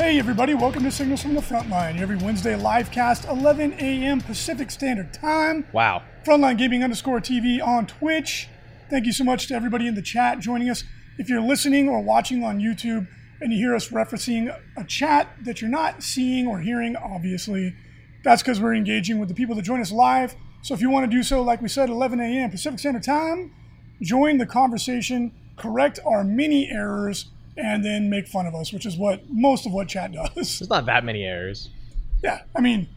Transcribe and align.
Hey 0.00 0.18
everybody, 0.18 0.54
welcome 0.54 0.82
to 0.84 0.90
Signals 0.90 1.20
from 1.20 1.34
the 1.34 1.42
Frontline. 1.42 2.00
Every 2.00 2.16
Wednesday 2.16 2.56
live 2.56 2.90
cast, 2.90 3.26
11 3.26 3.74
a.m. 3.74 4.22
Pacific 4.22 4.70
Standard 4.70 5.12
Time. 5.12 5.66
Wow. 5.74 6.02
Frontline 6.24 6.56
Gaming 6.56 6.82
underscore 6.82 7.20
TV 7.20 7.62
on 7.62 7.86
Twitch. 7.86 8.48
Thank 8.88 9.04
you 9.04 9.12
so 9.12 9.24
much 9.24 9.46
to 9.48 9.54
everybody 9.54 9.86
in 9.86 9.96
the 9.96 10.02
chat 10.02 10.38
joining 10.38 10.70
us. 10.70 10.84
If 11.18 11.28
you're 11.28 11.42
listening 11.42 11.86
or 11.86 12.00
watching 12.00 12.42
on 12.42 12.60
YouTube 12.60 13.08
and 13.42 13.52
you 13.52 13.58
hear 13.58 13.74
us 13.74 13.90
referencing 13.90 14.58
a 14.74 14.84
chat 14.84 15.28
that 15.44 15.60
you're 15.60 15.70
not 15.70 16.02
seeing 16.02 16.46
or 16.46 16.60
hearing, 16.60 16.96
obviously, 16.96 17.76
that's 18.24 18.42
because 18.42 18.58
we're 18.58 18.74
engaging 18.74 19.18
with 19.18 19.28
the 19.28 19.34
people 19.34 19.54
that 19.54 19.62
join 19.62 19.82
us 19.82 19.92
live. 19.92 20.34
So 20.62 20.72
if 20.72 20.80
you 20.80 20.88
want 20.88 21.10
to 21.10 21.14
do 21.14 21.22
so, 21.22 21.42
like 21.42 21.60
we 21.60 21.68
said, 21.68 21.90
11 21.90 22.20
a.m. 22.20 22.50
Pacific 22.50 22.78
Standard 22.78 23.02
Time, 23.02 23.52
join 24.00 24.38
the 24.38 24.46
conversation, 24.46 25.32
correct 25.58 26.00
our 26.06 26.24
mini 26.24 26.70
errors, 26.70 27.26
and 27.62 27.84
then 27.84 28.08
make 28.10 28.26
fun 28.28 28.46
of 28.46 28.54
us, 28.54 28.72
which 28.72 28.86
is 28.86 28.96
what 28.96 29.22
most 29.30 29.66
of 29.66 29.72
what 29.72 29.88
chat 29.88 30.12
does. 30.12 30.32
There's 30.34 30.68
not 30.70 30.86
that 30.86 31.04
many 31.04 31.24
errors. 31.24 31.68
Yeah, 32.22 32.42
I 32.56 32.60
mean, 32.60 32.88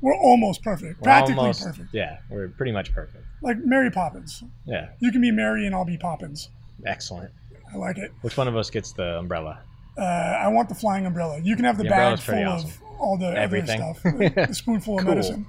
we're 0.00 0.16
almost 0.16 0.62
perfect, 0.62 1.00
We're 1.00 1.04
practically 1.04 1.40
almost- 1.40 1.64
perfect. 1.64 1.88
Yeah, 1.92 2.18
we're 2.30 2.48
pretty 2.48 2.72
much 2.72 2.92
perfect. 2.92 3.24
Like 3.42 3.58
Mary 3.58 3.90
Poppins. 3.90 4.42
Yeah, 4.64 4.88
You 5.00 5.12
can 5.12 5.20
be 5.20 5.30
Mary 5.30 5.66
and 5.66 5.74
I'll 5.74 5.84
be 5.84 5.98
Poppins. 5.98 6.48
excellent. 6.86 7.30
I 7.72 7.76
like 7.76 7.98
it. 7.98 8.12
Which 8.22 8.36
one 8.36 8.46
of 8.48 8.56
us 8.56 8.70
gets 8.70 8.92
the 8.92 9.18
umbrella? 9.18 9.60
Uh, 9.98 10.02
I 10.02 10.48
want 10.48 10.68
the 10.68 10.74
flying 10.74 11.06
umbrella. 11.06 11.40
You 11.40 11.54
can 11.56 11.64
have 11.64 11.76
the, 11.76 11.84
The 11.84 11.90
bag 11.90 12.18
full 12.18 12.34
pretty 12.34 12.50
of 12.50 12.80
all 12.98 13.16
the 13.18 13.26
Everything. 13.36 13.80
other 13.82 13.94
stuff, 13.98 14.12
the, 14.18 14.46
the 14.48 14.54
spoonful 14.54 14.98
of 14.98 15.04
Cool. 15.04 15.14
medicine 15.14 15.46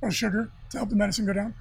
or 0.00 0.10
sugar 0.10 0.50
to 0.70 0.76
help 0.78 0.88
the 0.90 0.96
medicine 0.96 1.24
go 1.26 1.32
down. 1.32 1.54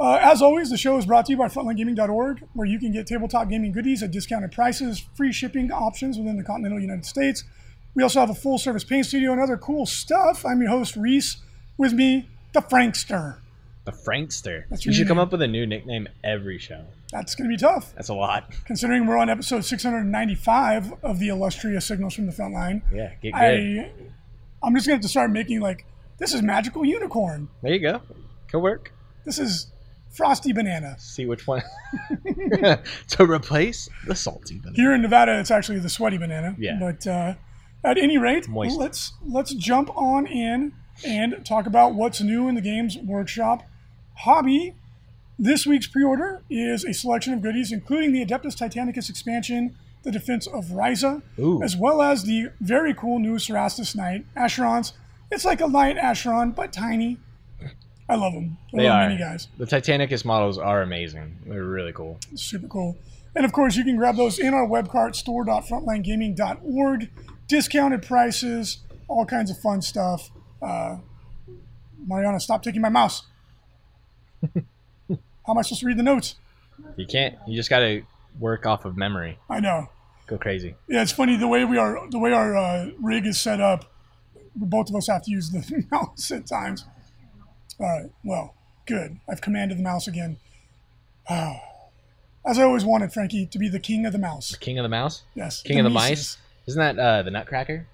Uh, 0.00 0.18
as 0.22 0.40
always, 0.40 0.70
the 0.70 0.78
show 0.78 0.96
is 0.96 1.04
brought 1.04 1.26
to 1.26 1.32
you 1.32 1.36
by 1.36 1.46
FrontlineGaming.org, 1.46 2.42
where 2.54 2.66
you 2.66 2.78
can 2.78 2.90
get 2.90 3.06
tabletop 3.06 3.50
gaming 3.50 3.70
goodies 3.70 4.02
at 4.02 4.10
discounted 4.10 4.50
prices, 4.50 5.04
free 5.14 5.30
shipping 5.30 5.70
options 5.70 6.16
within 6.16 6.38
the 6.38 6.42
continental 6.42 6.80
United 6.80 7.04
States. 7.04 7.44
We 7.94 8.02
also 8.02 8.18
have 8.20 8.30
a 8.30 8.34
full-service 8.34 8.84
paint 8.84 9.04
studio 9.04 9.32
and 9.32 9.40
other 9.40 9.58
cool 9.58 9.84
stuff. 9.84 10.46
I'm 10.46 10.62
your 10.62 10.70
host 10.70 10.96
Reece. 10.96 11.36
With 11.76 11.92
me, 11.92 12.30
the 12.54 12.60
Frankster. 12.60 13.36
The 13.84 13.92
Frankster. 13.92 14.64
That's 14.70 14.86
you 14.86 14.92
should 14.94 15.06
come 15.06 15.18
up 15.18 15.32
with 15.32 15.42
a 15.42 15.48
new 15.48 15.66
nickname 15.66 16.08
every 16.24 16.58
show. 16.58 16.84
That's 17.12 17.34
going 17.34 17.50
to 17.50 17.54
be 17.54 17.58
tough, 17.58 17.92
That's 17.94 18.08
a 18.08 18.14
lot. 18.14 18.52
considering 18.64 19.06
we're 19.06 19.18
on 19.18 19.28
episode 19.28 19.64
695 19.66 20.92
of 21.02 21.18
the 21.18 21.28
illustrious 21.28 21.84
Signals 21.84 22.14
from 22.14 22.26
the 22.26 22.32
Frontline. 22.32 22.82
Yeah, 22.90 23.12
get 23.20 23.32
good. 23.32 23.34
I, 23.34 23.90
I'm 24.62 24.74
just 24.74 24.86
going 24.86 24.98
to 24.98 25.02
to 25.02 25.08
start 25.08 25.30
making 25.30 25.60
like, 25.60 25.84
this 26.18 26.32
is 26.32 26.40
magical 26.40 26.84
unicorn. 26.86 27.48
There 27.62 27.72
you 27.72 27.80
go. 27.80 28.00
Could 28.48 28.60
work. 28.60 28.92
This 29.24 29.38
is 29.38 29.66
frosty 30.10 30.52
banana. 30.52 30.96
See 30.98 31.26
which 31.26 31.46
one 31.46 31.62
to 33.08 33.24
replace 33.24 33.88
the 34.06 34.14
salty 34.14 34.58
banana. 34.58 34.76
Here 34.76 34.92
in 34.94 35.02
Nevada, 35.02 35.38
it's 35.38 35.50
actually 35.50 35.78
the 35.78 35.88
sweaty 35.88 36.18
banana. 36.18 36.56
Yeah. 36.58 36.78
But 36.80 37.06
uh, 37.06 37.34
at 37.84 37.98
any 37.98 38.18
rate, 38.18 38.48
Moist. 38.48 38.78
let's 38.78 39.12
let's 39.26 39.54
jump 39.54 39.90
on 39.96 40.26
in 40.26 40.72
and 41.04 41.44
talk 41.46 41.66
about 41.66 41.94
what's 41.94 42.20
new 42.20 42.48
in 42.48 42.54
the 42.54 42.60
Games 42.60 42.98
Workshop 42.98 43.62
hobby. 44.18 44.74
This 45.38 45.66
week's 45.66 45.86
pre-order 45.86 46.42
is 46.50 46.84
a 46.84 46.92
selection 46.92 47.32
of 47.32 47.40
goodies, 47.40 47.72
including 47.72 48.12
the 48.12 48.24
Adeptus 48.24 48.54
Titanicus 48.54 49.08
expansion, 49.08 49.74
the 50.02 50.10
Defense 50.10 50.46
of 50.46 50.66
Ryza, 50.66 51.22
Ooh. 51.38 51.62
as 51.62 51.76
well 51.76 52.02
as 52.02 52.24
the 52.24 52.50
very 52.60 52.92
cool 52.92 53.18
new 53.18 53.36
Cerastus 53.36 53.96
Knight 53.96 54.26
Acherons. 54.36 54.92
It's 55.30 55.46
like 55.46 55.62
a 55.62 55.66
light 55.66 55.96
Acheron, 55.96 56.50
but 56.50 56.72
tiny. 56.72 57.18
I 58.10 58.16
love 58.16 58.32
them. 58.34 58.58
I 58.74 58.76
They 58.76 58.88
love 58.88 58.96
are. 59.02 59.08
mini 59.08 59.18
guys. 59.20 59.48
The 59.56 59.64
Titanicus 59.66 60.24
models 60.24 60.58
are 60.58 60.82
amazing. 60.82 61.36
They're 61.46 61.64
really 61.64 61.92
cool. 61.92 62.18
Super 62.34 62.66
cool. 62.68 62.96
And 63.36 63.44
of 63.44 63.52
course, 63.52 63.76
you 63.76 63.84
can 63.84 63.96
grab 63.96 64.16
those 64.16 64.38
in 64.40 64.52
our 64.52 64.66
web 64.66 64.88
cart, 64.90 65.14
store.frontlinegaming.org. 65.16 67.10
Discounted 67.46 68.02
prices, 68.02 68.78
all 69.08 69.24
kinds 69.26 69.50
of 69.50 69.58
fun 69.58 69.82
stuff. 69.82 70.30
Uh, 70.62 70.98
Mariana, 72.06 72.38
stop 72.40 72.62
taking 72.62 72.80
my 72.80 72.88
mouse. 72.88 73.22
How 74.54 74.58
am 75.48 75.58
I 75.58 75.62
supposed 75.62 75.80
to 75.80 75.86
read 75.86 75.98
the 75.98 76.02
notes? 76.02 76.36
You 76.96 77.06
can't. 77.06 77.36
You 77.46 77.56
just 77.56 77.70
got 77.70 77.80
to 77.80 78.02
work 78.38 78.66
off 78.66 78.84
of 78.84 78.96
memory. 78.96 79.38
I 79.48 79.60
know. 79.60 79.88
Go 80.26 80.38
crazy. 80.38 80.74
Yeah, 80.88 81.02
it's 81.02 81.10
funny 81.12 81.36
the 81.36 81.48
way 81.48 81.64
we 81.64 81.76
are, 81.76 82.08
the 82.10 82.18
way 82.18 82.32
our 82.32 82.56
uh, 82.56 82.90
rig 83.00 83.26
is 83.26 83.40
set 83.40 83.60
up. 83.60 83.92
Both 84.54 84.88
of 84.90 84.96
us 84.96 85.08
have 85.08 85.22
to 85.24 85.30
use 85.30 85.50
the 85.50 85.84
mouse 85.90 86.30
at 86.30 86.46
times. 86.46 86.84
All 87.80 87.86
right. 87.88 88.10
Well, 88.24 88.54
good. 88.86 89.18
I've 89.28 89.40
commanded 89.40 89.78
the 89.78 89.82
mouse 89.82 90.06
again. 90.06 90.36
As 91.28 92.58
I 92.58 92.62
always 92.62 92.84
wanted, 92.84 93.12
Frankie, 93.12 93.46
to 93.46 93.58
be 93.58 93.68
the 93.68 93.80
king 93.80 94.04
of 94.06 94.12
the 94.12 94.18
mouse. 94.18 94.50
The 94.50 94.58
king 94.58 94.78
of 94.78 94.82
the 94.82 94.88
mouse. 94.88 95.22
Yes. 95.34 95.62
King 95.62 95.78
of 95.78 95.84
the 95.84 95.90
mice. 95.90 96.36
Isn't 96.66 96.80
that 96.80 96.98
uh, 96.98 97.22
the 97.22 97.30
Nutcracker? 97.30 97.86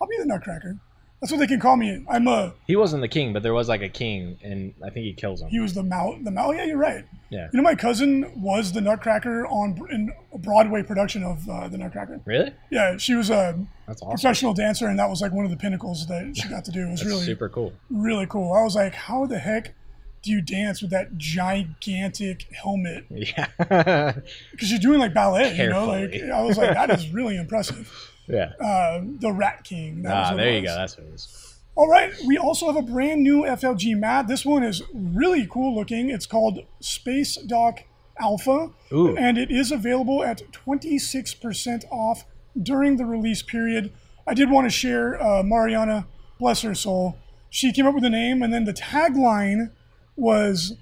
I'll 0.00 0.08
be 0.08 0.16
the 0.18 0.26
Nutcracker. 0.26 0.78
That's 1.20 1.30
what 1.30 1.38
they 1.38 1.46
can 1.46 1.60
call 1.60 1.76
me. 1.76 2.04
I'm 2.08 2.26
a. 2.26 2.54
He 2.66 2.76
wasn't 2.76 3.02
the 3.02 3.08
king, 3.08 3.34
but 3.34 3.42
there 3.42 3.52
was 3.52 3.68
like 3.68 3.82
a 3.82 3.90
king, 3.90 4.38
and 4.42 4.72
I 4.82 4.88
think 4.88 5.04
he 5.04 5.12
kills 5.12 5.42
him. 5.42 5.48
He 5.48 5.60
was 5.60 5.74
the 5.74 5.82
mouse. 5.82 6.18
The 6.22 6.30
mouse. 6.30 6.54
Yeah, 6.56 6.64
you're 6.64 6.78
right. 6.78 7.04
Yeah. 7.28 7.48
You 7.52 7.58
know, 7.58 7.62
my 7.62 7.74
cousin 7.74 8.32
was 8.40 8.72
the 8.72 8.80
Nutcracker 8.80 9.46
on 9.46 9.78
in 9.90 10.12
a 10.32 10.38
Broadway 10.38 10.82
production 10.82 11.22
of 11.22 11.46
uh, 11.48 11.68
the 11.68 11.76
Nutcracker. 11.76 12.20
Really? 12.24 12.52
Yeah, 12.70 12.96
she 12.96 13.14
was 13.14 13.28
a 13.28 13.58
awesome. 13.86 14.08
professional 14.08 14.54
dancer, 14.54 14.86
and 14.86 14.98
that 14.98 15.10
was 15.10 15.20
like 15.20 15.32
one 15.32 15.44
of 15.44 15.50
the 15.50 15.58
pinnacles 15.58 16.06
that 16.06 16.36
she 16.36 16.48
got 16.48 16.64
to 16.64 16.70
do. 16.70 16.86
It 16.86 16.90
was 16.90 17.04
really, 17.04 17.24
super 17.24 17.50
cool. 17.50 17.74
really 17.90 18.26
cool. 18.26 18.54
I 18.54 18.62
was 18.62 18.74
like, 18.74 18.94
how 18.94 19.26
the 19.26 19.38
heck 19.38 19.74
do 20.22 20.30
you 20.30 20.40
dance 20.40 20.82
with 20.82 20.90
that 20.90 21.18
gigantic 21.18 22.46
helmet? 22.52 23.04
Yeah. 23.10 24.14
Because 24.50 24.70
you're 24.70 24.80
doing 24.80 24.98
like 24.98 25.12
ballet, 25.14 25.54
you 25.54 25.68
know. 25.68 25.86
Like 25.86 26.14
I 26.14 26.42
was 26.42 26.56
like, 26.56 26.72
that 26.72 26.90
is 26.90 27.08
really 27.12 27.36
impressive. 27.36 28.10
Yeah. 28.30 28.52
Uh, 28.64 29.02
the 29.18 29.32
Rat 29.32 29.64
King. 29.64 30.02
That 30.02 30.32
Ah, 30.32 30.34
there 30.34 30.54
you 30.54 30.62
go. 30.62 30.74
That's 30.74 30.96
what 30.96 31.06
it 31.06 31.14
is. 31.14 31.56
All 31.76 31.88
right, 31.88 32.12
we 32.26 32.36
also 32.36 32.66
have 32.66 32.76
a 32.76 32.82
brand 32.82 33.22
new 33.22 33.42
FLG 33.44 33.98
mat. 33.98 34.28
This 34.28 34.44
one 34.44 34.62
is 34.62 34.82
really 34.92 35.46
cool 35.50 35.74
looking. 35.74 36.10
It's 36.10 36.26
called 36.26 36.58
Space 36.80 37.36
Dock 37.36 37.84
Alpha, 38.18 38.70
Ooh. 38.92 39.16
and 39.16 39.38
it 39.38 39.50
is 39.50 39.72
available 39.72 40.22
at 40.22 40.42
26% 40.52 41.84
off 41.90 42.24
during 42.60 42.96
the 42.96 43.06
release 43.06 43.42
period. 43.42 43.92
I 44.26 44.34
did 44.34 44.50
want 44.50 44.66
to 44.66 44.70
share 44.70 45.22
uh, 45.22 45.42
Mariana, 45.42 46.06
bless 46.38 46.60
her 46.62 46.74
soul. 46.74 47.16
She 47.48 47.72
came 47.72 47.86
up 47.86 47.94
with 47.94 48.04
a 48.04 48.10
name, 48.10 48.42
and 48.42 48.52
then 48.52 48.64
the 48.64 48.74
tagline 48.74 49.70
was 50.16 50.74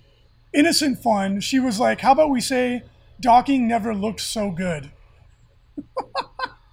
innocent 0.53 1.01
fun. 1.01 1.41
She 1.41 1.61
was 1.61 1.79
like, 1.79 2.01
How 2.01 2.13
about 2.13 2.31
we 2.31 2.41
say, 2.41 2.83
docking 3.21 3.69
never 3.69 3.95
looked 3.95 4.21
so 4.21 4.51
good? 4.51 4.91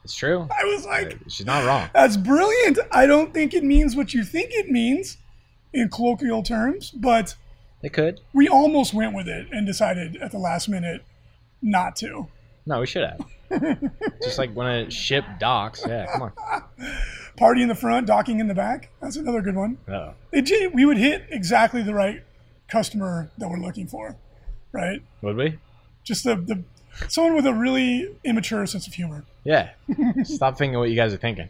It's 0.05 0.16
true. 0.16 0.47
I 0.55 0.63
was 0.66 0.85
like, 0.85 1.17
She's 1.27 1.47
not 1.47 1.66
wrong. 1.66 1.89
That's 1.91 2.16
brilliant. 2.16 2.77
I 2.91 3.07
don't 3.07 3.33
think 3.33 3.55
it 3.55 3.63
means 3.63 3.95
what 3.95 4.13
you 4.13 4.23
think 4.23 4.51
it 4.51 4.69
means 4.69 5.17
in 5.73 5.89
colloquial 5.89 6.43
terms, 6.43 6.91
but 6.91 7.33
It 7.81 7.91
could. 7.91 8.21
we 8.31 8.47
almost 8.47 8.93
went 8.93 9.16
with 9.16 9.27
it 9.27 9.47
and 9.51 9.66
decided 9.66 10.16
at 10.17 10.29
the 10.31 10.38
last 10.38 10.69
minute 10.69 11.03
not 11.59 11.95
to. 11.97 12.27
No, 12.67 12.81
we 12.81 12.85
should 12.85 13.03
have. 13.09 13.81
Just 14.23 14.38
like 14.38 14.53
when 14.53 14.67
a 14.67 14.91
ship 14.91 15.25
docks. 15.39 15.83
Yeah, 15.88 16.05
come 16.11 16.22
on. 16.22 16.63
Party 17.35 17.63
in 17.63 17.67
the 17.67 17.75
front, 17.75 18.05
docking 18.05 18.39
in 18.39 18.47
the 18.47 18.53
back. 18.53 18.91
That's 19.01 19.16
another 19.17 19.41
good 19.41 19.55
one. 19.55 19.79
Uh-oh. 19.89 20.13
It, 20.31 20.72
we 20.73 20.85
would 20.85 20.97
hit 20.97 21.25
exactly 21.31 21.81
the 21.81 21.96
right 21.96 22.23
customer 22.67 23.31
that 23.40 23.49
we're 23.49 23.57
looking 23.57 23.87
for, 23.87 24.16
right? 24.72 25.02
Would 25.23 25.35
we? 25.35 25.57
Just 26.03 26.23
the, 26.23 26.35
the 26.35 26.63
someone 27.07 27.35
with 27.35 27.45
a 27.45 27.53
really 27.53 28.09
immature 28.23 28.65
sense 28.65 28.87
of 28.87 28.93
humor. 28.93 29.25
Yeah. 29.43 29.71
Stop 30.23 30.57
thinking 30.57 30.77
what 30.79 30.89
you 30.89 30.95
guys 30.95 31.13
are 31.13 31.17
thinking. 31.17 31.49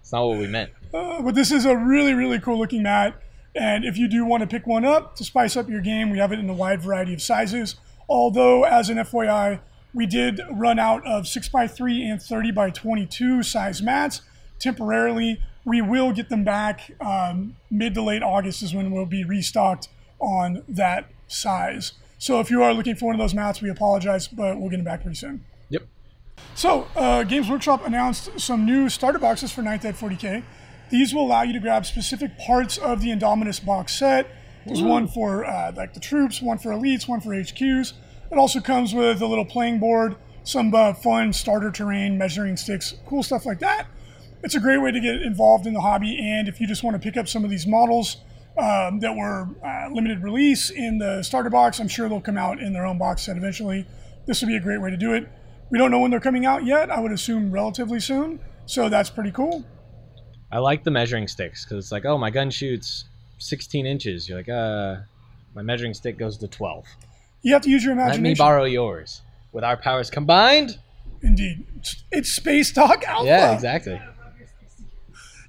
It's 0.00 0.12
not 0.12 0.26
what 0.26 0.38
we 0.38 0.46
meant. 0.46 0.70
Uh, 0.92 1.22
but 1.22 1.34
this 1.34 1.50
is 1.50 1.64
a 1.64 1.76
really, 1.76 2.14
really 2.14 2.38
cool 2.38 2.58
looking 2.58 2.82
mat. 2.82 3.20
And 3.54 3.84
if 3.84 3.96
you 3.98 4.08
do 4.08 4.24
want 4.24 4.42
to 4.42 4.46
pick 4.46 4.66
one 4.66 4.84
up 4.84 5.16
to 5.16 5.24
spice 5.24 5.56
up 5.56 5.68
your 5.68 5.80
game, 5.80 6.10
we 6.10 6.18
have 6.18 6.32
it 6.32 6.38
in 6.38 6.48
a 6.48 6.54
wide 6.54 6.82
variety 6.82 7.14
of 7.14 7.20
sizes. 7.20 7.76
Although, 8.08 8.64
as 8.64 8.88
an 8.90 8.98
FYI, 8.98 9.60
we 9.94 10.06
did 10.06 10.40
run 10.50 10.78
out 10.78 11.06
of 11.06 11.24
6x3 11.24 12.00
and 12.00 12.20
30x22 12.20 13.44
size 13.44 13.82
mats 13.82 14.22
temporarily. 14.58 15.40
We 15.64 15.82
will 15.82 16.12
get 16.12 16.28
them 16.28 16.44
back 16.44 16.90
um, 17.00 17.56
mid 17.70 17.94
to 17.94 18.02
late 18.02 18.22
August, 18.22 18.62
is 18.62 18.74
when 18.74 18.90
we'll 18.90 19.06
be 19.06 19.24
restocked 19.24 19.88
on 20.18 20.64
that 20.68 21.08
size. 21.28 21.92
So 22.22 22.38
if 22.38 22.52
you 22.52 22.62
are 22.62 22.72
looking 22.72 22.94
for 22.94 23.06
one 23.06 23.16
of 23.16 23.18
those 23.18 23.34
mats, 23.34 23.60
we 23.60 23.68
apologize, 23.68 24.28
but 24.28 24.56
we'll 24.56 24.70
get 24.70 24.76
them 24.76 24.84
back 24.84 25.02
pretty 25.02 25.16
soon. 25.16 25.44
Yep. 25.70 25.82
So, 26.54 26.86
uh, 26.94 27.24
Games 27.24 27.50
Workshop 27.50 27.84
announced 27.84 28.38
some 28.38 28.64
new 28.64 28.88
starter 28.88 29.18
boxes 29.18 29.50
for 29.50 29.60
9th 29.60 29.84
Ed 29.84 29.96
40K. 29.96 30.44
These 30.88 31.12
will 31.12 31.26
allow 31.26 31.42
you 31.42 31.52
to 31.52 31.58
grab 31.58 31.84
specific 31.84 32.38
parts 32.38 32.78
of 32.78 33.00
the 33.00 33.08
Indominus 33.08 33.64
box 33.64 33.96
set 33.96 34.30
There's 34.64 34.80
one 34.80 35.08
for 35.08 35.44
uh, 35.44 35.72
like 35.76 35.94
the 35.94 36.00
troops, 36.00 36.40
one 36.40 36.58
for 36.58 36.70
elites, 36.70 37.08
one 37.08 37.20
for 37.20 37.30
HQs. 37.30 37.94
It 38.30 38.38
also 38.38 38.60
comes 38.60 38.94
with 38.94 39.20
a 39.20 39.26
little 39.26 39.44
playing 39.44 39.80
board, 39.80 40.14
some 40.44 40.72
uh, 40.72 40.94
fun 40.94 41.32
starter 41.32 41.72
terrain, 41.72 42.16
measuring 42.16 42.56
sticks, 42.56 42.94
cool 43.04 43.24
stuff 43.24 43.46
like 43.46 43.58
that. 43.58 43.88
It's 44.44 44.54
a 44.54 44.60
great 44.60 44.78
way 44.78 44.92
to 44.92 45.00
get 45.00 45.22
involved 45.22 45.66
in 45.66 45.74
the 45.74 45.80
hobby, 45.80 46.16
and 46.20 46.46
if 46.46 46.60
you 46.60 46.68
just 46.68 46.84
want 46.84 46.94
to 46.94 47.00
pick 47.00 47.16
up 47.16 47.26
some 47.26 47.42
of 47.42 47.50
these 47.50 47.66
models 47.66 48.18
um, 48.58 49.00
that 49.00 49.14
were 49.16 49.48
uh, 49.64 49.88
limited 49.92 50.22
release 50.22 50.70
in 50.70 50.98
the 50.98 51.22
starter 51.22 51.50
box, 51.50 51.80
I'm 51.80 51.88
sure 51.88 52.08
they'll 52.08 52.20
come 52.20 52.36
out 52.36 52.60
in 52.60 52.72
their 52.72 52.84
own 52.86 52.98
box 52.98 53.22
set 53.22 53.36
eventually. 53.36 53.86
This 54.26 54.40
would 54.40 54.48
be 54.48 54.56
a 54.56 54.60
great 54.60 54.80
way 54.80 54.90
to 54.90 54.96
do 54.96 55.14
it. 55.14 55.28
We 55.70 55.78
don't 55.78 55.90
know 55.90 56.00
when 56.00 56.10
they're 56.10 56.20
coming 56.20 56.44
out 56.44 56.64
yet. 56.64 56.90
I 56.90 57.00
would 57.00 57.12
assume 57.12 57.50
relatively 57.50 57.98
soon, 58.00 58.40
so 58.66 58.88
that's 58.88 59.08
pretty 59.10 59.30
cool. 59.32 59.64
I 60.50 60.58
like 60.58 60.84
the 60.84 60.90
measuring 60.90 61.26
sticks 61.28 61.64
because 61.64 61.82
it's 61.84 61.92
like, 61.92 62.04
oh, 62.04 62.18
my 62.18 62.28
gun 62.30 62.50
shoots 62.50 63.04
16 63.38 63.86
inches. 63.86 64.28
You're 64.28 64.38
like, 64.38 64.48
uh, 64.50 64.96
my 65.54 65.62
measuring 65.62 65.94
stick 65.94 66.18
goes 66.18 66.36
to 66.38 66.48
12. 66.48 66.84
You 67.42 67.54
have 67.54 67.62
to 67.62 67.70
use 67.70 67.82
your 67.82 67.92
imagination. 67.94 68.22
Let 68.24 68.28
me 68.30 68.34
borrow 68.34 68.64
yours. 68.64 69.22
With 69.52 69.64
our 69.64 69.76
powers 69.76 70.10
combined. 70.10 70.78
Indeed, 71.22 71.66
It's- 72.10 72.32
Space 72.32 72.72
Dock 72.72 73.04
Alpha. 73.04 73.26
Yeah, 73.26 73.52
exactly. 73.54 74.00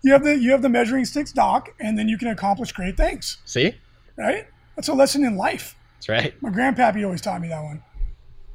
You 0.04 0.12
have 0.14 0.24
the 0.24 0.38
you 0.38 0.52
have 0.52 0.62
the 0.62 0.70
measuring 0.70 1.06
sticks 1.06 1.32
doc, 1.32 1.70
and 1.80 1.98
then 1.98 2.10
you 2.10 2.18
can 2.18 2.28
accomplish 2.28 2.72
great 2.74 2.98
things. 2.98 3.38
See? 3.46 3.74
Right? 4.18 4.48
That's 4.76 4.88
a 4.90 4.94
lesson 4.94 5.24
in 5.24 5.38
life. 5.38 5.76
That's 5.98 6.10
right. 6.10 6.42
My 6.42 6.50
grandpappy 6.50 7.04
always 7.06 7.22
taught 7.22 7.40
me 7.42 7.48
that 7.48 7.64
one. 7.64 7.82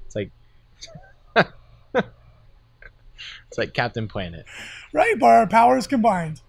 It's 0.07 0.15
like. 0.15 0.31
it's 1.95 3.59
like 3.59 3.73
Captain 3.75 4.09
Planet. 4.09 4.45
Right, 4.93 5.15
but 5.19 5.27
our 5.27 5.47
powers 5.47 5.87
combined. 5.87 6.41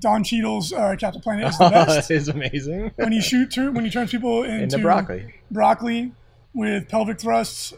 Don 0.00 0.22
Cheadle's 0.22 0.72
uh, 0.72 0.94
Captain 0.98 1.20
Planet 1.20 1.48
is 1.48 1.58
the 1.58 1.66
Oh, 1.66 1.70
best. 1.86 2.08
that 2.08 2.14
is 2.14 2.28
amazing. 2.28 2.92
when 2.96 3.10
he 3.12 3.20
shoot 3.20 3.50
tur- 3.50 3.70
when 3.72 3.84
he 3.84 3.90
turns 3.90 4.10
people 4.10 4.42
into, 4.44 4.62
Into 4.64 4.78
broccoli. 4.78 5.34
broccoli 5.50 6.12
with 6.54 6.88
pelvic 6.88 7.20
thrusts. 7.20 7.74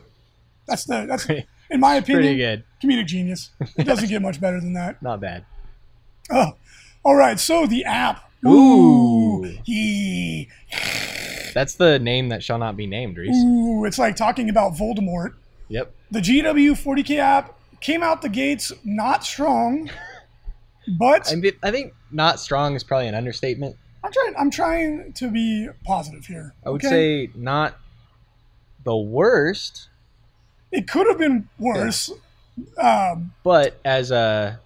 That's 0.67 0.85
the 0.85 1.07
that's 1.07 1.27
in 1.71 1.81
my 1.81 1.95
opinion 1.97 2.23
Pretty 2.25 2.37
good. 2.39 2.65
comedic 2.83 3.07
genius. 3.07 3.51
It 3.77 3.85
doesn't 3.85 4.09
get 4.09 4.21
much 4.23 4.41
better 4.41 4.61
than 4.61 4.75
that. 4.75 5.03
Not 5.03 5.21
bad. 5.21 5.45
Oh, 6.31 6.56
all 7.05 7.17
right. 7.17 7.38
So 7.38 7.67
the 7.67 7.85
app. 7.85 8.31
Ooh. 8.47 9.44
Yee. 9.65 10.49
That's 11.53 11.75
the 11.75 11.99
name 11.99 12.29
that 12.29 12.43
shall 12.43 12.59
not 12.59 12.77
be 12.77 12.87
named, 12.87 13.17
Reece. 13.17 13.37
Ooh, 13.37 13.85
it's 13.85 13.99
like 13.99 14.17
talking 14.17 14.49
about 14.49 14.75
Voldemort. 14.75 15.35
Yep. 15.69 15.93
The 16.11 16.21
GW 16.21 16.73
40K 16.73 17.17
app 17.19 17.59
came 17.81 18.03
out 18.03 18.23
the 18.23 18.29
gates 18.29 18.73
not 18.85 19.25
strong, 19.25 19.91
but 20.99 21.31
I, 21.31 21.37
mean, 21.37 21.53
I 21.62 21.71
think 21.71 21.94
not 22.11 22.41
strong 22.41 22.75
is 22.75 22.85
probably 22.85 23.09
an 23.09 23.15
understatement. 23.15 23.77
I'm 24.03 24.12
trying. 24.12 24.35
I'm 24.38 24.50
trying 24.50 25.12
to 25.15 25.31
be 25.31 25.69
positive 25.85 26.25
here. 26.25 26.55
I 26.65 26.71
would 26.71 26.85
okay? 26.85 27.27
say 27.27 27.32
not 27.35 27.79
the 28.85 28.97
worst, 28.97 29.88
it 30.73 30.88
could 30.88 31.06
have 31.06 31.19
been 31.19 31.49
worse. 31.59 32.11
Um, 32.79 33.32
but 33.43 33.79
as 33.85 34.11
uh, 34.11 34.56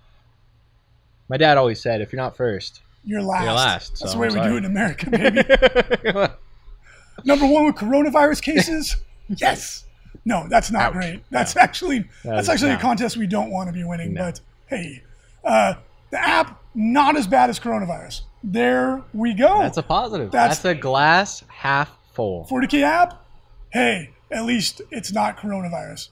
my 1.29 1.37
dad 1.37 1.57
always 1.57 1.81
said, 1.81 2.01
if 2.01 2.13
you're 2.13 2.23
not 2.23 2.37
first, 2.37 2.83
you're 3.05 3.23
last. 3.23 3.45
You're 3.45 3.53
last, 3.53 3.89
That's 4.01 4.13
so 4.13 4.17
the 4.17 4.19
way 4.19 4.29
I'm 4.29 4.35
we 4.35 4.41
do 4.41 4.55
it 4.57 4.59
in 4.59 4.65
America, 4.65 5.11
baby. 5.11 5.43
Number 7.25 7.47
one 7.47 7.67
with 7.67 7.77
coronavirus 7.77 8.43
cases. 8.43 8.97
yes. 9.29 9.85
No, 10.25 10.47
that's 10.49 10.71
not 10.71 10.83
Ouch. 10.85 10.93
great. 10.95 11.23
That's 11.31 11.57
actually 11.57 12.07
that's 12.25 12.45
is 12.45 12.49
actually 12.49 12.71
a 12.73 12.79
contest 12.79 13.17
we 13.17 13.27
don't 13.27 13.51
want 13.51 13.69
to 13.69 13.73
be 13.73 13.85
winning. 13.85 14.15
No. 14.15 14.25
But 14.25 14.41
hey, 14.67 15.03
uh, 15.45 15.75
the 16.11 16.19
app 16.19 16.63
not 16.75 17.17
as 17.17 17.27
bad 17.27 17.51
as 17.51 17.61
coronavirus. 17.61 18.23
There 18.43 19.03
we 19.13 19.35
go. 19.35 19.59
that's 19.59 19.77
a 19.79 19.83
positive. 19.83 20.31
That's- 20.31 20.59
That's, 20.59 20.79
a 20.79 20.81
glass 20.81 21.45
half 21.49 21.97
full. 22.13 22.47
40k 22.51 22.83
app. 22.83 23.23
Hey, 23.73 24.11
at 24.31 24.45
least 24.45 24.81
it's 24.91 25.13
not 25.13 25.37
coronavirus. 25.37 26.09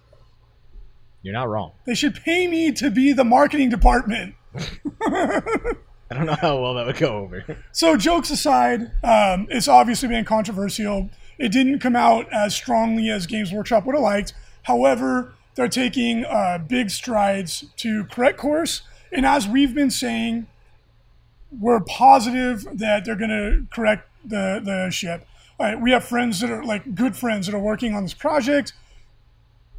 You're 1.23 1.35
not 1.35 1.49
wrong. 1.49 1.73
They 1.87 1.95
should 1.95 2.17
pay 2.17 2.49
me 2.49 2.73
to 2.73 2.91
be 2.91 3.13
the 3.13 3.25
marketing 3.25 3.69
department. 3.71 4.35
I 5.07 6.15
don't 6.15 6.27
know 6.27 6.37
how 6.41 6.61
well 6.61 6.75
that 6.75 6.87
would 6.87 6.97
go 6.97 7.17
over. 7.19 7.45
So 7.73 7.97
jokes 7.97 8.31
aside, 8.31 8.93
um, 9.03 9.47
it's 9.51 9.69
obviously 9.69 10.09
been 10.09 10.25
controversial. 10.25 11.11
It 11.39 11.53
didn't 11.53 11.79
come 11.79 11.97
out 11.97 12.31
as 12.33 12.55
strongly 12.55 13.09
as 13.11 13.27
Games 13.27 13.53
Workshop 13.53 13.87
would 13.87 13.95
have 13.95 14.03
liked. 14.03 14.35
However, 14.65 15.33
they're 15.55 15.69
taking 15.69 16.25
uh, 16.25 16.59
big 16.59 16.91
strides 16.91 17.65
to 17.79 18.05
correct 18.05 18.39
course. 18.39 18.83
And 19.11 19.27
as 19.27 19.49
we've 19.49 19.75
been 19.75 19.91
saying, 19.91 20.47
we're 21.59 21.81
positive 21.81 22.67
that 22.79 23.05
they're 23.05 23.17
going 23.17 23.31
to 23.31 23.67
correct 23.75 24.09
the, 24.25 24.61
the 24.65 24.91
ship. 24.91 25.27
We 25.81 25.93
have 25.93 26.05
friends 26.05 26.41
that 26.41 26.51
are 26.51 26.65
like 26.65 26.95
good 26.95 27.17
friends 27.17 27.47
that 27.47 27.55
are 27.55 27.61
working 27.61 27.95
on 27.95 28.03
this 28.03 28.15
project. 28.15 28.73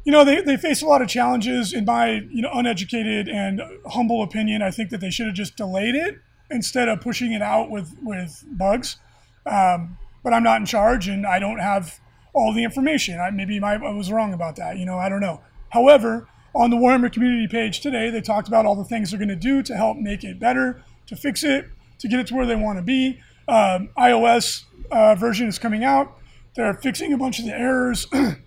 You 0.04 0.12
know, 0.12 0.24
they, 0.24 0.42
they 0.42 0.56
face 0.56 0.82
a 0.82 0.86
lot 0.86 1.00
of 1.00 1.08
challenges. 1.08 1.72
In 1.72 1.84
my 1.84 2.22
you 2.30 2.42
know 2.42 2.50
uneducated 2.52 3.28
and 3.28 3.62
humble 3.86 4.22
opinion, 4.22 4.62
I 4.62 4.70
think 4.70 4.90
that 4.90 5.00
they 5.00 5.10
should 5.10 5.26
have 5.26 5.34
just 5.34 5.56
delayed 5.56 5.94
it 5.94 6.18
instead 6.50 6.88
of 6.88 7.00
pushing 7.00 7.32
it 7.32 7.42
out 7.42 7.70
with 7.70 7.96
with 8.02 8.44
bugs. 8.46 8.98
Um, 9.46 9.98
but 10.22 10.32
I'm 10.32 10.42
not 10.42 10.60
in 10.60 10.66
charge, 10.66 11.08
and 11.08 11.26
I 11.26 11.38
don't 11.38 11.58
have 11.58 12.00
all 12.32 12.52
the 12.52 12.64
information. 12.64 13.20
I, 13.20 13.30
maybe 13.30 13.60
my, 13.60 13.74
I 13.74 13.92
was 13.92 14.10
wrong 14.10 14.34
about 14.34 14.56
that. 14.56 14.78
You 14.78 14.86
know, 14.86 14.98
I 14.98 15.08
don't 15.08 15.20
know. 15.20 15.40
However, 15.70 16.28
on 16.54 16.70
the 16.70 16.76
Warhammer 16.76 17.12
community 17.12 17.48
page 17.48 17.80
today, 17.80 18.10
they 18.10 18.20
talked 18.20 18.48
about 18.48 18.66
all 18.66 18.74
the 18.74 18.84
things 18.84 19.10
they're 19.10 19.18
going 19.18 19.28
to 19.28 19.36
do 19.36 19.62
to 19.62 19.76
help 19.76 19.96
make 19.96 20.24
it 20.24 20.38
better, 20.38 20.82
to 21.06 21.16
fix 21.16 21.42
it, 21.42 21.68
to 21.98 22.08
get 22.08 22.20
it 22.20 22.26
to 22.28 22.34
where 22.34 22.46
they 22.46 22.56
want 22.56 22.78
to 22.78 22.82
be. 22.82 23.20
Um, 23.48 23.90
iOS 23.98 24.64
uh, 24.90 25.14
version 25.14 25.48
is 25.48 25.58
coming 25.58 25.84
out. 25.84 26.18
They're 26.56 26.74
fixing 26.74 27.12
a 27.12 27.18
bunch 27.18 27.38
of 27.38 27.46
the 27.46 27.52
errors. 27.52 28.06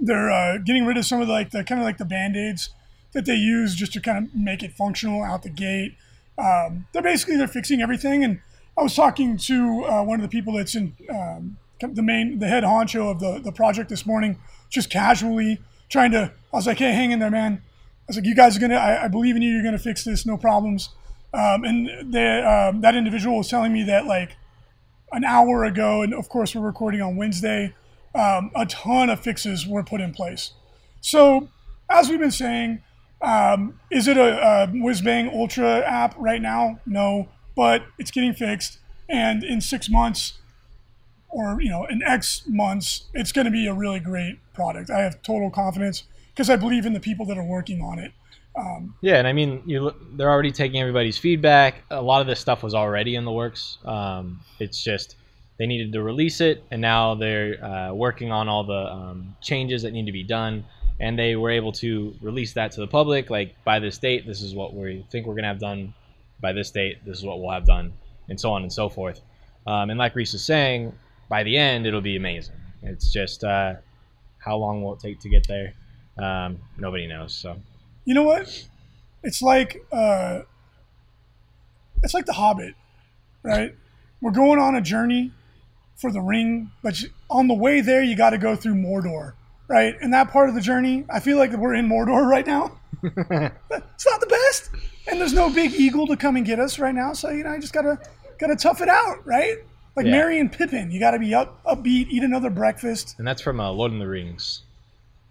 they're 0.00 0.30
uh, 0.30 0.58
getting 0.58 0.86
rid 0.86 0.96
of 0.96 1.04
some 1.04 1.20
of 1.20 1.26
the, 1.26 1.32
like 1.32 1.50
the 1.50 1.62
kind 1.62 1.80
of 1.80 1.84
like 1.84 1.98
the 1.98 2.04
band-aids 2.04 2.70
that 3.12 3.26
they 3.26 3.34
use 3.34 3.74
just 3.74 3.92
to 3.92 4.00
kind 4.00 4.18
of 4.18 4.34
make 4.34 4.62
it 4.62 4.72
functional 4.72 5.22
out 5.22 5.42
the 5.42 5.50
gate. 5.50 5.96
Um, 6.38 6.86
they're 6.92 7.02
basically 7.02 7.36
they're 7.36 7.48
fixing 7.48 7.82
everything. 7.82 8.24
And 8.24 8.40
I 8.78 8.82
was 8.82 8.94
talking 8.94 9.36
to 9.36 9.84
uh, 9.84 10.02
one 10.02 10.20
of 10.20 10.22
the 10.22 10.28
people 10.28 10.54
that's 10.54 10.74
in 10.74 10.96
um, 11.10 11.58
the 11.80 12.02
main 12.02 12.38
the 12.38 12.48
head 12.48 12.64
honcho 12.64 13.10
of 13.10 13.20
the 13.20 13.40
the 13.42 13.52
project 13.52 13.88
this 13.88 14.06
morning, 14.06 14.38
just 14.68 14.90
casually 14.90 15.60
trying 15.88 16.12
to. 16.12 16.32
I 16.52 16.56
was 16.56 16.66
like, 16.66 16.78
hey, 16.78 16.92
hang 16.92 17.10
in 17.10 17.18
there, 17.18 17.30
man. 17.30 17.62
I 17.62 18.04
was 18.08 18.16
like, 18.16 18.26
you 18.26 18.34
guys 18.34 18.56
are 18.56 18.60
gonna. 18.60 18.76
I, 18.76 19.04
I 19.04 19.08
believe 19.08 19.36
in 19.36 19.42
you. 19.42 19.52
You're 19.52 19.62
gonna 19.64 19.78
fix 19.78 20.04
this, 20.04 20.24
no 20.24 20.36
problems. 20.36 20.90
Um, 21.32 21.62
and 21.64 22.12
the, 22.12 22.70
um, 22.70 22.80
that 22.80 22.96
individual 22.96 23.36
was 23.36 23.48
telling 23.48 23.72
me 23.72 23.84
that 23.84 24.04
like 24.04 24.36
an 25.12 25.24
hour 25.24 25.64
ago, 25.64 26.02
and 26.02 26.14
of 26.14 26.28
course 26.28 26.54
we're 26.54 26.62
recording 26.62 27.02
on 27.02 27.16
Wednesday, 27.16 27.74
um, 28.14 28.50
a 28.54 28.66
ton 28.66 29.10
of 29.10 29.20
fixes 29.20 29.66
were 29.66 29.82
put 29.82 30.00
in 30.00 30.12
place. 30.12 30.52
So, 31.00 31.48
as 31.88 32.08
we've 32.08 32.18
been 32.18 32.30
saying, 32.30 32.82
um, 33.22 33.78
is 33.90 34.08
it 34.08 34.16
a, 34.16 34.70
a 34.72 35.30
Ultra 35.32 35.80
app 35.80 36.14
right 36.18 36.40
now? 36.40 36.80
No, 36.86 37.28
but 37.56 37.84
it's 37.98 38.10
getting 38.10 38.32
fixed, 38.32 38.78
and 39.08 39.44
in 39.44 39.60
six 39.60 39.88
months, 39.88 40.38
or 41.28 41.60
you 41.60 41.70
know, 41.70 41.86
in 41.86 42.02
X 42.02 42.42
months, 42.46 43.08
it's 43.14 43.32
going 43.32 43.44
to 43.44 43.50
be 43.50 43.66
a 43.66 43.74
really 43.74 44.00
great 44.00 44.38
product. 44.54 44.90
I 44.90 45.00
have 45.00 45.22
total 45.22 45.50
confidence 45.50 46.04
because 46.32 46.50
I 46.50 46.56
believe 46.56 46.86
in 46.86 46.92
the 46.92 47.00
people 47.00 47.26
that 47.26 47.38
are 47.38 47.44
working 47.44 47.82
on 47.82 47.98
it. 47.98 48.12
Yeah, 49.00 49.16
and 49.16 49.28
I 49.28 49.32
mean, 49.32 49.62
you 49.64 49.94
they're 50.14 50.30
already 50.30 50.50
taking 50.50 50.80
everybody's 50.80 51.18
feedback. 51.18 51.82
A 51.90 52.02
lot 52.02 52.20
of 52.20 52.26
this 52.26 52.40
stuff 52.40 52.62
was 52.62 52.74
already 52.74 53.14
in 53.14 53.24
the 53.24 53.32
works. 53.32 53.78
Um, 53.84 54.40
it's 54.58 54.82
just 54.82 55.16
they 55.60 55.66
needed 55.66 55.92
to 55.92 56.02
release 56.02 56.40
it, 56.40 56.64
and 56.70 56.80
now 56.80 57.14
they're 57.14 57.62
uh, 57.62 57.92
working 57.92 58.32
on 58.32 58.48
all 58.48 58.64
the 58.64 58.72
um, 58.72 59.36
changes 59.42 59.82
that 59.82 59.90
need 59.90 60.06
to 60.06 60.12
be 60.12 60.22
done. 60.22 60.64
And 61.00 61.18
they 61.18 61.36
were 61.36 61.50
able 61.50 61.70
to 61.72 62.14
release 62.22 62.54
that 62.54 62.72
to 62.72 62.80
the 62.80 62.86
public. 62.86 63.28
Like 63.28 63.54
by 63.62 63.78
this 63.78 63.98
date, 63.98 64.26
this 64.26 64.40
is 64.40 64.54
what 64.54 64.72
we 64.72 65.04
think 65.10 65.26
we're 65.26 65.34
gonna 65.34 65.48
have 65.48 65.60
done. 65.60 65.92
By 66.40 66.54
this 66.54 66.70
date, 66.70 67.04
this 67.04 67.18
is 67.18 67.24
what 67.26 67.42
we'll 67.42 67.50
have 67.50 67.66
done, 67.66 67.92
and 68.30 68.40
so 68.40 68.50
on 68.50 68.62
and 68.62 68.72
so 68.72 68.88
forth. 68.88 69.20
Um, 69.66 69.90
and 69.90 69.98
like 69.98 70.14
Reece 70.14 70.32
was 70.32 70.42
saying, 70.42 70.94
by 71.28 71.42
the 71.42 71.58
end, 71.58 71.86
it'll 71.86 72.00
be 72.00 72.16
amazing. 72.16 72.56
It's 72.82 73.12
just 73.12 73.44
uh, 73.44 73.74
how 74.38 74.56
long 74.56 74.82
will 74.82 74.94
it 74.94 75.00
take 75.00 75.20
to 75.20 75.28
get 75.28 75.46
there? 75.46 75.74
Um, 76.18 76.58
nobody 76.78 77.06
knows. 77.06 77.34
So 77.34 77.60
You 78.06 78.14
know 78.14 78.22
what? 78.22 78.66
It's 79.22 79.42
like 79.42 79.84
uh, 79.92 80.40
it's 82.02 82.14
like 82.14 82.24
The 82.24 82.32
Hobbit, 82.32 82.74
right? 83.42 83.74
We're 84.22 84.30
going 84.30 84.58
on 84.58 84.74
a 84.74 84.80
journey 84.80 85.32
for 86.00 86.10
the 86.12 86.20
ring, 86.20 86.70
but 86.82 87.00
you- 87.00 87.10
on 87.28 87.46
the 87.48 87.54
way 87.54 87.80
there, 87.80 88.02
you 88.02 88.16
got 88.16 88.30
to 88.30 88.38
go 88.38 88.56
through 88.56 88.74
Mordor, 88.74 89.34
right? 89.68 89.94
And 90.00 90.12
that 90.14 90.30
part 90.30 90.48
of 90.48 90.54
the 90.54 90.60
journey, 90.60 91.04
I 91.10 91.20
feel 91.20 91.36
like 91.38 91.52
we're 91.52 91.74
in 91.74 91.88
Mordor 91.88 92.26
right 92.28 92.46
now. 92.46 92.78
it's 93.02 94.06
not 94.06 94.20
the 94.20 94.26
best, 94.28 94.70
and 95.06 95.20
there's 95.20 95.32
no 95.32 95.48
big 95.50 95.72
eagle 95.72 96.06
to 96.08 96.16
come 96.16 96.36
and 96.36 96.44
get 96.44 96.58
us 96.58 96.78
right 96.78 96.94
now. 96.94 97.12
So 97.12 97.30
you 97.30 97.44
know, 97.44 97.50
I 97.50 97.58
just 97.58 97.72
gotta 97.72 97.98
gotta 98.38 98.56
tough 98.56 98.80
it 98.82 98.88
out, 98.88 99.26
right? 99.26 99.56
Like 99.96 100.06
Yeah. 100.06 100.12
Merry 100.12 100.38
and 100.38 100.50
Pippin, 100.52 100.90
you 100.90 101.00
got 101.00 101.12
to 101.12 101.18
be 101.18 101.34
up, 101.34 101.62
upbeat, 101.64 102.08
eat 102.10 102.22
another 102.22 102.48
breakfast. 102.50 103.16
And 103.18 103.26
that's 103.26 103.42
from 103.42 103.58
uh, 103.58 103.70
Lord 103.70 103.92
of 103.92 103.98
the 103.98 104.06
Rings. 104.06 104.62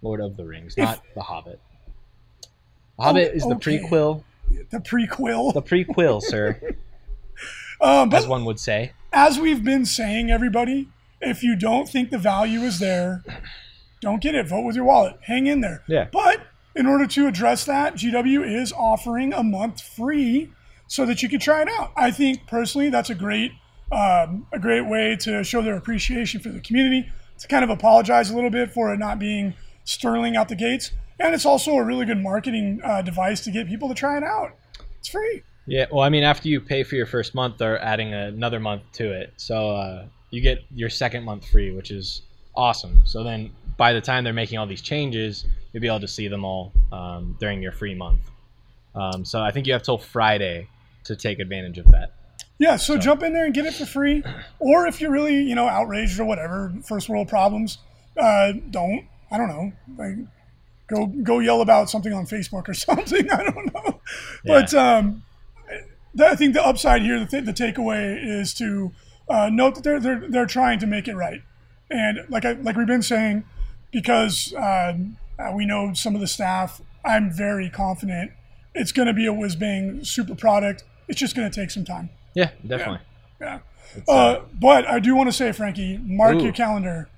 Lord 0.02 0.20
of 0.20 0.36
the 0.36 0.44
Rings, 0.44 0.74
If- 0.76 0.84
not 0.84 1.02
The 1.14 1.22
Hobbit. 1.22 1.60
The 2.98 3.02
Hobbit 3.04 3.34
is 3.34 3.42
the 3.44 3.54
okay. 3.54 3.78
prequel. 3.78 4.22
The 4.70 4.78
prequel, 4.80 5.54
The 5.54 5.62
prequel, 5.62 6.20
sir, 6.22 6.60
um, 7.80 8.08
but 8.10 8.18
as 8.18 8.26
one 8.26 8.44
would 8.46 8.58
say. 8.60 8.92
As 9.12 9.38
we've 9.38 9.64
been 9.64 9.84
saying, 9.84 10.30
everybody, 10.30 10.88
if 11.20 11.42
you 11.42 11.56
don't 11.56 11.88
think 11.88 12.10
the 12.10 12.18
value 12.18 12.60
is 12.60 12.78
there, 12.78 13.24
don't 14.00 14.22
get 14.22 14.34
it. 14.34 14.48
Vote 14.48 14.62
with 14.62 14.76
your 14.76 14.84
wallet. 14.84 15.16
Hang 15.22 15.46
in 15.46 15.60
there. 15.60 15.82
Yeah. 15.86 16.08
But 16.10 16.46
in 16.74 16.86
order 16.86 17.06
to 17.06 17.26
address 17.26 17.64
that, 17.66 17.94
GW 17.94 18.60
is 18.60 18.72
offering 18.72 19.32
a 19.32 19.42
month 19.42 19.80
free 19.80 20.52
so 20.86 21.04
that 21.06 21.22
you 21.22 21.28
can 21.28 21.40
try 21.40 21.62
it 21.62 21.68
out. 21.68 21.92
I 21.96 22.10
think 22.10 22.46
personally 22.46 22.90
that's 22.90 23.10
a 23.10 23.14
great 23.14 23.52
um, 23.92 24.46
a 24.52 24.58
great 24.58 24.86
way 24.86 25.16
to 25.20 25.42
show 25.42 25.62
their 25.62 25.76
appreciation 25.76 26.40
for 26.40 26.50
the 26.50 26.60
community, 26.60 27.10
to 27.38 27.48
kind 27.48 27.64
of 27.64 27.70
apologize 27.70 28.30
a 28.30 28.34
little 28.34 28.50
bit 28.50 28.70
for 28.70 28.94
it 28.94 28.98
not 28.98 29.18
being 29.18 29.54
sterling 29.84 30.36
out 30.36 30.48
the 30.48 30.54
gates, 30.54 30.92
and 31.18 31.34
it's 31.34 31.44
also 31.44 31.72
a 31.72 31.84
really 31.84 32.06
good 32.06 32.22
marketing 32.22 32.80
uh, 32.84 33.02
device 33.02 33.40
to 33.40 33.50
get 33.50 33.66
people 33.66 33.88
to 33.88 33.94
try 33.94 34.16
it 34.16 34.22
out. 34.22 34.56
It's 35.00 35.08
free. 35.08 35.42
Yeah, 35.66 35.86
well, 35.90 36.02
I 36.02 36.08
mean, 36.08 36.24
after 36.24 36.48
you 36.48 36.60
pay 36.60 36.82
for 36.82 36.96
your 36.96 37.06
first 37.06 37.34
month, 37.34 37.58
they're 37.58 37.82
adding 37.82 38.12
another 38.12 38.58
month 38.58 38.82
to 38.94 39.12
it, 39.12 39.34
so 39.36 39.70
uh, 39.70 40.06
you 40.30 40.40
get 40.40 40.64
your 40.74 40.88
second 40.88 41.24
month 41.24 41.46
free, 41.46 41.70
which 41.70 41.90
is 41.90 42.22
awesome. 42.56 43.02
So 43.04 43.22
then, 43.22 43.52
by 43.76 43.92
the 43.92 44.00
time 44.00 44.24
they're 44.24 44.32
making 44.32 44.58
all 44.58 44.66
these 44.66 44.82
changes, 44.82 45.46
you'll 45.72 45.80
be 45.80 45.86
able 45.86 46.00
to 46.00 46.08
see 46.08 46.28
them 46.28 46.44
all 46.44 46.72
um, 46.92 47.36
during 47.40 47.62
your 47.62 47.72
free 47.72 47.94
month. 47.94 48.30
Um, 48.94 49.24
so 49.24 49.40
I 49.40 49.50
think 49.50 49.66
you 49.66 49.72
have 49.72 49.82
till 49.82 49.98
Friday 49.98 50.68
to 51.04 51.16
take 51.16 51.38
advantage 51.38 51.78
of 51.78 51.86
that. 51.92 52.12
Yeah, 52.58 52.76
so, 52.76 52.98
jump 52.98 53.22
in 53.22 53.32
there 53.32 53.46
and 53.46 53.54
get 53.54 53.64
it 53.64 53.72
for 53.72 53.86
free. 53.86 54.22
Or 54.58 54.86
if 54.86 55.00
you're 55.00 55.10
really, 55.10 55.36
you 55.42 55.54
know, 55.54 55.66
outraged 55.66 56.20
or 56.20 56.24
whatever, 56.26 56.74
first 56.86 57.08
world 57.08 57.28
problems, 57.28 57.78
uh, 58.18 58.52
don't. 58.70 59.06
I 59.30 59.38
don't 59.38 59.48
know. 59.48 59.72
Like, 59.96 60.16
go 60.86 61.06
go 61.06 61.38
yell 61.38 61.62
about 61.62 61.88
something 61.88 62.12
on 62.12 62.26
Facebook 62.26 62.68
or 62.68 62.74
something. 62.88 63.30
I 63.30 63.44
don't 63.44 63.72
know. 63.72 64.00
But 64.44 64.74
um, 64.74 65.22
I 66.18 66.34
think 66.34 66.54
the 66.54 66.64
upside 66.64 67.02
here, 67.02 67.18
the, 67.20 67.26
th- 67.26 67.44
the 67.44 67.52
takeaway 67.52 68.18
is 68.22 68.52
to 68.54 68.92
uh, 69.28 69.48
note 69.52 69.76
that 69.76 69.84
they're, 69.84 70.00
they're 70.00 70.28
they're 70.28 70.46
trying 70.46 70.78
to 70.80 70.86
make 70.86 71.06
it 71.06 71.14
right. 71.14 71.42
And 71.90 72.20
like 72.28 72.44
I, 72.44 72.52
like 72.52 72.76
we've 72.76 72.86
been 72.86 73.02
saying, 73.02 73.44
because 73.92 74.52
uh, 74.54 74.94
uh, 75.38 75.52
we 75.54 75.66
know 75.66 75.92
some 75.94 76.14
of 76.14 76.20
the 76.20 76.26
staff, 76.26 76.80
I'm 77.04 77.32
very 77.32 77.70
confident 77.70 78.32
it's 78.74 78.92
going 78.92 79.06
to 79.06 79.14
be 79.14 79.26
a 79.26 79.32
whiz 79.32 79.56
bang 79.56 80.04
super 80.04 80.34
product. 80.34 80.84
It's 81.08 81.18
just 81.18 81.34
going 81.34 81.50
to 81.50 81.60
take 81.60 81.70
some 81.70 81.84
time. 81.84 82.10
Yeah, 82.34 82.50
definitely. 82.66 83.00
Yeah. 83.40 83.60
Uh, 84.06 84.40
but 84.52 84.86
I 84.86 85.00
do 85.00 85.16
want 85.16 85.28
to 85.28 85.32
say, 85.32 85.50
Frankie, 85.52 85.98
mark 85.98 86.36
Ooh. 86.36 86.44
your 86.44 86.52
calendar. 86.52 87.08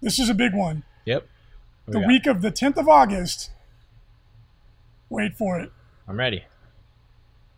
This 0.00 0.18
is 0.18 0.28
a 0.28 0.34
big 0.34 0.54
one. 0.54 0.84
Yep. 1.04 1.26
What 1.86 1.92
The 1.92 1.98
we 2.00 2.06
week 2.06 2.26
of 2.26 2.42
the 2.42 2.52
10th 2.52 2.76
of 2.76 2.88
August. 2.88 3.50
Wait 5.08 5.36
for 5.36 5.58
it. 5.58 5.72
I'm 6.06 6.18
ready. 6.18 6.44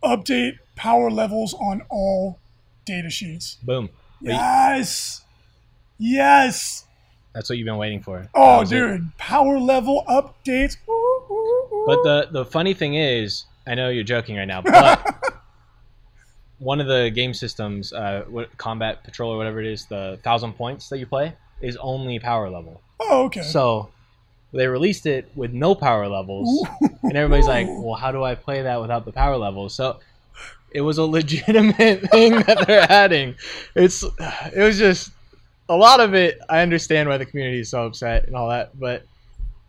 Update 0.03 0.59
power 0.75 1.09
levels 1.09 1.53
on 1.53 1.81
all 1.89 2.39
data 2.85 3.09
sheets. 3.09 3.57
Boom. 3.63 3.89
Yes. 4.21 5.21
Yes. 5.97 6.85
That's 7.33 7.49
what 7.49 7.57
you've 7.57 7.65
been 7.65 7.77
waiting 7.77 8.01
for. 8.01 8.27
Oh, 8.35 8.59
was 8.59 8.71
it. 8.71 8.75
dude. 8.75 9.17
Power 9.17 9.59
level 9.59 10.03
updates. 10.07 10.77
Ooh, 10.87 10.91
ooh, 10.91 11.33
ooh. 11.33 11.83
But 11.87 12.03
the 12.03 12.27
the 12.31 12.45
funny 12.45 12.73
thing 12.73 12.95
is, 12.95 13.45
I 13.65 13.75
know 13.75 13.89
you're 13.89 14.03
joking 14.03 14.35
right 14.37 14.45
now, 14.45 14.61
but 14.61 15.15
one 16.59 16.79
of 16.79 16.87
the 16.87 17.09
game 17.09 17.33
systems, 17.33 17.91
uh, 17.93 18.25
what 18.29 18.55
Combat 18.57 19.03
Patrol 19.03 19.31
or 19.31 19.37
whatever 19.37 19.59
it 19.59 19.65
is, 19.65 19.85
the 19.85 20.19
thousand 20.23 20.53
points 20.53 20.89
that 20.89 20.99
you 20.99 21.05
play 21.07 21.33
is 21.61 21.77
only 21.77 22.19
power 22.19 22.49
level. 22.49 22.81
oh, 22.99 23.25
okay. 23.25 23.41
So 23.41 23.89
they 24.57 24.67
released 24.67 25.05
it 25.05 25.31
with 25.35 25.51
no 25.51 25.75
power 25.75 26.07
levels, 26.07 26.67
and 27.03 27.15
everybody's 27.15 27.47
like, 27.47 27.67
"Well, 27.67 27.95
how 27.95 28.11
do 28.11 28.23
I 28.23 28.35
play 28.35 28.61
that 28.61 28.79
without 28.81 29.05
the 29.05 29.11
power 29.11 29.37
levels?" 29.37 29.73
So 29.73 29.99
it 30.71 30.81
was 30.81 30.97
a 30.97 31.03
legitimate 31.03 32.01
thing 32.11 32.33
that 32.41 32.65
they're 32.67 32.91
adding. 32.91 33.35
It's 33.75 34.03
it 34.03 34.61
was 34.63 34.77
just 34.77 35.11
a 35.69 35.75
lot 35.75 35.99
of 35.99 36.13
it. 36.13 36.39
I 36.49 36.61
understand 36.61 37.09
why 37.09 37.17
the 37.17 37.25
community 37.25 37.59
is 37.59 37.69
so 37.69 37.85
upset 37.85 38.27
and 38.27 38.35
all 38.35 38.49
that, 38.49 38.77
but 38.79 39.03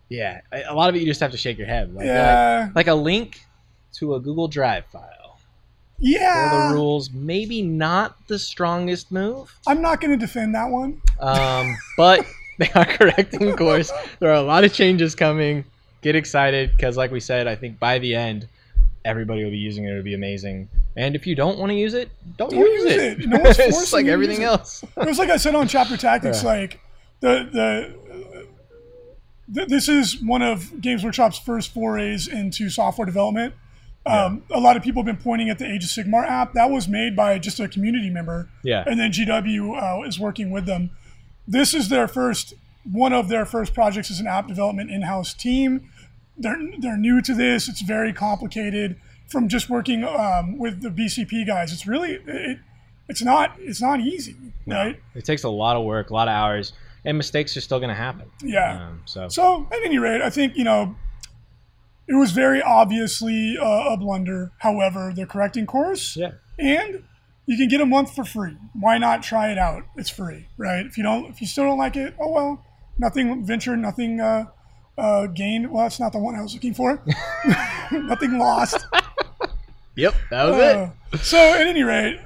yeah, 0.09 0.41
a 0.53 0.75
lot 0.75 0.89
of 0.89 0.97
it 0.97 1.01
you 1.01 1.07
just 1.07 1.21
have 1.21 1.33
to 1.33 1.37
shake 1.37 1.59
your 1.59 1.67
head. 1.67 1.95
Like, 1.95 2.07
yeah. 2.07 2.71
like 2.75 2.89
a 2.89 2.95
link 2.95 3.41
to 3.95 4.15
a 4.15 4.21
Google 4.21 4.49
Drive 4.49 4.85
file 4.87 5.39
for 5.97 6.01
yeah. 6.01 6.69
the 6.69 6.75
rules. 6.75 7.11
Maybe 7.11 7.63
not 7.63 8.17
the 8.29 8.39
strongest 8.39 9.11
move, 9.11 9.57
I'm 9.67 9.81
not 9.81 10.01
going 10.01 10.11
to 10.11 10.17
defend 10.17 10.55
that 10.55 10.69
one. 10.69 11.01
um, 11.21 11.77
but 11.97 12.25
they 12.59 12.71
are 12.75 12.85
correcting 12.85 13.55
course. 13.57 13.93
There 14.21 14.31
are 14.31 14.35
a 14.35 14.43
lot 14.43 14.65
of 14.65 14.73
changes 14.73 15.15
coming. 15.15 15.65
Get 16.03 16.15
excited 16.17 16.73
because, 16.77 16.97
like 16.97 17.11
we 17.11 17.21
said, 17.21 17.47
I 17.47 17.55
think 17.57 17.79
by 17.79 17.99
the 17.99 18.15
end, 18.15 18.47
everybody 19.05 19.43
will 19.43 19.51
be 19.51 19.57
using 19.57 19.85
it. 19.87 19.91
It'll 19.91 20.03
be 20.03 20.15
amazing. 20.15 20.69
And 20.97 21.17
if 21.17 21.27
you 21.27 21.35
don't 21.35 21.59
want 21.59 21.71
to 21.71 21.77
use 21.77 21.95
it, 21.95 22.11
don't, 22.37 22.51
Don't 22.51 22.61
use, 22.61 22.85
use 22.85 22.93
it. 22.93 23.21
it. 23.23 23.29
No 23.29 23.39
one's 23.41 23.59
it's 23.61 23.93
like 23.93 24.07
everything 24.07 24.43
it. 24.43 24.47
else. 24.47 24.83
it 24.97 25.07
was 25.07 25.19
like 25.19 25.31
I 25.31 25.37
said 25.39 25.55
on 25.55 25.67
Chapter 25.67 25.97
Tactics, 25.97 26.43
Yeah. 26.43 26.49
like 26.51 26.81
the 27.21 27.49
the 27.53 28.45
th- 29.55 29.69
this 29.69 29.89
is 29.89 30.21
one 30.23 30.43
of 30.43 30.81
Games 30.81 31.03
Workshop's 31.05 31.39
first 31.39 31.73
forays 31.73 32.29
into 32.29 32.69
software 32.71 33.07
development. 33.07 33.55
Um, 34.07 34.43
A 34.53 34.61
lot 34.61 34.77
of 34.77 34.83
people 34.83 35.03
have 35.03 35.07
been 35.07 35.23
pointing 35.23 35.49
at 35.49 35.59
the 35.59 35.65
Age 35.67 35.83
of 35.85 35.89
Sigmar 35.91 36.29
app. 36.29 36.53
That 36.53 36.71
was 36.71 36.87
made 36.87 37.17
by 37.17 37.39
just 37.39 37.59
a 37.59 37.67
community 37.69 38.11
member, 38.11 38.49
Yeah. 38.63 38.85
and 38.87 39.01
then 39.01 39.11
GW 39.13 40.03
uh, 40.03 40.07
is 40.07 40.21
working 40.21 40.51
with 40.51 40.67
them. 40.67 40.91
This 41.47 41.75
is 41.75 41.89
their 41.89 42.09
first 42.09 42.55
one 42.91 43.13
of 43.13 43.29
their 43.29 43.47
first 43.47 43.73
projects 43.73 44.11
as 44.11 44.21
an 44.21 44.27
app 44.27 44.47
development 44.47 44.91
in-house 44.91 45.35
team. 45.35 45.91
They're 46.37 46.59
they're 46.79 46.97
new 46.97 47.21
to 47.23 47.35
this. 47.35 47.69
It's 47.69 47.83
very 47.83 48.13
complicated. 48.13 48.97
From 49.29 49.49
just 49.49 49.71
working 49.71 50.05
um, 50.05 50.59
with 50.59 50.83
the 50.83 50.91
BCP 50.91 51.47
guys, 51.47 51.73
it's 51.73 51.87
really 51.87 52.21
it, 52.27 52.59
it's 53.09 53.23
not 53.23 53.57
it's 53.59 53.81
not 53.81 54.01
easy, 54.01 54.37
right? 54.67 55.01
It 55.15 55.25
takes 55.25 55.45
a 55.45 55.49
lot 55.49 55.77
of 55.77 55.85
work, 55.85 56.11
a 56.11 56.15
lot 56.15 56.29
of 56.29 56.33
hours, 56.33 56.73
and 57.05 57.17
mistakes 57.17 57.57
are 57.57 57.61
still 57.61 57.79
going 57.79 57.89
to 57.89 57.95
happen. 57.95 58.31
Yeah. 58.43 58.89
Um, 58.89 59.03
so 59.07 59.29
So 59.29 59.67
at 59.73 59.79
any 59.85 59.99
rate, 59.99 60.21
I 60.23 60.31
think 60.31 60.57
you 60.57 60.65
know 60.65 60.95
it 62.07 62.15
was 62.15 62.33
very 62.33 62.61
obviously 62.63 63.57
uh, 63.59 63.93
a 63.93 63.97
blunder. 63.97 64.53
However, 64.59 65.13
they're 65.15 65.27
correcting 65.27 65.67
course, 65.67 66.17
yeah, 66.17 66.33
and 66.59 67.03
you 67.47 67.57
can 67.57 67.69
get 67.69 67.81
a 67.81 67.87
month 67.87 68.15
for 68.15 68.25
free. 68.25 68.57
Why 68.79 68.99
not 68.99 69.23
try 69.23 69.51
it 69.51 69.59
out? 69.59 69.83
It's 69.97 70.11
free, 70.11 70.49
right? 70.57 70.85
If 70.87 70.97
you 70.97 71.03
don't, 71.05 71.27
if 71.27 71.41
you 71.41 71.47
still 71.47 71.65
don't 71.65 71.79
like 71.79 71.97
it, 71.97 72.15
oh 72.19 72.31
well. 72.31 72.65
Nothing 72.99 73.45
ventured, 73.45 73.81
nothing 73.81 74.21
uh, 74.21 74.45
uh, 74.97 75.27
gained. 75.27 75.71
Well, 75.71 75.83
that's 75.83 75.99
not 75.99 76.13
the 76.13 76.19
one 76.21 76.37
I 76.37 76.43
was 76.43 76.55
looking 76.55 76.75
for. 76.75 77.03
nothing 77.93 78.39
lost. 78.39 78.87
yep, 79.97 80.15
that 80.31 80.45
was 80.45 80.57
Uh, 80.57 80.91
it. 81.13 81.19
so 81.21 81.37
at 81.55 81.67
any 81.67 81.83
rate, 81.83 82.21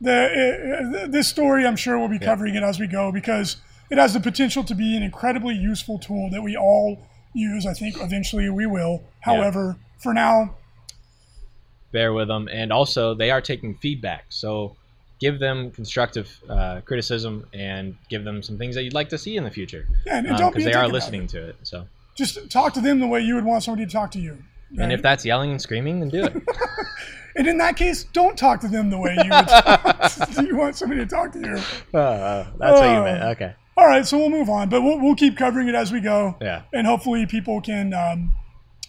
the 0.00 1.02
uh, 1.02 1.06
this 1.06 1.28
story 1.28 1.66
I'm 1.66 1.76
sure 1.76 1.98
we'll 1.98 2.08
be 2.08 2.18
covering 2.18 2.54
it 2.54 2.62
as 2.62 2.78
we 2.78 2.86
go 2.86 3.10
because 3.10 3.56
it 3.90 3.98
has 3.98 4.12
the 4.14 4.20
potential 4.20 4.62
to 4.64 4.74
be 4.74 4.96
an 4.96 5.02
incredibly 5.02 5.54
useful 5.54 5.98
tool 5.98 6.28
that 6.30 6.42
we 6.42 6.56
all 6.56 7.06
use. 7.32 7.64
I 7.66 7.72
think 7.72 7.96
eventually 8.00 8.48
we 8.50 8.66
will. 8.66 9.02
However, 9.20 9.76
for 9.98 10.12
now, 10.14 10.54
bear 11.92 12.12
with 12.12 12.28
them 12.28 12.48
and 12.52 12.72
also 12.72 13.14
they 13.14 13.30
are 13.30 13.40
taking 13.40 13.74
feedback 13.74 14.24
so 14.28 14.76
give 15.20 15.38
them 15.38 15.70
constructive 15.72 16.40
uh, 16.48 16.80
criticism 16.84 17.46
and 17.52 17.94
give 18.08 18.24
them 18.24 18.42
some 18.42 18.56
things 18.56 18.74
that 18.74 18.84
you'd 18.84 18.94
like 18.94 19.08
to 19.08 19.18
see 19.18 19.36
in 19.36 19.44
the 19.44 19.50
future 19.50 19.86
yeah, 20.06 20.18
and 20.18 20.26
don't 20.38 20.52
be 20.52 20.58
because 20.58 20.64
they 20.64 20.72
are 20.72 20.88
listening 20.88 21.24
it. 21.24 21.28
to 21.30 21.48
it 21.48 21.56
so 21.62 21.86
Just 22.14 22.50
talk 22.50 22.72
to 22.74 22.80
them 22.80 23.00
the 23.00 23.06
way 23.06 23.20
you 23.20 23.34
would 23.34 23.44
want 23.44 23.62
somebody 23.64 23.84
to 23.86 23.92
talk 23.92 24.10
to 24.12 24.20
you. 24.20 24.38
and 24.78 24.92
if 24.92 25.02
that's 25.02 25.24
yelling 25.24 25.50
and 25.50 25.60
screaming 25.60 26.00
then 26.00 26.08
do 26.08 26.24
it 26.24 26.32
and 27.36 27.46
in 27.46 27.58
that 27.58 27.76
case, 27.76 28.04
don't 28.12 28.36
talk 28.36 28.60
to 28.60 28.68
them 28.68 28.90
the 28.90 28.98
way 28.98 29.14
you 29.24 29.30
would 29.30 30.46
you 30.48 30.56
want 30.56 30.74
somebody 30.76 31.00
to 31.00 31.06
talk 31.06 31.32
to 31.32 31.38
you. 31.40 31.56
Uh, 31.98 32.44
that's 32.58 32.80
what 32.80 32.84
you 32.90 32.96
Oh. 33.00 33.04
meant 33.04 33.22
okay 33.24 33.54
All 33.76 33.86
right, 33.86 34.06
so 34.06 34.16
we'll 34.18 34.30
move 34.30 34.48
on, 34.50 34.68
but 34.68 34.82
we'll, 34.82 34.98
we'll 35.00 35.14
keep 35.16 35.36
covering 35.36 35.68
it 35.68 35.74
as 35.74 35.92
we 35.92 36.00
go, 36.00 36.36
yeah 36.40 36.62
and 36.72 36.86
hopefully 36.86 37.26
people 37.26 37.60
can 37.60 37.92
um, 37.94 38.32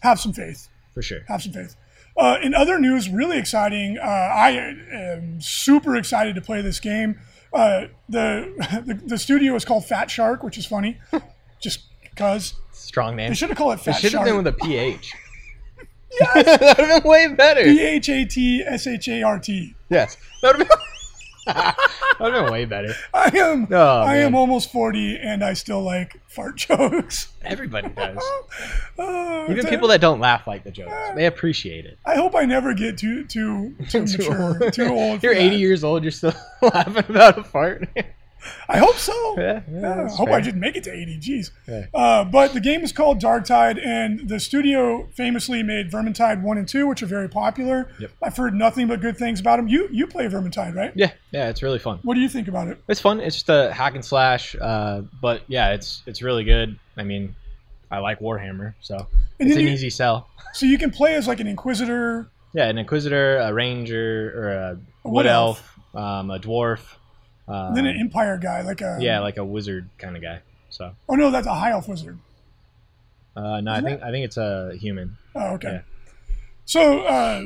have 0.02 0.20
some 0.20 0.34
faith. 0.34 0.68
for 0.94 1.02
sure 1.02 1.20
have 1.28 1.42
some 1.42 1.52
faith. 1.54 1.76
Uh, 2.18 2.38
in 2.42 2.54
other 2.54 2.80
news, 2.80 3.10
really 3.10 3.38
exciting. 3.38 3.98
Uh, 3.98 4.06
I 4.06 4.50
am 4.92 5.40
super 5.42 5.96
excited 5.96 6.36
to 6.36 6.42
play 6.42 6.62
this 6.62 6.80
game. 6.80 7.20
Uh, 7.54 7.88
the, 8.10 8.84
the 8.86 8.94
the 8.94 9.18
studio 9.18 9.56
is 9.56 9.66
called 9.66 9.86
Fat 9.86 10.10
Shark, 10.10 10.44
which 10.44 10.58
is 10.58 10.66
funny, 10.66 11.00
just 11.62 11.82
because 12.02 12.54
strong 12.72 13.16
name 13.16 13.30
they 13.30 13.36
should 13.36 13.50
have 13.50 13.58
called 13.58 13.74
it 13.74 13.82
it 13.82 13.84
Fat 13.84 13.96
should 13.96 14.14
have 14.14 14.26
been 14.26 14.36
with 14.38 14.48
a 14.48 14.52
ph 14.54 15.14
yes, 16.20 16.34
that 16.60 16.78
would 16.78 16.88
have 16.88 17.04
been 17.04 17.10
way 17.10 17.28
better. 17.34 17.64
P 17.64 17.80
H 17.80 18.10
A 18.10 18.26
T 18.26 18.62
S 18.64 18.86
H 18.88 19.08
A 19.08 19.24
R 19.24 19.40
T. 19.40 19.74
yes. 19.90 20.18
That 20.42 20.58
would 20.58 20.68
have 20.68 20.70
been 20.70 20.78
have 21.48 21.76
been 22.20 22.52
way 22.52 22.66
better 22.66 22.94
I 23.14 23.32
am 23.38 23.68
Oh, 23.72 24.02
I 24.02 24.18
am 24.18 24.36
almost 24.36 24.72
forty, 24.72 25.18
and 25.18 25.44
I 25.44 25.54
still 25.54 25.82
like 25.82 26.20
fart 26.28 26.56
jokes. 26.68 27.30
everybody 27.44 27.90
does 27.90 28.18
Uh, 29.00 29.48
even 29.50 29.66
people 29.68 29.88
that 29.90 30.02
don't 30.02 30.20
laugh 30.20 30.46
like 30.48 30.64
the 30.64 30.72
jokes 30.72 30.92
they 31.16 31.26
appreciate 31.26 31.86
it 31.86 31.98
I 32.06 32.16
hope 32.16 32.36
I 32.36 32.46
never 32.46 32.74
get 32.74 32.98
too 32.98 33.26
too 33.26 33.76
too, 33.90 34.06
Too 34.06 34.18
mature, 34.18 34.64
old. 34.64 34.74
too 34.74 34.88
old. 34.90 35.24
You're 35.24 35.34
80 35.34 35.50
that. 35.50 35.56
years 35.58 35.84
old. 35.84 36.04
You're 36.04 36.12
still 36.12 36.34
laughing 36.62 37.06
about 37.10 37.38
a 37.40 37.44
fart. 37.44 37.88
I 38.70 38.78
hope 38.78 38.96
so. 38.96 39.12
Yeah, 39.38 39.62
yeah, 39.72 40.04
I 40.06 40.16
hope 40.16 40.30
I 40.30 40.42
didn't 40.42 40.60
make 40.60 40.76
it 40.76 40.84
to 40.86 40.92
80. 40.94 41.18
Jeez. 41.20 41.52
Yeah. 41.68 41.86
Uh, 41.94 42.24
but 42.26 42.54
the 42.54 42.60
game 42.60 42.82
is 42.84 42.92
called 42.92 43.20
Darktide, 43.20 43.84
and 43.86 44.28
the 44.28 44.40
studio 44.40 45.08
famously 45.14 45.64
made 45.64 45.90
Vermintide 45.92 46.42
1 46.42 46.58
and 46.58 46.68
2, 46.68 46.86
which 46.88 47.02
are 47.02 47.08
very 47.08 47.30
popular. 47.30 47.90
Yep. 48.00 48.12
I've 48.22 48.36
heard 48.38 48.54
nothing 48.54 48.88
but 48.88 49.00
good 49.02 49.18
things 49.18 49.40
about 49.40 49.58
them. 49.58 49.68
You 49.68 49.88
you 49.92 50.06
play 50.08 50.26
Vermintide, 50.28 50.76
right? 50.76 50.92
Yeah, 50.96 51.12
yeah, 51.32 51.50
it's 51.50 51.62
really 51.64 51.80
fun. 51.80 52.00
What 52.04 52.16
do 52.16 52.20
you 52.22 52.30
think 52.30 52.48
about 52.48 52.68
it? 52.68 52.82
It's 52.88 53.00
fun. 53.00 53.20
It's 53.20 53.36
just 53.38 53.50
a 53.50 53.72
hack 53.74 53.96
and 53.96 54.04
slash, 54.06 54.56
uh, 54.60 55.02
but 55.22 55.42
yeah, 55.48 55.72
it's 55.74 56.04
it's 56.06 56.22
really 56.22 56.44
good. 56.44 56.78
I 56.98 57.04
mean, 57.04 57.36
I 57.90 58.00
like 58.00 58.20
Warhammer, 58.20 58.74
so 58.82 58.96
And 59.40 59.50
it's 59.50 59.56
an 59.58 59.64
you- 59.64 59.70
easy 59.70 59.90
sell. 59.90 60.28
So 60.54 60.66
you 60.66 60.78
can 60.78 60.92
play 60.92 61.16
as 61.16 61.28
like 61.30 61.40
an 61.40 61.48
Inquisitor. 61.48 62.30
Yeah, 62.54 62.68
an 62.68 62.78
inquisitor, 62.78 63.38
a 63.38 63.54
ranger, 63.54 64.34
or 64.36 64.50
a, 64.50 64.72
A 65.06 65.10
wood 65.10 65.14
wood 65.14 65.26
elf, 65.28 65.80
um, 65.96 66.30
a 66.30 66.38
dwarf. 66.40 66.82
Um, 67.48 67.74
then 67.76 67.86
an 67.86 67.98
Empire 68.00 68.38
guy, 68.38 68.62
like 68.62 68.82
a 68.82 68.98
yeah, 69.00 69.20
like 69.20 69.38
a 69.38 69.44
wizard 69.46 69.90
kind 69.98 70.16
of 70.16 70.22
guy. 70.22 70.40
So 70.70 70.94
Oh 71.10 71.16
no, 71.16 71.32
that's 71.32 71.48
a 71.48 71.54
High 71.54 71.72
Elf 71.72 71.88
wizard. 71.88 72.18
uh, 73.36 73.62
no, 73.62 73.72
I 73.72 73.78
Isn't 73.78 73.86
think 73.90 74.04
I 74.04 74.12
think 74.12 74.26
it's 74.26 74.38
a 74.38 74.74
human. 74.80 75.18
Oh, 75.36 75.54
okay. 75.56 75.72
Yeah. 75.72 75.82
So 76.66 77.02
uh, 77.02 77.44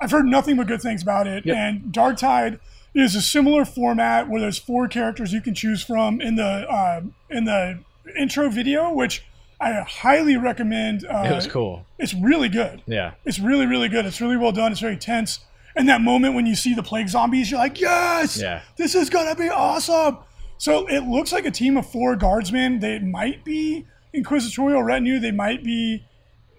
I've 0.00 0.10
heard 0.10 0.26
nothing 0.26 0.56
but 0.56 0.66
good 0.66 0.82
things 0.82 1.02
about 1.02 1.26
it. 1.26 1.46
Yep. 1.46 1.56
And 1.56 1.80
Darktide 1.92 2.58
is 2.94 3.14
a 3.14 3.22
similar 3.22 3.64
format 3.64 4.28
where 4.28 4.40
there's 4.40 4.58
four 4.58 4.88
characters 4.88 5.32
you 5.32 5.40
can 5.40 5.54
choose 5.54 5.82
from 5.82 6.20
in 6.20 6.36
the 6.36 6.44
uh, 6.70 7.02
in 7.30 7.44
the 7.44 7.78
intro 8.18 8.48
video, 8.50 8.92
which 8.92 9.24
I 9.60 9.72
highly 9.80 10.36
recommend. 10.36 11.06
Uh, 11.06 11.24
It 11.30 11.34
was 11.34 11.46
cool. 11.46 11.86
It's 11.98 12.12
really 12.14 12.48
good. 12.50 12.82
Yeah, 12.86 13.12
It's 13.24 13.38
really 13.38 13.64
really 13.66 13.88
good. 13.88 14.04
It's 14.04 14.20
really 14.20 14.36
well 14.36 14.52
done. 14.52 14.72
It's 14.72 14.80
very 14.80 14.96
tense. 14.98 15.40
And 15.76 15.88
that 15.90 16.00
moment 16.00 16.34
when 16.34 16.46
you 16.46 16.56
see 16.56 16.74
the 16.74 16.82
plague 16.82 17.08
zombies, 17.08 17.50
you're 17.50 17.60
like, 17.60 17.78
yes, 17.80 18.40
Yeah. 18.40 18.60
this 18.76 18.94
is 18.94 19.10
gonna 19.10 19.34
be 19.36 19.48
awesome. 19.50 20.18
So 20.58 20.86
it 20.86 21.00
looks 21.00 21.32
like 21.32 21.44
a 21.44 21.50
team 21.50 21.76
of 21.76 21.86
four 21.90 22.16
guardsmen. 22.16 22.78
They 22.80 22.98
might 22.98 23.44
be 23.44 23.84
inquisitorial 24.14 24.82
retinue. 24.82 25.18
They 25.18 25.32
might 25.32 25.62
be 25.62 26.04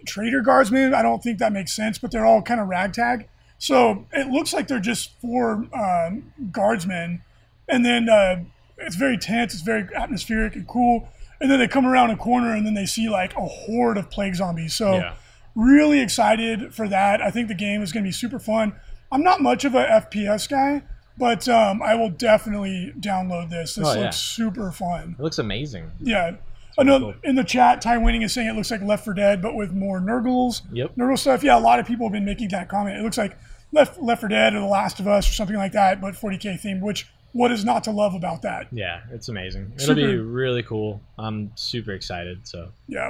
traitor 0.06 0.42
guardsmen. 0.42 0.94
I 0.94 1.02
don't 1.02 1.24
think 1.24 1.40
that 1.40 1.52
makes 1.52 1.74
sense, 1.76 1.98
but 1.98 2.12
they're 2.12 2.26
all 2.26 2.44
kind 2.44 2.62
of 2.62 2.68
ragtag. 2.68 3.28
So 3.58 4.06
it 4.14 4.28
looks 4.28 4.54
like 4.54 4.68
they're 4.68 4.80
just 4.80 5.20
four 5.20 5.66
um, 5.74 6.32
guardsmen, 6.52 7.24
and 7.68 7.84
then 7.84 8.08
uh, 8.08 8.44
it's 8.78 8.96
very 8.96 9.18
tense. 9.18 9.54
It's 9.56 9.64
very 9.64 9.88
atmospheric 9.96 10.56
and 10.56 10.68
cool. 10.68 11.10
And 11.42 11.50
then 11.50 11.58
they 11.58 11.68
come 11.68 11.88
around 11.88 12.12
a 12.12 12.18
corner, 12.18 12.54
and 12.54 12.68
then 12.68 12.76
they 12.76 12.86
see 12.86 13.10
like 13.10 13.36
a 13.36 13.42
horde 13.46 13.98
of 13.98 14.12
plague 14.12 14.36
zombies. 14.36 14.76
So 14.76 14.98
Yeah. 14.98 15.14
really 15.56 16.00
excited 16.02 16.76
for 16.76 16.88
that. 16.88 17.20
I 17.20 17.32
think 17.32 17.48
the 17.48 17.56
game 17.56 17.82
is 17.82 17.92
going 17.92 18.04
to 18.04 18.08
be 18.08 18.12
super 18.14 18.38
fun. 18.40 18.74
I'm 19.12 19.24
not 19.24 19.42
much 19.42 19.66
of 19.66 19.74
a 19.76 19.86
FPS 19.86 20.50
guy, 20.50 20.84
but 21.18 21.48
um, 21.48 21.82
I 21.82 21.96
will 21.96 22.10
definitely 22.10 22.94
download 23.00 23.50
this. 23.50 23.76
This 23.76 23.86
Oh, 23.88 23.92
looks 23.92 24.00
yeah. 24.02 24.10
super 24.12 24.72
fun. 24.72 25.16
it 25.18 25.22
looks 25.24 25.40
amazing. 25.40 25.92
Yeah. 26.00 26.36
I 26.80 26.84
know 26.84 27.00
cool. 27.00 27.14
in 27.24 27.36
the 27.36 27.44
chat, 27.44 27.82
Ty 27.82 27.98
Winning 27.98 28.22
is 28.22 28.34
saying 28.34 28.48
it 28.50 28.56
looks 28.56 28.70
like 28.70 28.84
Left 28.84 29.04
4 29.04 29.16
Dead, 29.16 29.42
but 29.42 29.56
with 29.56 29.72
more 29.74 30.00
Nurgles. 30.00 30.62
Yep. 30.72 30.96
Nurgle 30.96 31.18
stuff. 31.18 31.44
Yeah, 31.44 31.58
a 31.58 31.60
lot 31.60 31.80
of 31.80 31.88
people 31.88 32.06
have 32.06 32.14
been 32.14 32.26
making 32.26 32.50
that 32.50 32.70
comment. 32.70 32.98
It 33.00 33.02
looks 33.04 33.18
like 33.18 33.36
Left 33.72 34.00
Left 34.00 34.22
4 34.22 34.30
Dead 34.30 34.54
or 34.54 34.60
The 34.60 34.66
Last 34.68 35.00
of 35.00 35.08
Us 35.08 35.28
or 35.28 35.34
something 35.34 35.56
like 35.58 35.72
that, 35.72 36.00
but 36.00 36.14
40k 36.14 36.62
themed. 36.62 36.82
Which 36.82 37.08
what 37.34 37.52
is 37.52 37.66
not 37.66 37.84
to 37.86 37.92
love 37.92 38.14
about 38.14 38.44
that? 38.44 38.68
Yeah, 38.72 39.02
it's 39.12 39.28
amazing. 39.28 39.72
It'll 39.76 39.96
be 39.96 40.04
Super- 40.04 40.24
really 40.24 40.62
cool. 40.64 41.02
I'm 41.18 41.52
super 41.56 41.94
excited. 41.94 42.48
So 42.48 42.70
Yeah. 42.88 43.10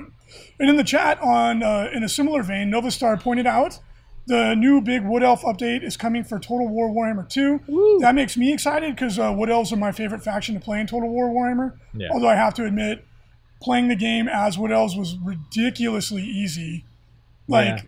And 0.60 0.70
in 0.70 0.78
the 0.78 0.84
chat, 0.86 1.22
on 1.22 1.62
uh, 1.62 1.90
in 1.94 2.04
a 2.04 2.10
similar 2.10 2.44
vein, 2.44 2.70
Nova 2.70 2.90
Star 2.90 3.18
pointed 3.18 3.48
out 3.48 3.80
the 4.28 4.56
new 4.56 4.82
big 4.82 5.04
Wood 5.04 5.24
Elf 5.24 5.42
update 5.44 5.84
is 5.84 5.98
coming 5.98 6.24
for 6.24 6.38
Total 6.38 6.68
War 6.68 6.90
Warhammer 6.90 7.28
2. 7.28 8.00
That 8.02 8.14
makes 8.14 8.36
me 8.38 8.54
excited 8.54 8.94
because 8.96 9.18
uh, 9.18 9.34
Wood 9.36 9.50
Elves 9.50 9.72
are 9.72 9.78
my 9.78 9.92
favorite 9.92 10.22
faction 10.24 10.54
to 10.56 10.62
play 10.62 10.80
in 10.80 10.88
Total 10.88 11.10
War 11.10 11.30
Warhammer. 11.30 11.74
Yeah. 11.94 12.10
Although 12.12 12.28
I 12.30 12.36
have 12.36 12.54
to 12.56 12.66
admit, 12.66 13.06
playing 13.62 13.88
the 13.88 13.96
game 13.96 14.28
as 14.28 14.58
Wood 14.58 14.72
Elves 14.72 14.96
was 14.96 15.18
ridiculously 15.24 16.24
easy. 16.24 16.86
Like, 17.48 17.68
Yeah. 17.78 17.82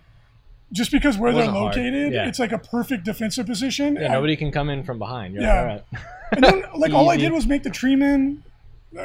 just 0.72 0.92
because 0.92 1.18
where 1.18 1.34
they're 1.34 1.52
located, 1.52 2.14
Yeah. 2.14 2.28
it's 2.28 2.40
like 2.40 2.52
a 2.54 2.58
perfect 2.58 3.04
defensive 3.04 3.46
position. 3.46 3.96
yeah, 3.96 4.04
And- 4.06 4.14
nobody 4.14 4.36
can 4.38 4.52
come 4.52 4.70
in 4.70 4.84
from 4.84 4.98
behind. 4.98 5.34
You're 5.34 5.44
Yeah. 5.44 5.62
like, 5.62 5.68
all 5.68 5.68
right. 5.76 5.84
and 6.32 6.44
then, 6.44 6.64
like, 6.80 6.94
all 6.98 7.10
I 7.10 7.18
did 7.18 7.32
was 7.34 7.46
make 7.48 7.64
the 7.64 7.70
tree 7.70 7.96
man. 7.98 8.44
Uh, 8.46 8.49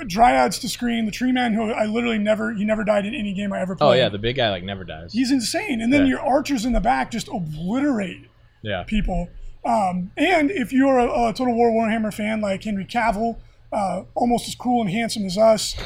dryads 0.06 0.58
to 0.60 0.68
screen 0.68 1.04
the 1.04 1.10
tree 1.12 1.30
man 1.32 1.52
who 1.52 1.70
I 1.70 1.84
literally 1.86 2.18
never 2.18 2.52
he 2.54 2.64
never 2.64 2.84
died 2.84 3.04
in 3.06 3.14
any 3.14 3.32
game 3.34 3.52
I 3.52 3.60
ever 3.60 3.76
played. 3.76 3.86
Oh 3.88 3.92
yeah, 3.92 4.08
the 4.08 4.18
big 4.18 4.36
guy 4.36 4.48
like 4.50 4.62
never 4.64 4.82
dies. 4.84 5.12
He's 5.12 5.30
insane. 5.30 5.80
And 5.82 5.92
then 5.92 6.02
Yeah. 6.02 6.08
your 6.12 6.20
archers 6.20 6.64
in 6.64 6.72
the 6.72 6.80
back 6.80 7.10
just 7.10 7.28
obliterate 7.28 8.28
Yeah. 8.62 8.84
people. 8.84 9.28
Um, 9.64 10.10
and 10.16 10.50
if 10.50 10.72
you're 10.72 10.98
a, 10.98 11.28
a 11.28 11.32
Total 11.34 11.54
War 11.54 11.70
Warhammer 11.70 12.12
fan 12.12 12.40
like 12.40 12.64
Henry 12.64 12.84
Cavill, 12.84 13.36
uh, 13.72 14.04
almost 14.14 14.48
as 14.48 14.54
cool 14.54 14.80
and 14.82 14.90
handsome 14.90 15.24
as 15.26 15.36
us. 15.38 15.76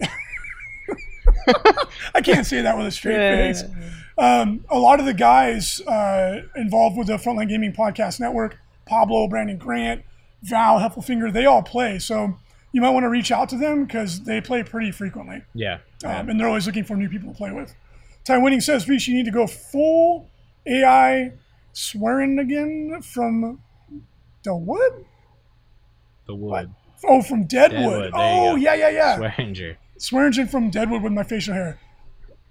I 2.14 2.20
can't 2.22 2.46
say 2.46 2.60
that 2.62 2.76
with 2.76 2.86
a 2.86 2.90
straight 2.90 3.16
face. 3.18 3.64
Um, 4.18 4.64
a 4.70 4.78
lot 4.78 4.98
of 5.00 5.06
the 5.06 5.14
guys 5.14 5.80
uh, 5.82 6.42
involved 6.56 6.96
with 6.96 7.06
the 7.08 7.16
Frontline 7.16 7.48
Gaming 7.48 7.72
Podcast 7.72 8.18
Network, 8.20 8.56
Pablo, 8.86 9.28
Brandon 9.28 9.58
Grant, 9.58 10.02
Val, 10.42 10.78
Heffelfinger, 10.78 11.32
they 11.32 11.44
all 11.46 11.62
play. 11.62 11.98
So 11.98 12.38
you 12.72 12.80
might 12.80 12.90
want 12.90 13.04
to 13.04 13.08
reach 13.08 13.30
out 13.32 13.48
to 13.50 13.56
them 13.56 13.84
because 13.84 14.22
they 14.22 14.40
play 14.40 14.62
pretty 14.62 14.90
frequently. 14.92 15.42
Yeah. 15.54 15.78
Um, 16.04 16.28
and 16.28 16.38
they're 16.38 16.48
always 16.48 16.66
looking 16.66 16.84
for 16.84 16.96
new 16.96 17.08
people 17.08 17.30
to 17.32 17.36
play 17.36 17.52
with. 17.52 17.74
Ty 18.24 18.38
Winning 18.38 18.60
says, 18.60 18.88
Reach, 18.88 19.06
you 19.08 19.14
need 19.14 19.24
to 19.24 19.30
go 19.30 19.46
full 19.46 20.28
AI 20.66 21.32
swearing 21.72 22.38
again 22.38 23.00
from 23.02 23.60
the 24.42 24.54
what? 24.54 24.92
the 26.26 26.34
wood. 26.34 26.70
Oh, 27.04 27.22
from 27.22 27.44
Deadwood. 27.44 27.82
Deadwood, 27.82 28.10
oh, 28.14 28.56
yeah, 28.56 28.74
yeah, 28.74 28.88
yeah. 28.88 29.16
Swearinger. 29.18 29.76
Swearengen 29.98 30.50
from 30.50 30.70
Deadwood 30.70 31.02
with 31.02 31.12
my 31.12 31.22
facial 31.22 31.54
hair. 31.54 31.78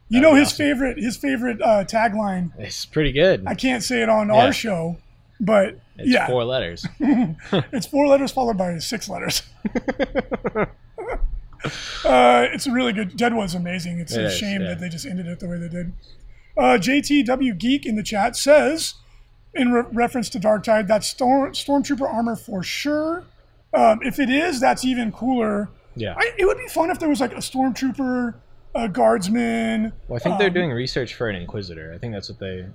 You 0.08 0.21
know 0.21 0.34
his 0.36 0.49
awesome. 0.49 0.58
favorite 0.58 0.97
his 0.97 1.17
favorite 1.17 1.62
uh, 1.62 1.84
tagline. 1.84 2.51
It's 2.60 2.86
pretty 2.86 3.12
good. 3.12 3.43
I 3.47 3.56
can't 3.56 3.84
say 3.84 4.01
it 4.04 4.08
on 4.10 4.28
Yeah. 4.30 4.45
our 4.45 4.54
show, 4.54 4.97
but 5.39 5.80
It's 5.98 6.12
yeah, 6.12 6.28
four 6.28 6.43
letters. 6.43 6.86
it's 7.00 7.86
four 7.88 8.08
letters 8.08 8.32
followed 8.32 8.58
by 8.58 8.78
six 8.80 9.10
letters. 9.10 9.43
uh, 12.06 12.48
it's 12.54 12.67
a 12.67 12.71
really 12.71 12.93
good. 12.93 13.17
Deadwood's 13.17 13.56
amazing. 13.56 14.00
It's 14.00 14.13
It 14.13 14.21
a 14.21 14.26
is, 14.26 14.38
shame 14.38 14.62
yeah. 14.62 14.69
that 14.69 14.80
they 14.80 14.89
just 14.89 15.06
ended 15.06 15.28
it 15.28 15.39
the 15.39 15.48
way 15.48 15.58
they 15.58 15.69
did. 15.69 15.93
Uh, 16.58 16.78
JTW 16.80 17.58
Geek 17.58 17.86
in 17.86 17.95
the 17.95 18.04
chat 18.04 18.36
says, 18.36 18.95
in 19.54 19.71
re- 19.71 19.84
reference 19.91 20.30
to 20.30 20.39
Darktide, 20.39 20.88
that's 20.88 21.08
Storm 21.08 21.52
Stormtrooper 21.52 22.08
armor 22.12 22.36
for 22.36 22.63
sure. 22.63 23.24
Um, 23.74 24.00
if 24.04 24.19
it 24.19 24.30
is, 24.30 24.60
that's 24.60 24.86
even 24.86 25.12
cooler. 25.12 25.69
Yeah. 25.95 26.13
I, 26.17 26.32
it 26.38 26.45
would 26.45 26.58
be 26.58 26.67
fun 26.67 26.89
if 26.89 27.00
there 27.00 27.10
was 27.10 27.19
like 27.19 27.34
a 27.34 27.38
Stormtrooper, 27.38 28.36
a 28.74 28.88
Guardsman. 28.88 29.91
Well, 30.08 30.17
I 30.17 30.19
think 30.19 30.38
they're 30.38 30.48
um, 30.48 30.54
doing 30.54 30.71
research 30.71 31.15
for 31.15 31.28
an 31.30 31.36
Inquisitor. 31.36 31.93
I 31.93 31.98
think 31.98 32.13
that's 32.13 32.30
what 32.30 32.39
they. 32.39 32.65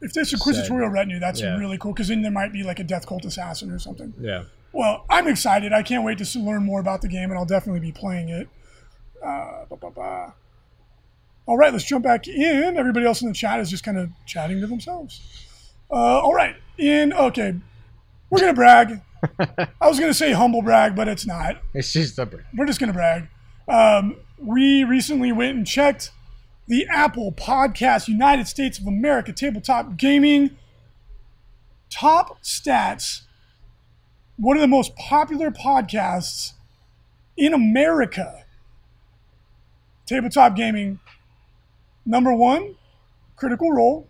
If 0.00 0.12
there's 0.12 0.32
Inquisitorial 0.32 0.90
retinue, 0.90 1.18
that's 1.18 1.40
Yeah. 1.40 1.56
really 1.56 1.76
cool 1.78 1.92
because 1.92 2.08
then 2.08 2.22
there 2.22 2.30
might 2.30 2.52
be 2.52 2.62
like 2.62 2.78
a 2.78 2.84
Death 2.84 3.06
Cult 3.06 3.24
assassin 3.24 3.70
or 3.70 3.78
something. 3.78 4.14
Yeah. 4.20 4.44
Well, 4.72 5.04
I'm 5.10 5.26
excited. 5.26 5.72
I 5.72 5.82
can't 5.82 6.04
wait 6.04 6.18
to 6.18 6.38
learn 6.38 6.62
more 6.64 6.78
about 6.78 7.00
the 7.02 7.08
game, 7.08 7.30
and 7.30 7.38
I'll 7.38 7.44
definitely 7.46 7.80
be 7.80 7.90
playing 7.92 8.28
it. 8.28 8.48
Uh, 9.24 9.64
ba, 9.68 9.76
ba, 9.76 9.90
ba. 9.90 10.34
All 11.46 11.56
right, 11.56 11.72
let's 11.72 11.84
jump 11.84 12.04
back 12.04 12.28
in. 12.28 12.76
Everybody 12.76 13.06
else 13.06 13.22
in 13.22 13.28
the 13.28 13.34
chat 13.34 13.58
is 13.60 13.70
just 13.70 13.82
kind 13.82 13.96
of 13.98 14.10
chatting 14.26 14.60
to 14.60 14.66
themselves. 14.66 15.20
Uh, 15.90 15.94
all 15.94 16.34
right, 16.34 16.54
in 16.76 17.12
okay, 17.14 17.54
we're 18.30 18.40
gonna 18.40 18.52
brag. 18.52 19.00
I 19.80 19.88
was 19.88 19.98
gonna 19.98 20.12
say 20.14 20.32
humble 20.32 20.60
brag, 20.62 20.94
but 20.94 21.08
it's 21.08 21.26
not. 21.26 21.62
It's 21.74 21.92
just 21.92 22.18
a. 22.18 22.26
brag. 22.26 22.44
We're 22.54 22.66
just 22.66 22.78
gonna 22.78 22.92
brag. 22.92 23.28
Um, 23.66 24.16
we 24.38 24.84
recently 24.84 25.32
went 25.32 25.56
and 25.56 25.66
checked 25.66 26.10
the 26.68 26.86
Apple 26.90 27.32
Podcast 27.32 28.08
United 28.08 28.46
States 28.46 28.78
of 28.78 28.86
America 28.86 29.32
Tabletop 29.32 29.96
Gaming 29.96 30.56
top 31.90 32.42
stats. 32.42 33.22
One 34.36 34.56
of 34.56 34.60
the 34.60 34.68
most 34.68 34.94
popular 34.94 35.50
podcasts 35.50 36.52
in 37.36 37.52
America. 37.52 38.44
Tabletop 40.06 40.54
Gaming. 40.54 41.00
Number 42.06 42.34
one, 42.34 42.76
Critical 43.36 43.72
Role. 43.72 44.06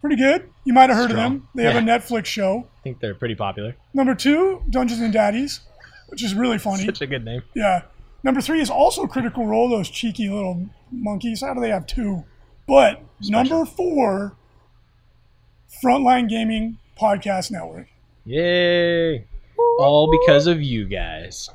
Pretty 0.00 0.16
good. 0.16 0.48
You 0.64 0.72
might 0.72 0.90
have 0.90 0.96
heard 0.96 1.10
Strong. 1.10 1.24
of 1.24 1.32
them. 1.32 1.48
They 1.54 1.64
have 1.64 1.76
a 1.76 1.80
Netflix 1.80 2.26
show. 2.26 2.68
I 2.78 2.82
think 2.82 3.00
they're 3.00 3.14
pretty 3.14 3.34
popular. 3.34 3.74
Number 3.92 4.14
two, 4.14 4.62
Dungeons 4.70 5.00
and 5.00 5.12
Daddies, 5.12 5.60
which 6.08 6.22
is 6.22 6.34
really 6.34 6.58
funny. 6.58 6.84
Such 6.84 7.02
a 7.02 7.06
good 7.06 7.24
name. 7.24 7.42
Yeah. 7.54 7.82
Number 8.22 8.40
three 8.40 8.60
is 8.60 8.70
also 8.70 9.06
Critical 9.06 9.46
Role, 9.46 9.68
those 9.68 9.90
cheeky 9.90 10.28
little 10.28 10.68
monkeys. 10.90 11.40
How 11.42 11.54
do 11.54 11.60
they 11.60 11.70
have 11.70 11.86
two? 11.86 12.24
But 12.66 13.02
number 13.22 13.64
four, 13.64 14.36
Frontline 15.82 16.28
Gaming 16.28 16.78
Podcast 17.00 17.50
Network. 17.50 17.88
Yay! 18.24 19.24
All 19.78 20.10
because 20.10 20.46
of 20.46 20.60
you 20.62 20.84
guys. 20.86 21.48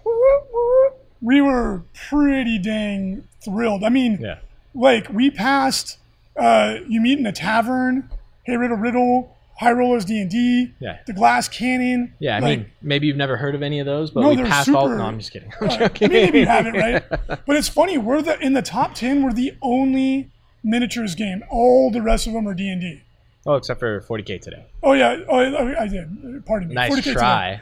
We 1.21 1.39
were 1.41 1.83
pretty 2.09 2.59
dang 2.59 3.27
thrilled. 3.43 3.83
I 3.83 3.89
mean, 3.89 4.19
Yeah. 4.21 4.39
like, 4.73 5.09
we 5.09 5.29
passed 5.29 5.97
uh, 6.35 6.77
You 6.87 6.99
Meet 7.01 7.19
in 7.19 7.25
a 7.25 7.31
Tavern, 7.31 8.09
Hey 8.43 8.57
Riddle 8.57 8.77
Riddle, 8.77 9.32
High 9.59 9.71
Rollers 9.71 10.03
D 10.05 10.19
and 10.21 10.29
D, 10.29 10.73
Yeah. 10.79 10.97
the 11.05 11.13
Glass 11.13 11.47
Cannon. 11.47 12.13
Yeah, 12.19 12.37
I 12.37 12.39
like, 12.39 12.59
mean, 12.59 12.71
maybe 12.81 13.07
you've 13.07 13.17
never 13.17 13.37
heard 13.37 13.55
of 13.55 13.61
any 13.61 13.79
of 13.79 13.85
those, 13.85 14.11
but 14.11 14.21
No, 14.21 14.29
we 14.29 14.35
they're 14.35 14.45
passed 14.45 14.69
all. 14.69 14.85
super- 14.87 14.97
No, 14.97 15.03
I'm 15.05 15.19
just 15.19 15.31
kidding. 15.31 15.51
I'm 15.61 15.69
uh, 15.69 15.77
joking. 15.77 16.09
maybe 16.11 16.39
you 16.39 16.45
haven't, 16.45 16.73
right? 16.75 17.03
But 17.45 17.55
it's 17.55 17.67
funny. 17.69 17.97
We're 17.97 18.21
the 18.21 18.39
in 18.39 18.53
the 18.53 18.61
top 18.61 18.95
ten. 18.95 19.23
We're 19.23 19.33
the 19.33 19.53
only 19.61 20.29
miniatures 20.63 21.15
game. 21.15 21.43
All 21.49 21.91
the 21.91 22.01
rest 22.01 22.25
of 22.27 22.33
them 22.33 22.47
are 22.47 22.53
D 22.53 22.69
and 22.69 22.81
D. 22.81 23.01
oh, 23.45 23.55
except 23.55 23.79
for 23.79 24.01
40k 24.01 24.41
today. 24.41 24.65
Oh 24.81 24.93
yeah, 24.93 25.19
oh, 25.29 25.37
I 25.37 25.83
I 25.83 25.87
did. 25.87 26.45
Pardon 26.45 26.69
me. 26.69 26.75
Nice 26.75 26.91
40K 26.91 27.03
today. 27.03 27.13
try. 27.13 27.61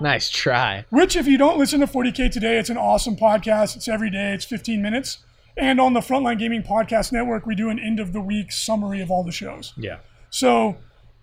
Nice 0.00 0.28
try. 0.30 0.84
Which, 0.90 1.16
if 1.16 1.26
you 1.26 1.38
don't 1.38 1.58
listen 1.58 1.80
to 1.80 1.86
40K 1.86 2.30
today, 2.30 2.58
it's 2.58 2.68
an 2.70 2.76
awesome 2.76 3.16
podcast. 3.16 3.76
It's 3.76 3.88
every 3.88 4.10
day. 4.10 4.32
It's 4.34 4.44
15 4.44 4.82
minutes. 4.82 5.18
And 5.56 5.80
on 5.80 5.94
the 5.94 6.00
Frontline 6.00 6.38
Gaming 6.38 6.62
Podcast 6.62 7.12
Network, 7.12 7.46
we 7.46 7.54
do 7.54 7.70
an 7.70 7.78
end 7.78 7.98
of 7.98 8.12
the 8.12 8.20
week 8.20 8.52
summary 8.52 9.00
of 9.00 9.10
all 9.10 9.24
the 9.24 9.32
shows. 9.32 9.72
Yeah. 9.78 9.96
So 10.28 10.76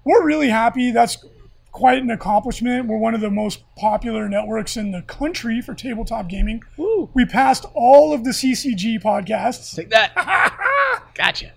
we're 0.05 0.23
really 0.25 0.49
happy. 0.49 0.91
That's 0.91 1.17
quite 1.71 2.01
an 2.01 2.11
accomplishment. 2.11 2.87
We're 2.87 2.97
one 2.97 3.15
of 3.15 3.21
the 3.21 3.31
most 3.31 3.63
popular 3.75 4.29
networks 4.29 4.77
in 4.77 4.91
the 4.91 5.01
country 5.01 5.61
for 5.61 5.73
tabletop 5.73 6.29
gaming. 6.29 6.61
Woo. 6.77 7.09
We 7.13 7.25
passed 7.25 7.65
all 7.73 8.13
of 8.13 8.23
the 8.23 8.29
CCG 8.31 9.01
podcasts, 9.01 9.75
Take 9.75 9.89
that. 9.89 10.13
gotcha. 11.15 11.51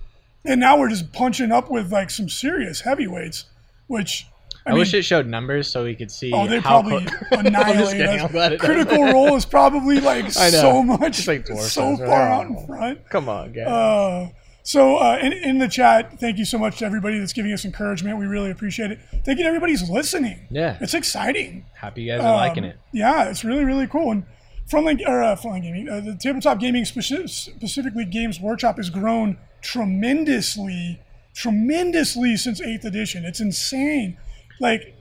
and 0.45 0.59
now 0.61 0.79
we're 0.79 0.89
just 0.89 1.13
punching 1.13 1.53
up 1.53 1.71
with 1.71 1.93
like 1.93 2.11
some 2.11 2.29
serious 2.29 2.81
heavyweights, 2.81 3.45
which 3.87 4.27
I, 4.67 4.75
wish 4.75 4.93
it 4.95 5.03
showed 5.03 5.27
numbers 5.27 5.71
so 5.71 5.85
we 5.85 5.95
could 5.95 6.11
see. 6.11 6.33
Oh, 6.33 6.49
they 6.49 6.61
probably 6.61 7.05
clo- 7.05 7.39
annihilate 7.39 7.97
kidding. 7.97 8.21
I'm 8.21 8.33
glad 8.33 8.55
us. 8.55 8.61
Critical 8.61 9.05
Role 9.13 9.37
is 9.37 9.45
probably 9.45 10.01
like 10.01 10.33
so 10.33 10.83
much, 10.83 11.29
like 11.29 11.47
so 11.47 11.91
right? 11.91 11.99
far 11.99 12.23
out 12.23 12.47
in 12.47 12.67
front. 12.67 13.09
Come 13.09 13.29
on, 13.29 13.53
guys. 13.53 13.67
Uh, 13.69 14.29
so 14.67 14.97
uh, 14.97 15.19
in, 15.23 15.33
in 15.33 15.59
the 15.59 15.69
chat, 15.69 16.19
thank 16.19 16.39
you 16.39 16.45
so 16.45 16.59
much 16.59 16.79
to 16.79 16.85
everybody 16.85 17.19
that's 17.21 17.33
giving 17.33 17.53
us 17.53 17.65
encouragement. 17.65 18.19
We 18.19 18.27
really 18.27 18.51
appreciate 18.51 18.91
it. 18.91 18.99
Thank 19.25 19.39
you 19.39 19.45
to 19.45 19.49
everybody 19.49 19.73
who's 19.73 19.89
listening. 19.89 20.47
yeah. 20.51 20.77
It's 20.81 20.93
exciting. 20.95 21.65
Happy 21.75 22.03
you 22.03 22.13
guys 22.13 22.21
are 22.21 22.35
liking 22.37 22.65
Um, 22.65 22.71
it. 22.71 22.79
Yeah, 22.93 23.29
it's 23.31 23.45
really 23.45 23.65
really 23.65 23.87
cool. 23.87 24.11
And 24.11 24.25
Frontline 24.69 25.01
or 25.07 25.23
uh, 25.23 25.37
Frontline 25.37 25.63
Gaming, 25.63 25.89
uh, 25.89 26.01
the 26.01 26.17
tabletop 26.17 26.59
gaming 26.59 26.83
speci- 26.83 27.29
specifically 27.29 28.05
Games 28.05 28.41
Workshop 28.41 28.79
has 28.79 28.91
grown 28.91 29.39
tremendously, 29.63 31.01
tremendously 31.35 32.37
since 32.37 32.61
Eighth 32.61 32.85
Edition. 32.85 33.25
It's 33.25 33.41
insane. 33.41 34.17
Like 34.61 34.95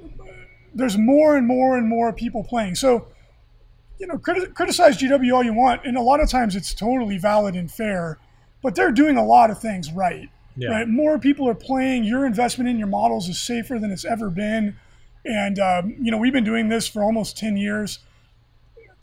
there's 0.74 0.98
more 0.98 1.36
and 1.38 1.48
more 1.48 1.78
and 1.78 1.88
more 1.88 2.14
people 2.14 2.44
playing. 2.44 2.76
So 2.76 3.08
you 3.98 4.08
know, 4.08 4.16
criti- 4.18 4.54
criticize 4.54 4.98
GW 4.98 5.34
all 5.34 5.42
you 5.44 5.54
want, 5.54 5.86
and 5.86 5.96
a 5.98 6.02
lot 6.02 6.20
of 6.20 6.30
times 6.30 6.56
it's 6.56 6.74
totally 6.74 7.18
valid 7.18 7.56
and 7.56 7.72
fair. 7.72 8.20
But 8.66 8.74
they're 8.74 8.92
doing 8.92 9.16
a 9.16 9.24
lot 9.24 9.52
of 9.52 9.60
things 9.62 9.92
right. 9.92 10.28
Yeah. 10.58 10.70
Right. 10.70 10.88
More 10.88 11.20
people 11.20 11.48
are 11.48 11.54
playing. 11.54 12.04
Your 12.04 12.26
investment 12.26 12.68
in 12.68 12.80
your 12.80 12.88
models 12.88 13.30
is 13.30 13.40
safer 13.40 13.78
than 13.78 13.92
it's 13.92 14.06
ever 14.06 14.32
been. 14.32 14.76
And 15.24 15.60
um, 15.60 15.96
you 16.02 16.10
know, 16.10 16.18
we've 16.18 16.34
been 16.34 16.44
doing 16.44 16.68
this 16.70 16.88
for 16.88 17.04
almost 17.04 17.38
ten 17.38 17.58
years. 17.58 18.00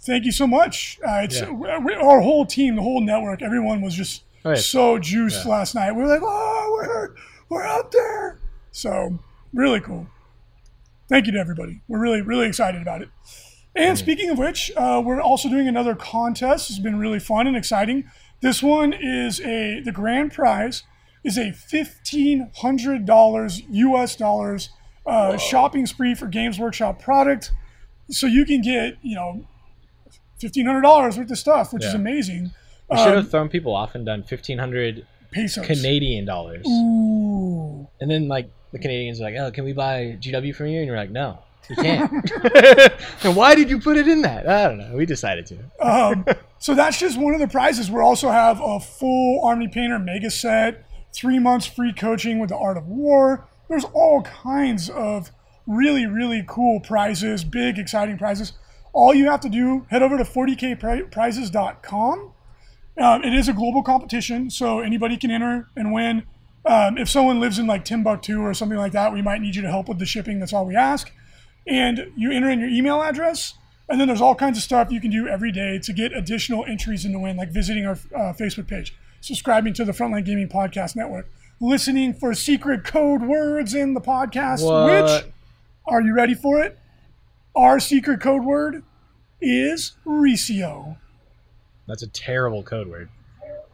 Thank 0.00 0.24
you 0.24 0.32
so 0.32 0.48
much. 0.48 0.98
Uh, 1.06 1.20
it's 1.22 1.40
Yeah. 1.40 1.50
we- 1.50 1.94
our 1.94 2.20
whole 2.20 2.44
team, 2.44 2.74
the 2.74 2.82
whole 2.82 3.00
network, 3.00 3.40
everyone 3.40 3.82
was 3.82 3.94
just 3.94 4.24
Oh, 4.44 4.50
yeah. 4.50 4.56
so 4.56 4.98
juiced 4.98 5.44
Yeah. 5.44 5.52
last 5.52 5.76
night. 5.76 5.92
We 5.92 6.02
were 6.02 6.08
like, 6.08 6.22
oh, 6.24 6.70
we're 6.72 7.14
we're 7.48 7.62
out 7.64 7.92
there. 7.92 8.40
So 8.72 9.20
really 9.54 9.78
cool. 9.78 10.08
Thank 11.08 11.26
you 11.26 11.32
to 11.34 11.38
everybody. 11.38 11.82
We're 11.86 12.00
really 12.00 12.20
really 12.22 12.46
excited 12.48 12.82
about 12.82 13.02
it. 13.02 13.10
And 13.76 13.96
speaking 13.96 14.28
of 14.28 14.38
which, 14.38 14.72
uh, 14.76 15.00
we're 15.04 15.20
also 15.20 15.48
doing 15.48 15.68
another 15.68 15.94
contest. 15.94 16.68
It's 16.68 16.78
been 16.78 16.98
really 16.98 17.20
fun 17.20 17.46
and 17.46 17.56
exciting. 17.56 18.04
This 18.42 18.62
one 18.62 18.92
is 18.92 19.40
a 19.40 19.80
the 19.80 19.92
grand 19.92 20.32
prize 20.32 20.82
is 21.24 21.38
a 21.38 21.52
fifteen 21.52 22.50
hundred 22.56 23.06
dollars 23.06 23.62
U.S. 23.70 24.16
dollars 24.16 24.70
uh, 25.06 25.36
shopping 25.38 25.86
spree 25.86 26.14
for 26.14 26.26
Games 26.26 26.58
Workshop 26.58 27.00
product. 27.00 27.52
So 28.10 28.26
you 28.26 28.44
can 28.44 28.60
get 28.60 28.98
you 29.02 29.14
know 29.14 29.46
fifteen 30.38 30.66
hundred 30.66 30.82
dollars 30.82 31.16
worth 31.16 31.30
of 31.30 31.38
stuff, 31.38 31.72
which 31.72 31.84
is 31.84 31.94
amazing. 31.94 32.50
We 32.90 32.98
should 32.98 33.08
Um, 33.08 33.14
have 33.14 33.30
thrown 33.30 33.48
people 33.48 33.74
off 33.74 33.94
and 33.94 34.04
done 34.04 34.20
1,500 34.20 35.06
pesos. 35.30 35.64
Canadian 35.66 36.26
dollars. 36.26 36.66
Ooh. 36.66 37.88
And 38.02 38.10
then, 38.10 38.28
like, 38.28 38.50
the 38.72 38.78
Canadians 38.78 39.18
are 39.18 39.24
like, 39.24 39.36
oh, 39.38 39.50
can 39.50 39.64
we 39.64 39.72
buy 39.72 40.18
GW 40.20 40.54
from 40.54 40.66
you? 40.66 40.78
And 40.78 40.86
you're 40.86 40.96
like, 40.96 41.08
no, 41.10 41.38
you 41.68 41.76
can't. 41.76 42.30
and 43.24 43.36
why 43.36 43.54
did 43.54 43.70
you 43.70 43.78
put 43.80 43.96
it 43.96 44.08
in 44.08 44.22
that? 44.22 44.48
I 44.48 44.68
don't 44.68 44.78
know. 44.78 44.96
We 44.96 45.06
decided 45.06 45.46
to. 45.46 45.58
Um, 45.80 46.26
so 46.58 46.74
that's 46.74 46.98
just 46.98 47.18
one 47.18 47.34
of 47.34 47.40
the 47.40 47.48
prizes. 47.48 47.90
We 47.90 48.00
also 48.00 48.30
have 48.30 48.60
a 48.60 48.80
full 48.80 49.44
Army 49.44 49.68
Painter 49.68 49.98
mega 49.98 50.30
set, 50.30 50.86
three 51.14 51.38
months 51.38 51.66
free 51.66 51.92
coaching 51.92 52.38
with 52.38 52.50
the 52.50 52.56
Art 52.56 52.76
of 52.76 52.86
War. 52.86 53.46
There's 53.68 53.84
all 53.84 54.22
kinds 54.22 54.90
of 54.90 55.30
really, 55.66 56.06
really 56.06 56.44
cool 56.46 56.80
prizes, 56.80 57.44
big, 57.44 57.78
exciting 57.78 58.18
prizes. 58.18 58.52
All 58.92 59.14
you 59.14 59.30
have 59.30 59.40
to 59.40 59.48
do, 59.48 59.86
head 59.90 60.02
over 60.02 60.18
to 60.18 60.24
40kprizes.com. 60.24 62.32
Um, 62.98 63.24
it 63.24 63.32
is 63.32 63.48
a 63.48 63.54
global 63.54 63.82
competition, 63.82 64.50
so 64.50 64.80
anybody 64.80 65.16
can 65.16 65.30
enter 65.30 65.68
and 65.74 65.92
win. 65.92 66.24
Um, 66.64 66.98
if 66.98 67.08
someone 67.08 67.40
lives 67.40 67.58
in 67.58 67.66
like 67.66 67.84
Timbuktu 67.84 68.40
or 68.40 68.54
something 68.54 68.78
like 68.78 68.92
that, 68.92 69.12
we 69.12 69.22
might 69.22 69.40
need 69.40 69.56
you 69.56 69.62
to 69.62 69.70
help 69.70 69.88
with 69.88 69.98
the 69.98 70.06
shipping. 70.06 70.38
That's 70.38 70.52
all 70.52 70.66
we 70.66 70.76
ask. 70.76 71.10
And 71.66 72.12
you 72.16 72.32
enter 72.32 72.50
in 72.50 72.60
your 72.60 72.68
email 72.68 73.02
address, 73.02 73.54
and 73.88 74.00
then 74.00 74.08
there's 74.08 74.20
all 74.20 74.34
kinds 74.34 74.58
of 74.58 74.64
stuff 74.64 74.90
you 74.90 75.00
can 75.00 75.10
do 75.10 75.28
every 75.28 75.52
day 75.52 75.78
to 75.78 75.92
get 75.92 76.12
additional 76.12 76.64
entries 76.64 77.04
in 77.04 77.12
the 77.12 77.18
win, 77.18 77.36
like 77.36 77.50
visiting 77.50 77.86
our 77.86 77.98
uh, 78.14 78.32
Facebook 78.32 78.66
page, 78.66 78.96
subscribing 79.20 79.72
to 79.74 79.84
the 79.84 79.92
Frontline 79.92 80.24
Gaming 80.24 80.48
Podcast 80.48 80.96
Network, 80.96 81.28
listening 81.60 82.14
for 82.14 82.34
secret 82.34 82.84
code 82.84 83.22
words 83.22 83.74
in 83.74 83.94
the 83.94 84.00
podcast. 84.00 84.62
Which, 85.14 85.24
are 85.86 86.00
you 86.00 86.14
ready 86.14 86.34
for 86.34 86.60
it? 86.60 86.78
Our 87.54 87.78
secret 87.78 88.20
code 88.20 88.44
word 88.44 88.82
is 89.40 89.92
Reecio. 90.06 90.96
That's 91.86 92.02
a 92.02 92.08
terrible 92.08 92.62
code 92.62 92.88
word. 92.88 93.08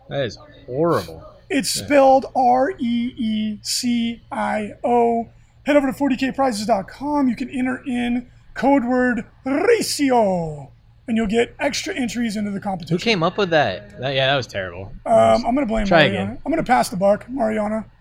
That 0.09 0.25
is 0.25 0.39
horrible. 0.67 1.25
It's 1.51 1.71
spelled 1.71 2.27
R 2.35 2.73
E 2.73 3.15
E 3.17 3.59
C 3.63 4.21
I 4.33 4.75
O. 4.85 5.29
Head 5.69 5.77
over 5.77 5.87
to 5.87 5.93
40kprizes.com. 5.93 7.29
You 7.29 7.37
can 7.37 7.51
enter 7.51 7.83
in 7.87 8.31
code 8.55 8.87
word 8.87 9.27
Reecio, 9.45 10.71
and 11.07 11.15
you'll 11.15 11.27
get 11.27 11.55
extra 11.61 11.95
entries 11.95 12.37
into 12.37 12.51
the 12.51 12.59
competition. 12.59 12.97
Who 12.97 13.03
came 13.05 13.23
up 13.23 13.37
with 13.37 13.51
that? 13.51 14.01
that 14.01 14.15
yeah, 14.15 14.29
that 14.29 14.37
was 14.37 14.47
terrible. 14.47 14.91
Um, 15.05 15.45
I'm 15.45 15.55
going 15.55 15.57
to 15.57 15.67
blame 15.67 15.87
Try 15.87 16.05
Mariana. 16.09 16.25
again. 16.25 16.39
I'm 16.47 16.51
going 16.51 16.65
to 16.65 16.67
pass 16.67 16.89
the 16.89 16.97
buck, 16.97 17.29
Mariana. 17.29 17.85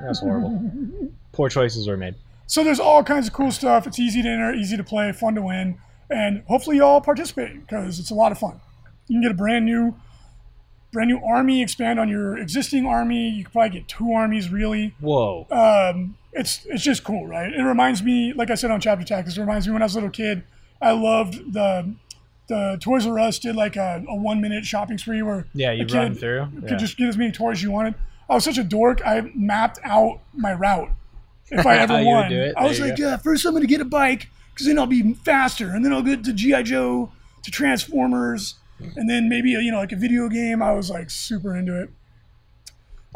That 0.00 0.08
was 0.08 0.20
horrible. 0.20 1.10
Poor 1.32 1.50
choices 1.50 1.86
were 1.86 1.98
made. 1.98 2.14
So 2.46 2.64
there's 2.64 2.80
all 2.80 3.04
kinds 3.04 3.26
of 3.26 3.34
cool 3.34 3.50
stuff. 3.52 3.86
It's 3.86 3.98
easy 3.98 4.22
to 4.22 4.28
enter, 4.30 4.54
easy 4.54 4.78
to 4.78 4.84
play, 4.84 5.12
fun 5.12 5.34
to 5.34 5.42
win, 5.42 5.78
and 6.08 6.44
hopefully 6.48 6.78
y'all 6.78 7.02
participate 7.02 7.60
because 7.60 7.98
it's 7.98 8.10
a 8.10 8.14
lot 8.14 8.32
of 8.32 8.38
fun. 8.38 8.58
You 9.06 9.16
can 9.16 9.22
get 9.22 9.32
a 9.32 9.34
brand 9.34 9.66
new, 9.66 9.96
brand 10.92 11.10
new 11.10 11.20
army, 11.22 11.60
expand 11.60 12.00
on 12.00 12.08
your 12.08 12.38
existing 12.38 12.86
army. 12.86 13.28
You 13.28 13.44
can 13.44 13.52
probably 13.52 13.80
get 13.80 13.88
two 13.88 14.12
armies 14.12 14.48
really. 14.50 14.94
Whoa. 15.00 15.46
um, 15.50 16.16
it's 16.36 16.64
it's 16.66 16.82
just 16.82 17.02
cool, 17.04 17.26
right? 17.26 17.52
It 17.52 17.62
reminds 17.62 18.02
me, 18.02 18.32
like 18.32 18.50
I 18.50 18.54
said 18.54 18.70
on 18.70 18.80
Chapter 18.80 19.04
Tactics, 19.04 19.36
it 19.36 19.40
reminds 19.40 19.66
me 19.66 19.72
when 19.72 19.82
I 19.82 19.86
was 19.86 19.94
a 19.94 19.96
little 19.98 20.10
kid. 20.10 20.44
I 20.80 20.92
loved 20.92 21.52
the 21.52 21.94
the 22.48 22.78
Toys 22.80 23.06
R 23.06 23.18
Us 23.18 23.38
did 23.40 23.56
like 23.56 23.76
a, 23.76 24.04
a 24.08 24.14
one 24.14 24.40
minute 24.40 24.64
shopping 24.64 24.98
spree 24.98 25.22
where 25.22 25.46
Yeah, 25.54 25.72
you 25.72 25.84
run 25.86 26.14
through. 26.14 26.46
could 26.60 26.70
Yeah. 26.70 26.76
just 26.76 26.96
get 26.96 27.08
as 27.08 27.16
many 27.16 27.32
toys 27.32 27.58
as 27.58 27.62
you 27.62 27.70
wanted. 27.72 27.94
I 28.28 28.34
was 28.34 28.44
such 28.44 28.58
a 28.58 28.64
dork. 28.64 29.00
I 29.04 29.30
mapped 29.34 29.78
out 29.84 30.20
my 30.34 30.52
route 30.52 30.90
if 31.50 31.64
I 31.66 31.76
ever 31.78 32.02
won. 32.04 32.28
do 32.30 32.40
it? 32.40 32.54
I 32.56 32.66
was 32.66 32.78
like, 32.80 32.96
go. 32.96 33.08
yeah, 33.08 33.16
first 33.16 33.44
I'm 33.46 33.52
gonna 33.54 33.66
get 33.66 33.80
a 33.80 33.84
bike 33.84 34.28
because 34.52 34.66
then 34.66 34.78
I'll 34.78 34.86
be 34.86 35.14
faster, 35.14 35.70
and 35.70 35.84
then 35.84 35.92
I'll 35.92 36.02
get 36.02 36.22
to 36.24 36.32
GI 36.32 36.62
Joe, 36.64 37.10
to 37.42 37.50
Transformers, 37.50 38.54
and 38.96 39.08
then 39.08 39.28
maybe 39.28 39.50
you 39.50 39.70
know 39.70 39.78
like 39.78 39.92
a 39.92 39.96
video 39.96 40.28
game. 40.28 40.62
I 40.62 40.72
was 40.72 40.88
like 40.90 41.10
super 41.10 41.56
into 41.56 41.80
it. 41.80 41.90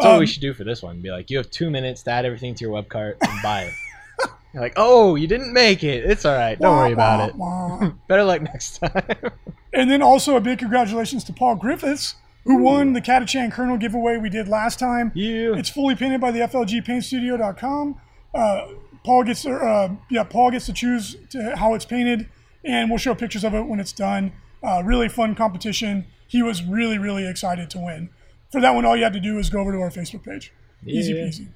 That's 0.01 0.07
what 0.13 0.19
we 0.19 0.25
Um, 0.25 0.27
should 0.27 0.41
do 0.43 0.53
for 0.55 0.65
this 0.65 0.83
one. 0.83 1.01
Be 1.01 1.11
like, 1.11 1.31
you 1.31 1.37
have 1.37 1.51
two 1.51 1.71
minutes 1.71 2.03
to 2.05 2.11
add 2.11 2.25
everything 2.25 2.55
to 2.55 2.65
your 2.65 2.73
web 2.73 2.89
cart 2.89 3.19
and 3.21 3.43
buy 3.43 3.63
it. 3.63 3.73
You're 4.53 4.63
like, 4.63 4.73
oh, 4.77 5.15
you 5.15 5.27
didn't 5.29 5.53
make 5.53 5.85
it. 5.85 6.05
It's 6.05 6.25
all 6.25 6.35
right. 6.35 6.59
Don't 6.59 6.77
worry 6.77 6.93
about 6.93 7.29
it. 7.29 7.37
Wah, 7.37 7.79
wah. 7.81 7.93
Better 8.09 8.25
luck 8.25 8.43
next 8.43 8.79
time. 8.79 9.03
And 9.73 9.89
then 9.89 10.03
also 10.03 10.35
a 10.35 10.41
big 10.41 10.59
congratulations 10.59 11.23
to 11.25 11.33
Paul 11.33 11.55
Griffiths, 11.55 12.17
who 12.43 12.57
won 12.57 12.93
the 12.93 13.01
Catachan 13.01 13.53
Colonel 13.53 13.77
giveaway 13.77 14.17
we 14.17 14.29
did 14.29 14.49
last 14.49 14.81
time. 14.81 15.13
you. 15.15 15.55
It's 15.55 15.69
fully 15.71 15.95
painted 15.95 16.21
by 16.21 16.33
the 16.33 16.41
FLGPaintStudio.com. 16.41 18.01
Uh, 18.35 18.67
Paul 19.05 19.25
gets 19.25 19.43
to, 19.43 19.53
uh, 19.55 19.91
yeah, 20.11 20.25
Paul 20.25 20.51
gets 20.51 20.67
to 20.67 20.73
choose 20.73 21.17
to, 21.31 21.57
how 21.57 21.75
it's 21.75 21.85
painted, 21.85 22.29
and 22.65 22.91
we'll 22.91 22.99
show 22.99 23.15
pictures 23.15 23.45
of 23.45 23.55
it 23.55 23.63
when 23.63 23.81
it's 23.81 23.93
done. 23.93 24.33
Uh, 24.63 24.83
really 24.85 25.09
fun 25.09 25.35
competition. 25.35 26.07
He 26.27 26.43
was 26.43 26.63
really, 26.63 26.99
really 26.99 27.27
excited 27.29 27.71
to 27.71 27.79
win. 27.79 28.11
For 28.51 28.61
that 28.61 28.75
one, 28.75 28.85
all 28.85 28.97
you 28.97 29.05
have 29.05 29.13
to 29.13 29.21
do 29.21 29.39
is 29.39 29.49
go 29.51 29.61
over 29.61 29.73
to 29.73 29.79
our 29.79 29.91
Facebook 29.91 30.25
page. 30.25 30.53
Easy 30.87 31.13
Yeah. 31.13 31.25
peasy. 31.25 31.49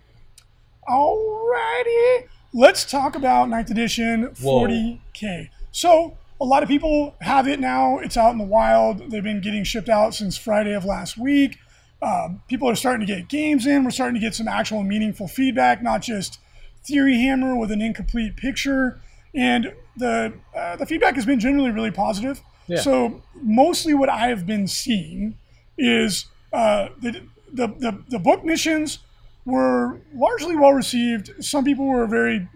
Alrighty, 0.89 2.29
let's 2.53 2.85
talk 2.85 3.17
about 3.17 3.49
9th 3.49 3.71
edition 3.71 4.29
40k. 4.35 5.49
So 5.73 6.17
a 6.41 6.45
lot 6.45 6.63
of 6.63 6.69
people 6.69 7.15
have 7.21 7.49
it 7.49 7.59
now. 7.59 7.99
It's 7.99 8.17
out 8.17 8.33
in 8.33 8.39
the 8.39 8.45
wild. 8.45 9.11
They've 9.11 9.23
been 9.25 9.41
getting 9.41 9.65
shipped 9.65 9.89
out 9.89 10.15
since 10.15 10.37
Friday 10.37 10.73
of 10.75 10.85
last 10.85 11.17
week. 11.17 11.57
Um, 12.03 12.43
people 12.49 12.69
are 12.69 12.75
starting 12.75 13.07
to 13.07 13.13
get 13.13 13.29
games 13.29 13.67
in. 13.67 13.83
We're 13.83 13.91
starting 13.91 14.15
to 14.15 14.21
get 14.21 14.35
some 14.35 14.47
actual 14.47 14.83
meaningful 14.83 15.27
feedback, 15.27 15.83
not 15.83 16.03
just 16.03 16.39
theory 16.87 17.17
hammer 17.19 17.57
with 17.57 17.71
an 17.73 17.81
incomplete 17.81 18.37
picture, 18.37 19.01
and 19.35 19.73
the 19.97 20.35
uh, 20.55 20.77
the 20.77 20.85
feedback 20.85 21.15
has 21.15 21.25
been 21.25 21.41
generally 21.41 21.71
really 21.71 21.91
positive. 21.91 22.43
Yeah. 22.67 22.81
So 22.81 23.23
mostly 23.41 23.95
what 23.95 24.11
I 24.11 24.29
have 24.29 24.45
been 24.47 24.67
seeing 24.67 25.37
is 25.79 26.27
uh, 26.55 26.89
the, 27.01 27.11
the 27.53 27.67
the 27.69 28.03
the 28.09 28.19
book 28.19 28.45
missions 28.45 29.01
were 29.45 30.01
largely 30.15 30.57
well 30.57 30.73
received. 30.73 31.31
Some 31.45 31.65
people 31.65 31.87
were 31.87 32.07
very, 32.07 32.49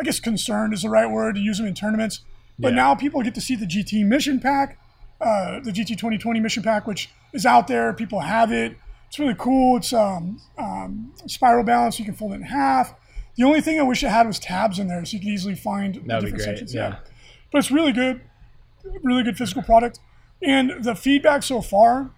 I 0.00 0.04
guess, 0.04 0.20
concerned 0.20 0.72
is 0.74 0.82
the 0.82 0.88
right 0.90 1.10
word 1.10 1.34
to 1.34 1.40
use 1.40 1.58
them 1.58 1.66
in 1.66 1.74
tournaments. 1.74 2.20
But 2.58 2.68
Yeah. 2.70 2.76
now 2.76 2.94
people 2.94 3.22
get 3.22 3.34
to 3.34 3.40
see 3.40 3.56
the 3.56 3.66
GT 3.66 4.04
mission 4.04 4.38
pack, 4.40 4.78
uh, 5.20 5.60
the 5.60 5.72
GT 5.72 5.96
2020 5.98 6.40
mission 6.40 6.62
pack, 6.62 6.86
which 6.86 7.10
is 7.32 7.44
out 7.44 7.66
there. 7.68 7.92
People 7.92 8.20
have 8.20 8.52
it. 8.52 8.76
It's 9.08 9.18
really 9.18 9.34
cool. 9.38 9.76
It's 9.78 9.92
um, 9.92 10.40
um, 10.58 11.12
spiral 11.26 11.64
balance. 11.64 11.98
You 11.98 12.04
can 12.04 12.14
fold 12.14 12.32
it 12.32 12.36
in 12.36 12.42
half. 12.42 12.94
The 13.36 13.44
only 13.44 13.60
thing 13.60 13.78
I 13.78 13.82
wish 13.82 14.02
it 14.02 14.08
had 14.08 14.26
was 14.26 14.38
tabs 14.38 14.78
in 14.78 14.88
there, 14.88 15.04
so 15.04 15.14
you 15.14 15.20
could 15.20 15.28
easily 15.28 15.54
find 15.54 15.94
the 15.96 16.00
That'd 16.00 16.06
be 16.06 16.30
different 16.30 16.36
great, 16.36 16.44
sections. 16.44 16.74
yeah. 16.74 16.96
but 17.52 17.58
it's 17.58 17.70
really 17.70 17.92
good, 17.92 18.20
really 19.02 19.22
good 19.22 19.36
physical 19.36 19.62
product. 19.62 19.98
And 20.42 20.82
the 20.84 20.94
feedback 20.94 21.42
so 21.42 21.60
far 21.60 22.10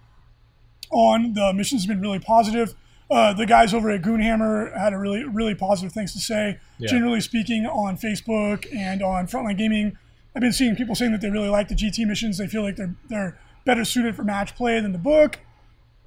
on 0.91 1.33
the 1.33 1.53
missions 1.53 1.85
been 1.85 2.01
really 2.01 2.19
positive. 2.19 2.73
Uh, 3.11 3.33
the 3.33 3.45
guys 3.45 3.73
over 3.73 3.89
at 3.89 4.01
Goonhammer 4.03 4.77
had 4.77 4.93
a 4.93 4.97
really, 4.97 5.23
really 5.23 5.55
positive 5.55 5.91
things 5.91 6.13
to 6.13 6.19
say. 6.19 6.59
Yeah. 6.77 6.89
Generally 6.89 7.21
speaking, 7.21 7.65
on 7.65 7.97
Facebook 7.97 8.67
and 8.75 9.01
on 9.01 9.25
Frontline 9.27 9.57
Gaming, 9.57 9.97
I've 10.35 10.41
been 10.41 10.53
seeing 10.53 10.75
people 10.75 10.93
saying 10.93 11.11
that 11.13 11.21
they 11.21 11.29
really 11.29 11.49
like 11.49 11.69
the 11.69 11.75
GT 11.75 12.05
missions. 12.05 12.37
They 12.37 12.47
feel 12.47 12.61
like 12.61 12.75
they're 12.75 12.93
they're 13.09 13.39
better 13.65 13.83
suited 13.83 14.15
for 14.15 14.23
match 14.23 14.55
play 14.55 14.79
than 14.79 14.91
the 14.91 14.99
book. 14.99 15.39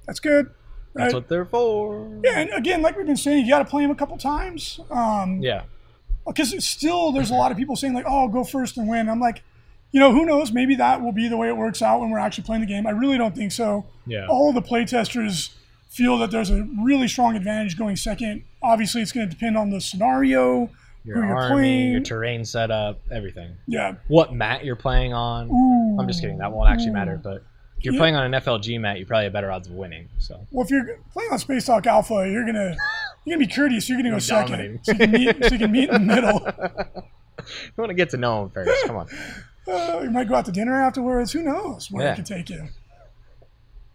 That's 0.07 0.19
good. 0.21 0.47
Right? 0.93 1.03
That's 1.05 1.13
what 1.13 1.27
they're 1.27 1.45
for. 1.45 2.07
yeah, 2.23 2.39
and 2.39 2.51
again, 2.53 2.81
like 2.81 2.95
we've 2.95 3.05
been 3.05 3.17
saying, 3.17 3.45
you 3.45 3.51
got 3.51 3.59
to 3.59 3.65
play 3.65 3.81
them 3.81 3.91
a 3.91 3.95
couple 3.95 4.17
times. 4.17 4.79
Um, 4.91 5.41
Yeah. 5.41 5.63
because 6.25 6.55
still 6.65 7.11
there's 7.11 7.31
a 7.31 7.35
lot 7.35 7.51
of 7.51 7.57
people 7.57 7.75
saying 7.75 7.93
like, 7.93 8.05
"Oh, 8.07 8.27
go 8.29 8.43
first 8.45 8.77
and 8.77 8.87
win." 8.87 9.09
I'm 9.09 9.19
like, 9.19 9.43
you 9.93 9.99
know, 10.01 10.11
who 10.11 10.25
knows? 10.25 10.51
Maybe 10.51 10.75
that 10.75 11.01
will 11.01 11.11
be 11.13 11.29
the 11.29 11.37
way 11.37 11.47
it 11.47 11.55
works 11.55 11.81
out 11.81 12.01
when 12.01 12.09
we're 12.09 12.19
actually 12.19 12.43
playing 12.43 12.61
the 12.61 12.67
game. 12.67 12.85
I 12.85 12.91
really 12.91 13.17
don't 13.17 13.33
think 13.35 13.51
so. 13.53 13.85
Yeah. 14.05 14.27
All 14.27 14.51
the 14.51 14.61
playtesters 14.61 15.51
feel 15.89 16.17
that 16.17 16.31
there's 16.31 16.49
a 16.49 16.67
really 16.83 17.07
strong 17.07 17.35
advantage 17.37 17.77
going 17.77 17.95
second. 17.95 18.43
Obviously, 18.61 19.01
it's 19.01 19.11
going 19.13 19.29
to 19.29 19.33
depend 19.33 19.55
on 19.57 19.69
the 19.69 19.79
scenario, 19.79 20.69
Your 21.05 21.21
who 21.21 21.27
you're 21.27 21.37
army, 21.37 21.53
playing. 21.55 21.91
your 21.93 22.01
terrain 22.01 22.43
setup, 22.43 22.99
everything. 23.11 23.55
yeah. 23.67 23.93
What 24.07 24.33
mat 24.33 24.65
you're 24.65 24.75
playing 24.75 25.13
on. 25.13 25.49
Ooh. 25.51 25.99
I'm 26.01 26.07
just 26.07 26.19
kidding. 26.21 26.39
That 26.39 26.51
won't 26.51 26.69
actually 26.69 26.91
matter. 26.91 27.19
But 27.23 27.43
if 27.77 27.85
you're 27.85 27.93
Yeah. 27.93 27.99
playing 27.99 28.15
on 28.15 28.25
an 28.25 28.33
FLG 28.41 28.79
mat, 28.79 28.97
you 28.97 29.05
probably 29.05 29.25
have 29.25 29.33
better 29.33 29.51
odds 29.51 29.67
of 29.67 29.73
winning. 29.75 30.09
So 30.17 30.47
Well, 30.51 30.65
if 30.65 30.71
you're 30.71 30.97
playing 31.13 31.31
on 31.31 31.37
Space 31.37 31.65
Dock 31.65 31.85
Alpha, 31.85 32.27
you're 32.27 32.45
gonna 32.45 32.75
you're 33.25 33.37
gonna 33.37 33.47
be 33.47 33.53
courteous. 33.53 33.87
You're 33.87 33.99
gonna 33.99 34.09
go 34.11 34.19
second, 34.19 34.79
so 34.83 34.91
you, 34.93 34.97
can 34.97 35.11
meet, 35.11 35.45
so 35.45 35.53
you 35.53 35.59
can 35.59 35.71
meet 35.71 35.89
in 35.89 36.07
the 36.07 36.13
middle. 36.15 36.39
you 37.39 37.73
want 37.77 37.89
to 37.89 37.93
get 37.93 38.09
to 38.11 38.17
know 38.17 38.43
him 38.43 38.49
first. 38.49 38.85
Come 38.87 38.95
on. 38.97 39.07
Uh, 39.67 40.01
you 40.03 40.11
might 40.11 40.27
go 40.27 40.35
out 40.35 40.45
to 40.45 40.51
dinner 40.51 40.81
afterwards. 40.81 41.31
Who 41.31 41.41
knows 41.43 41.89
where 41.89 42.05
Yeah. 42.05 42.13
it 42.13 42.15
could 42.17 42.25
take 42.25 42.49
you? 42.49 42.67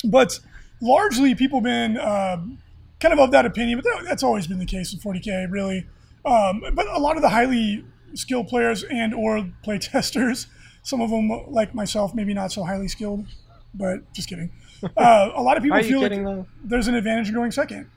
But 0.05 0.39
largely, 0.81 1.35
people 1.35 1.59
have 1.59 1.65
been 1.65 1.99
um, 1.99 2.59
kind 3.01 3.13
of 3.13 3.19
of 3.19 3.31
that 3.33 3.45
opinion. 3.47 3.81
But 3.83 4.05
that's 4.05 4.23
always 4.23 4.47
been 4.47 4.59
the 4.59 4.67
case 4.67 4.93
in 4.93 4.99
40k, 5.01 5.51
really. 5.51 5.87
Um, 6.25 6.63
but 6.75 6.87
a 6.89 6.99
lot 6.99 7.17
of 7.17 7.23
the 7.23 7.29
highly 7.29 7.85
skilled 8.15 8.49
players 8.49 8.85
and 8.85 9.13
or 9.15 9.49
play 9.63 9.79
testers, 9.81 10.47
some 10.83 11.01
of 11.01 11.11
them 11.11 11.29
like 11.49 11.75
myself, 11.75 12.15
maybe 12.15 12.33
not 12.35 12.53
so 12.53 12.65
highly 12.65 12.89
skilled, 12.89 13.27
but 13.75 14.11
just 14.13 14.29
kidding. 14.29 14.51
Uh, 14.97 15.33
a 15.35 15.43
lot 15.43 15.57
of 15.57 15.65
people 15.65 15.83
feel 15.83 15.99
kidding 16.01 16.23
like 16.23 16.37
though? 16.37 16.47
there's 16.63 16.87
an 16.87 16.95
advantage 16.95 17.29
in 17.29 17.35
going 17.35 17.51
second 17.51 17.91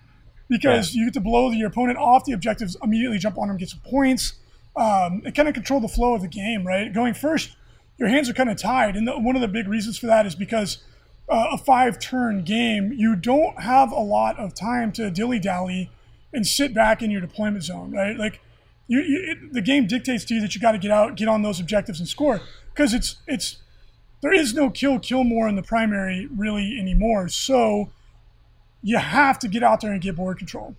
because 0.50 0.96
you 0.96 1.06
get 1.06 1.14
to 1.14 1.20
blow 1.20 1.52
your 1.52 1.68
opponent 1.68 1.96
off 2.00 2.26
the 2.26 2.32
objectives, 2.32 2.76
immediately 2.82 3.20
jump 3.20 3.38
on 3.38 3.48
them, 3.48 3.56
get 3.56 3.70
some 3.70 3.82
points, 3.82 4.34
um, 4.76 5.22
and 5.24 5.36
kind 5.36 5.48
of 5.48 5.54
control 5.54 5.80
the 5.80 5.88
flow 5.88 6.16
of 6.16 6.24
the 6.24 6.28
game. 6.28 6.66
Right, 6.66 6.92
going 6.92 7.14
first, 7.14 7.56
your 8.02 8.10
hands 8.10 8.28
are 8.28 8.34
kind 8.34 8.50
of 8.50 8.58
tied, 8.58 8.96
and 8.96 9.08
the, 9.08 9.12
one 9.20 9.36
of 9.36 9.44
the 9.44 9.48
big 9.48 9.68
reasons 9.68 9.96
for 9.96 10.08
that 10.08 10.26
is 10.26 10.34
because 10.34 10.80
uh, 11.30 11.50
a 11.52 11.58
five-turn 11.60 12.44
game, 12.44 12.92
you 12.92 13.16
don't 13.16 13.62
have 13.62 13.92
a 13.92 14.00
lot 14.00 14.40
of 14.40 14.56
time 14.56 14.92
to 14.94 15.12
dilly-dally 15.12 15.92
and 16.34 16.48
sit 16.48 16.74
back 16.74 17.04
in 17.04 17.12
your 17.12 17.22
deployment 17.22 17.64
zone. 17.64 17.92
Right, 17.92 18.18
like 18.18 18.42
you, 18.88 19.02
you 19.02 19.32
it, 19.32 19.54
the 19.54 19.62
game 19.62 19.86
dictates 19.86 20.26
to 20.26 20.34
you 20.34 20.42
that 20.42 20.56
you 20.56 20.60
got 20.60 20.72
to 20.72 20.80
get 20.80 20.90
out, 20.90 21.16
get 21.16 21.28
on 21.28 21.44
those 21.44 21.60
objectives, 21.60 22.00
and 22.00 22.10
score 22.10 22.42
because 22.74 22.92
it's 22.96 23.18
it's 23.28 23.58
there 24.22 24.34
is 24.34 24.56
no 24.56 24.72
kill 24.72 24.98
kill 24.98 25.24
more 25.24 25.48
in 25.48 25.56
the 25.56 25.62
primary 25.62 26.28
really 26.36 26.80
anymore. 26.80 27.30
So 27.30 27.92
you 28.82 28.98
have 28.98 29.38
to 29.40 29.48
get 29.48 29.62
out 29.62 29.82
there 29.82 29.92
and 29.92 30.02
get 30.02 30.16
board 30.16 30.40
control. 30.40 30.76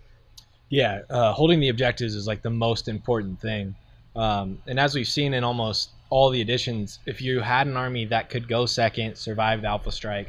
Yeah, 0.71 1.03
uh, 1.09 1.33
holding 1.35 1.61
the 1.61 1.69
objectives 1.69 2.17
is 2.17 2.27
like 2.27 2.43
the 2.43 2.51
most 2.51 2.89
important 2.89 3.41
thing. 3.41 3.77
Um, 4.17 4.59
and 4.67 4.81
as 4.81 4.95
we've 4.95 5.07
seen 5.07 5.35
in 5.35 5.45
almost 5.45 5.91
all 6.13 6.29
the 6.29 6.43
additions. 6.43 6.99
if 7.07 7.23
you 7.23 7.41
had 7.41 7.67
an 7.67 7.75
army 7.75 8.05
that 8.05 8.29
could 8.29 8.47
go 8.47 8.67
second, 8.67 9.17
survive 9.17 9.63
the 9.63 9.69
Alpha 9.69 9.91
Strike, 9.91 10.29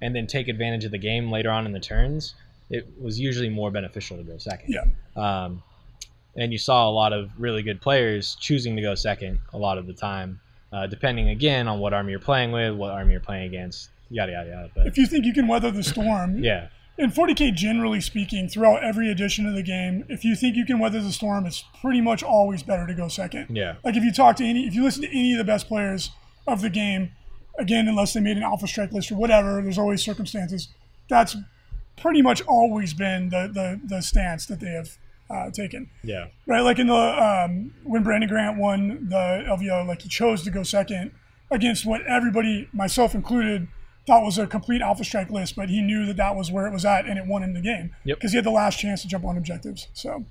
and 0.00 0.14
then 0.14 0.28
take 0.28 0.46
advantage 0.46 0.84
of 0.84 0.92
the 0.92 0.98
game 0.98 1.28
later 1.28 1.50
on 1.50 1.66
in 1.66 1.72
the 1.72 1.80
turns, 1.80 2.36
it 2.70 2.86
was 3.00 3.18
usually 3.18 3.48
more 3.48 3.72
beneficial 3.72 4.16
to 4.16 4.22
go 4.22 4.38
second. 4.38 4.72
Yeah. 4.72 4.84
Um, 5.16 5.60
and 6.36 6.52
you 6.52 6.58
saw 6.58 6.88
a 6.88 6.92
lot 6.92 7.12
of 7.12 7.30
really 7.36 7.64
good 7.64 7.80
players 7.80 8.36
choosing 8.40 8.76
to 8.76 8.82
go 8.82 8.94
second 8.94 9.40
a 9.52 9.58
lot 9.58 9.76
of 9.76 9.88
the 9.88 9.92
time, 9.92 10.38
uh, 10.72 10.86
depending 10.86 11.28
again 11.30 11.66
on 11.66 11.80
what 11.80 11.92
army 11.92 12.12
you're 12.12 12.20
playing 12.20 12.52
with, 12.52 12.72
what 12.74 12.92
army 12.92 13.10
you're 13.10 13.20
playing 13.20 13.46
against, 13.46 13.90
yada 14.10 14.30
yada 14.30 14.50
yada. 14.50 14.70
But 14.72 14.86
If 14.86 14.96
you 14.96 15.06
think 15.06 15.24
you 15.24 15.32
can 15.32 15.48
weather 15.48 15.72
the 15.72 15.82
storm, 15.82 16.44
yeah, 16.44 16.68
in 16.96 17.10
40k 17.10 17.54
generally 17.54 18.00
speaking, 18.00 18.48
throughout 18.48 18.84
every 18.84 19.10
edition 19.10 19.46
of 19.46 19.54
the 19.54 19.62
game, 19.62 20.04
if 20.08 20.24
you 20.24 20.36
think 20.36 20.56
you 20.56 20.64
can 20.64 20.78
weather 20.78 21.00
the 21.00 21.12
storm, 21.12 21.46
it's 21.46 21.64
pretty 21.80 22.00
much 22.00 22.22
always 22.22 22.62
better 22.62 22.86
to 22.86 22.94
go 22.94 23.08
second. 23.08 23.46
yeah, 23.50 23.76
Like 23.84 23.96
if 23.96 24.04
you 24.04 24.12
talk 24.12 24.36
to 24.36 24.44
any, 24.44 24.66
if 24.66 24.74
you 24.74 24.84
listen 24.84 25.02
to 25.02 25.08
any 25.08 25.32
of 25.32 25.38
the 25.38 25.44
best 25.44 25.66
players 25.66 26.10
of 26.46 26.60
the 26.60 26.70
game, 26.70 27.10
again, 27.58 27.88
unless 27.88 28.12
they 28.12 28.20
made 28.20 28.36
an 28.36 28.42
alpha 28.42 28.66
strike 28.66 28.92
list 28.92 29.10
or 29.10 29.16
whatever, 29.16 29.60
there's 29.60 29.78
always 29.78 30.02
circumstances. 30.04 30.68
That's 31.08 31.36
pretty 31.96 32.22
much 32.22 32.42
always 32.42 32.94
been 32.94 33.28
the 33.28 33.50
the, 33.52 33.80
the 33.84 34.00
stance 34.00 34.46
that 34.46 34.60
they 34.60 34.70
have 34.70 34.96
uh, 35.30 35.50
taken. 35.50 35.90
yeah, 36.02 36.26
right? 36.46 36.60
Like 36.60 36.78
in 36.78 36.86
the 36.86 36.94
um, 36.94 37.74
when 37.82 38.02
Brandon 38.02 38.28
Grant 38.28 38.58
won 38.58 39.08
the 39.08 39.44
LVO, 39.48 39.86
like 39.86 40.02
he 40.02 40.08
chose 40.08 40.42
to 40.42 40.50
go 40.50 40.62
second 40.62 41.12
against 41.50 41.86
what 41.86 42.02
everybody, 42.06 42.68
myself 42.72 43.14
included, 43.14 43.68
thought 44.06 44.22
was 44.24 44.38
a 44.38 44.46
complete 44.46 44.82
alpha 44.82 45.04
strike 45.04 45.30
list, 45.30 45.56
but 45.56 45.68
he 45.70 45.80
knew 45.80 46.04
that 46.06 46.16
that 46.16 46.36
was 46.36 46.50
where 46.52 46.66
it 46.66 46.72
was 46.72 46.84
at, 46.84 47.06
and 47.06 47.18
it 47.18 47.26
won 47.26 47.42
him 47.42 47.54
the 47.54 47.60
game 47.60 47.94
Yep. 48.04 48.18
because 48.18 48.32
he 48.32 48.36
had 48.36 48.44
the 48.44 48.50
last 48.50 48.78
chance 48.78 49.02
to 49.02 49.08
jump 49.08 49.24
on 49.24 49.36
objectives. 49.36 49.88
So. 49.94 50.24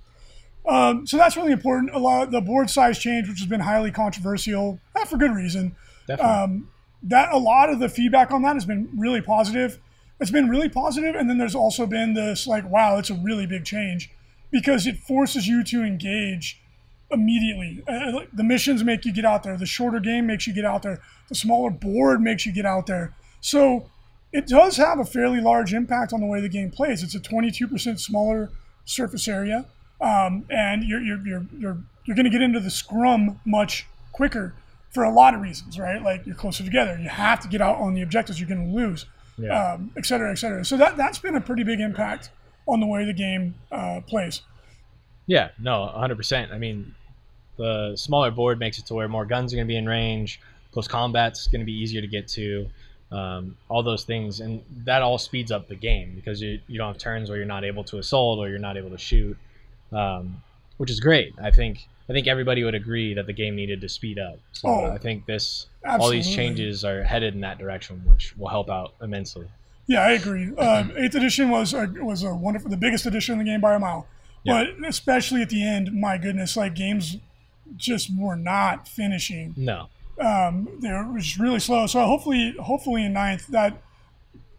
Um, 0.65 1.05
so 1.05 1.17
that's 1.17 1.35
really 1.35 1.51
important. 1.51 1.93
A 1.93 1.99
lot 1.99 2.23
of 2.23 2.31
the 2.31 2.39
board 2.39 2.69
size 2.69 2.97
change, 2.97 3.27
which 3.27 3.39
has 3.39 3.47
been 3.47 3.59
highly 3.59 3.91
controversial, 3.91 4.79
not 4.95 5.09
for 5.09 5.17
good 5.17 5.31
reason. 5.35 5.75
Um, 6.21 6.69
that 7.03 7.33
a 7.33 7.37
lot 7.37 7.69
of 7.69 7.79
the 7.79 7.89
feedback 7.89 8.31
on 8.31 8.43
that 8.43 8.53
has 8.53 8.65
been 8.65 8.87
really 8.95 9.19
positive. 9.19 9.79
It's 10.21 10.31
been 10.31 10.47
really 10.49 10.69
positive, 10.69 11.15
and 11.15 11.29
then 11.29 11.37
there's 11.37 11.55
also 11.55 11.85
been 11.85 12.13
this 12.13 12.47
like, 12.47 12.69
wow, 12.69 12.97
it's 12.97 13.09
a 13.09 13.13
really 13.15 13.45
big 13.45 13.65
change 13.65 14.09
because 14.51 14.87
it 14.87 14.97
forces 14.99 15.47
you 15.47 15.65
to 15.65 15.83
engage 15.83 16.61
immediately. 17.11 17.83
Uh, 17.87 18.21
the 18.31 18.43
missions 18.43 18.83
make 18.83 19.03
you 19.05 19.11
get 19.13 19.25
out 19.25 19.43
there. 19.43 19.57
The 19.57 19.65
shorter 19.65 19.99
game 19.99 20.27
makes 20.27 20.47
you 20.47 20.53
get 20.53 20.63
out 20.65 20.83
there. 20.83 21.01
The 21.27 21.35
smaller 21.35 21.69
board 21.71 22.21
makes 22.21 22.45
you 22.45 22.53
get 22.53 22.65
out 22.65 22.85
there. 22.87 23.13
So 23.43 23.89
it 24.31 24.47
does 24.47 24.77
have 24.77 24.99
a 24.99 25.05
fairly 25.05 25.41
large 25.41 25.73
impact 25.73 26.13
on 26.13 26.21
the 26.21 26.25
way 26.25 26.39
the 26.39 26.47
game 26.49 26.71
plays. 26.71 27.03
It's 27.03 27.13
a 27.13 27.19
22% 27.19 27.99
smaller 27.99 28.49
surface 28.85 29.27
area, 29.27 29.65
um, 30.01 30.45
and 30.49 30.83
you're 30.83 31.01
you're 31.01 31.19
you're 31.27 31.45
you're, 31.59 31.77
you're 32.05 32.15
going 32.15 32.23
to 32.25 32.29
get 32.31 32.41
into 32.41 32.59
the 32.61 32.71
scrum 32.71 33.39
much 33.45 33.85
quicker 34.13 34.53
for 34.91 35.03
a 35.03 35.11
lot 35.11 35.33
of 35.33 35.41
reasons, 35.41 35.77
right? 35.77 36.01
Like 36.01 36.25
you're 36.25 36.35
closer 36.35 36.63
together. 36.63 36.97
You 37.01 37.09
have 37.09 37.41
to 37.41 37.47
get 37.49 37.61
out 37.61 37.77
on 37.77 37.93
the 37.93 38.01
objectives. 38.01 38.39
You're 38.39 38.47
going 38.49 38.69
to 38.71 38.73
lose, 38.75 39.05
Yeah. 39.37 39.73
um, 39.73 39.91
et 39.97 40.05
cetera, 40.05 40.31
et 40.31 40.35
cetera. 40.35 40.63
So 40.63 40.77
that 40.77 40.95
that's 40.97 41.19
been 41.19 41.35
a 41.35 41.41
pretty 41.41 41.63
big 41.63 41.79
impact 41.81 42.29
on 42.65 42.79
the 42.79 42.87
way 42.87 43.03
the 43.05 43.13
game 43.13 43.55
uh, 43.71 43.99
plays. 44.07 44.41
Yeah, 45.25 45.49
no, 45.59 45.91
100%. 45.95 46.51
I 46.53 46.57
mean, 46.57 46.95
the 47.57 47.93
smaller 47.95 48.31
board 48.31 48.57
makes 48.59 48.77
it 48.79 48.85
to 48.87 48.93
where 48.93 49.07
more 49.09 49.25
guns 49.25 49.53
are 49.53 49.57
going 49.57 49.67
to 49.67 49.71
be 49.71 49.77
in 49.77 49.85
range, 49.85 50.39
close 50.71 50.87
combat's 50.87 51.47
going 51.47 51.59
to 51.61 51.65
be 51.65 51.71
easier 51.73 52.01
to 52.01 52.07
get 52.07 52.27
to, 52.29 52.67
um, 53.13 53.55
all 53.69 53.83
those 53.83 54.03
things. 54.03 54.39
And 54.39 54.61
that 54.85 55.01
all 55.01 55.17
speeds 55.17 55.51
up 55.51 55.67
the 55.67 55.75
game 55.75 56.13
because 56.15 56.41
you, 56.41 56.59
you 56.67 56.77
don't 56.77 56.87
have 56.87 56.97
turns 56.97 57.29
where 57.29 57.37
you're 57.37 57.47
not 57.47 57.63
able 57.63 57.83
to 57.85 57.99
assault 57.99 58.39
or 58.39 58.49
you're 58.49 58.59
not 58.59 58.75
able 58.75 58.89
to 58.89 58.97
shoot, 58.97 59.37
um, 59.91 60.41
which 60.77 60.89
is 60.89 60.99
great. 60.99 61.33
I 61.41 61.51
think 61.51 61.87
I 62.09 62.13
think 62.13 62.27
everybody 62.27 62.63
would 62.63 62.75
agree 62.75 63.13
that 63.13 63.27
the 63.27 63.33
game 63.33 63.55
needed 63.55 63.79
to 63.81 63.89
speed 63.89 64.19
up. 64.19 64.37
So 64.51 64.67
Oh, 64.67 64.85
I 64.91 64.97
think 64.97 65.25
this 65.25 65.67
all 65.85 66.09
these 66.09 66.33
changes 66.33 66.83
are 66.83 67.03
headed 67.03 67.33
in 67.33 67.41
that 67.41 67.57
direction, 67.59 68.01
which 68.05 68.35
will 68.37 68.49
help 68.49 68.69
out 68.69 68.93
immensely. 69.01 69.47
Yeah, 69.87 70.01
I 70.01 70.11
agree. 70.11 70.55
Um, 70.55 70.93
eighth 70.97 71.15
edition 71.15 71.49
was 71.49 71.73
a, 71.73 71.87
was 71.99 72.23
a 72.23 72.33
wonderful, 72.33 72.69
the 72.69 72.77
biggest 72.77 73.05
edition 73.05 73.33
in 73.33 73.39
the 73.39 73.45
game 73.45 73.59
by 73.59 73.75
a 73.75 73.79
mile. 73.79 74.07
Yeah. 74.43 74.65
But 74.79 74.87
especially 74.87 75.41
at 75.41 75.49
the 75.49 75.65
end, 75.65 75.91
my 75.93 76.17
goodness, 76.17 76.55
like 76.55 76.73
games 76.73 77.17
just 77.75 78.09
were 78.17 78.35
not 78.35 78.87
finishing. 78.87 79.53
No. 79.57 79.87
Um, 80.19 80.69
they 80.79 80.91
were 80.91 81.17
just 81.17 81.39
really 81.39 81.59
slow. 81.59 81.87
So 81.87 82.05
hopefully, 82.05 82.55
hopefully 82.59 83.05
in 83.05 83.13
ninth 83.13 83.47
that 83.47 83.81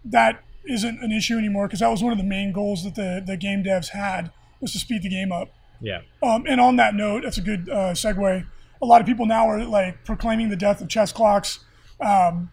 that 0.05 0.43
isn't 0.67 1.03
an 1.03 1.13
issue 1.13 1.37
anymore 1.39 1.67
because 1.67 1.81
that 1.81 1.89
was 1.89 2.03
one 2.03 2.13
of 2.13 2.19
the 2.19 2.25
main 2.25 2.53
goals 2.53 2.85
that 2.85 2.95
the 2.95 3.23
the 3.25 3.37
game 3.37 3.63
devs 3.63 3.89
had 3.89 4.31
was 4.61 4.73
to 4.73 4.79
speed 4.79 5.03
the 5.03 5.09
game 5.09 5.33
up. 5.33 5.49
Yeah. 5.81 6.01
Um, 6.23 6.45
and 6.49 6.61
on 6.61 6.77
that 6.77 6.95
note, 6.95 7.25
that's 7.25 7.39
a 7.39 7.43
good 7.43 7.69
uh, 7.69 7.93
segue. 7.93 8.47
A 8.83 8.87
lot 8.87 9.01
of 9.01 9.07
people 9.07 9.27
now 9.27 9.49
are 9.49 9.65
like 9.65 10.05
proclaiming 10.05 10.49
the 10.49 10.57
death 10.57 10.81
of 10.81 10.89
chess 10.89 11.13
clocks. 11.13 11.61
Um, 12.01 12.51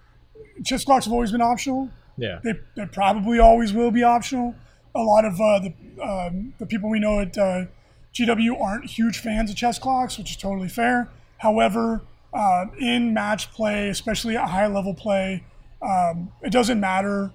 chess 0.65 0.83
clocks 0.83 1.05
have 1.05 1.13
always 1.13 1.31
been 1.31 1.41
optional. 1.41 1.89
Yeah. 2.17 2.39
They, 2.43 2.53
they 2.75 2.85
probably 2.85 3.39
always 3.39 3.73
will 3.73 3.91
be 3.91 4.03
optional. 4.03 4.55
A 4.93 5.01
lot 5.01 5.25
of 5.25 5.39
uh, 5.39 5.59
the 5.59 5.73
um, 6.03 6.53
the 6.59 6.65
people 6.65 6.89
we 6.89 6.99
know 6.99 7.19
at 7.19 7.37
uh, 7.37 7.65
GW 8.13 8.59
aren't 8.59 8.85
huge 8.85 9.17
fans 9.19 9.49
of 9.49 9.55
chess 9.55 9.79
clocks, 9.79 10.17
which 10.17 10.31
is 10.31 10.37
totally 10.37 10.67
fair. 10.67 11.09
However, 11.37 12.01
uh, 12.33 12.65
in 12.79 13.13
match 13.13 13.51
play, 13.51 13.89
especially 13.89 14.37
at 14.37 14.49
high 14.49 14.67
level 14.67 14.93
play, 14.93 15.43
um, 15.81 16.31
it 16.41 16.51
doesn't 16.51 16.79
matter 16.79 17.31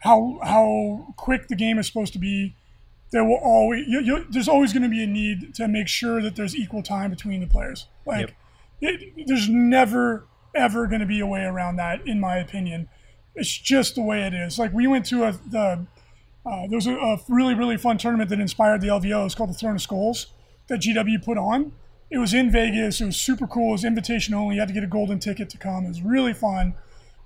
how 0.00 0.38
how 0.42 1.14
quick 1.16 1.48
the 1.48 1.56
game 1.56 1.78
is 1.78 1.86
supposed 1.86 2.12
to 2.12 2.18
be. 2.18 2.56
There 3.12 3.24
will 3.24 3.40
always 3.42 3.86
you, 3.88 4.00
you, 4.00 4.26
there's 4.30 4.48
always 4.48 4.72
going 4.72 4.82
to 4.82 4.88
be 4.88 5.02
a 5.02 5.06
need 5.06 5.54
to 5.56 5.68
make 5.68 5.88
sure 5.88 6.22
that 6.22 6.36
there's 6.36 6.54
equal 6.54 6.82
time 6.82 7.10
between 7.10 7.40
the 7.40 7.46
players. 7.46 7.86
Like, 8.06 8.34
it, 8.80 9.26
there's 9.26 9.48
never 9.48 10.26
ever 10.54 10.86
going 10.86 11.00
to 11.00 11.06
be 11.06 11.20
a 11.20 11.26
way 11.26 11.42
around 11.42 11.76
that, 11.76 12.06
in 12.06 12.20
my 12.20 12.36
opinion. 12.36 12.88
It's 13.34 13.56
just 13.56 13.94
the 13.94 14.02
way 14.02 14.22
it 14.22 14.34
is. 14.34 14.58
Like 14.58 14.72
we 14.72 14.86
went 14.86 15.06
to 15.06 15.24
a 15.24 15.32
the 15.32 15.86
uh, 16.46 16.66
there 16.68 16.76
was 16.76 16.86
a, 16.86 16.94
a 16.94 17.18
really 17.28 17.54
really 17.54 17.76
fun 17.76 17.98
tournament 17.98 18.30
that 18.30 18.40
inspired 18.40 18.80
the 18.80 18.88
LVO. 18.88 19.26
It's 19.26 19.34
called 19.34 19.50
the 19.50 19.54
Throne 19.54 19.76
of 19.76 19.82
Skulls 19.82 20.28
that 20.68 20.80
GW 20.80 21.24
put 21.24 21.38
on. 21.38 21.72
It 22.10 22.18
was 22.18 22.34
in 22.34 22.50
Vegas. 22.50 23.00
It 23.00 23.06
was 23.06 23.16
super 23.16 23.46
cool. 23.46 23.68
It 23.70 23.72
was 23.72 23.84
invitation 23.84 24.34
only. 24.34 24.56
You 24.56 24.60
had 24.60 24.68
to 24.68 24.74
get 24.74 24.82
a 24.84 24.88
golden 24.88 25.18
ticket 25.20 25.48
to 25.50 25.58
come. 25.58 25.84
It 25.84 25.88
was 25.88 26.02
really 26.02 26.32
fun 26.32 26.74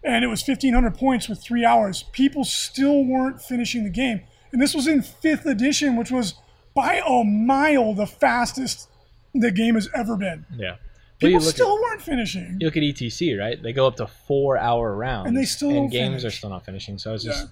and 0.05 0.23
it 0.23 0.29
was 0.29 0.47
1500 0.47 0.95
points 0.97 1.29
with 1.29 1.43
three 1.43 1.65
hours 1.65 2.05
people 2.13 2.45
still 2.45 3.05
weren't 3.05 3.41
finishing 3.41 3.85
the 3.85 3.91
game 3.91 4.21
and 4.53 4.61
this 4.61 4.75
was 4.75 4.87
in 4.87 5.03
fifth 5.03 5.47
edition 5.47 5.97
which 5.97 6.11
was 6.11 6.35
by 6.75 7.01
a 7.07 7.25
mile 7.25 7.95
the 7.95 8.07
fastest 8.07 8.89
the 9.35 9.51
game 9.51 9.75
has 9.75 9.89
ever 9.95 10.17
been 10.17 10.45
Yeah. 10.57 10.77
People 11.19 11.41
still 11.41 11.77
at, 11.77 11.81
weren't 11.81 12.03
finishing 12.03 12.59
you 12.61 12.67
look 12.67 12.77
at 12.77 12.83
ETC, 12.83 13.39
right? 13.39 13.61
They 13.61 13.73
go 13.73 13.87
up 13.87 13.97
to 13.97 14.07
four 14.07 14.59
hour 14.59 14.95
rounds, 14.95 15.29
And 15.29 15.37
they 15.37 15.45
still 15.47 15.71
and 15.71 15.91
games 15.91 16.21
finish. 16.21 16.25
are 16.25 16.37
still 16.37 16.51
not 16.51 16.67
finishing. 16.67 16.99
So 16.99 17.13
I 17.13 17.15
it's 17.15 17.25
just, 17.25 17.49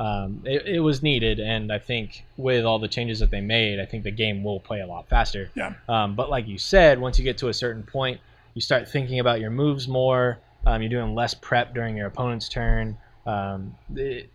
um, 0.00 0.40
it, 0.46 0.66
it 0.66 0.80
was 0.80 1.02
needed, 1.02 1.40
and 1.40 1.70
I 1.70 1.78
think 1.78 2.24
with 2.38 2.64
all 2.64 2.78
the 2.78 2.88
changes 2.88 3.20
that 3.20 3.30
they 3.30 3.42
made, 3.42 3.78
I 3.78 3.84
think 3.84 4.02
the 4.02 4.10
game 4.10 4.42
will 4.42 4.58
play 4.58 4.80
a 4.80 4.86
lot 4.86 5.10
faster. 5.10 5.50
yeah 5.54 5.74
Um, 5.90 6.16
but 6.16 6.30
like 6.30 6.48
you 6.48 6.56
said, 6.56 6.98
once 6.98 7.18
you 7.18 7.24
get 7.24 7.36
to 7.38 7.48
a 7.48 7.54
certain 7.54 7.82
point, 7.82 8.18
you 8.54 8.62
start 8.62 8.88
thinking 8.88 9.18
about 9.20 9.40
your 9.40 9.50
moves 9.50 9.88
more. 9.88 10.38
Um, 10.64 10.80
you're 10.80 10.88
doing 10.88 11.14
less 11.14 11.34
prep 11.34 11.74
during 11.74 11.98
your 11.98 12.06
opponent's 12.06 12.48
turn. 12.48 12.96
Um, 13.26 13.76
the, 13.90 14.26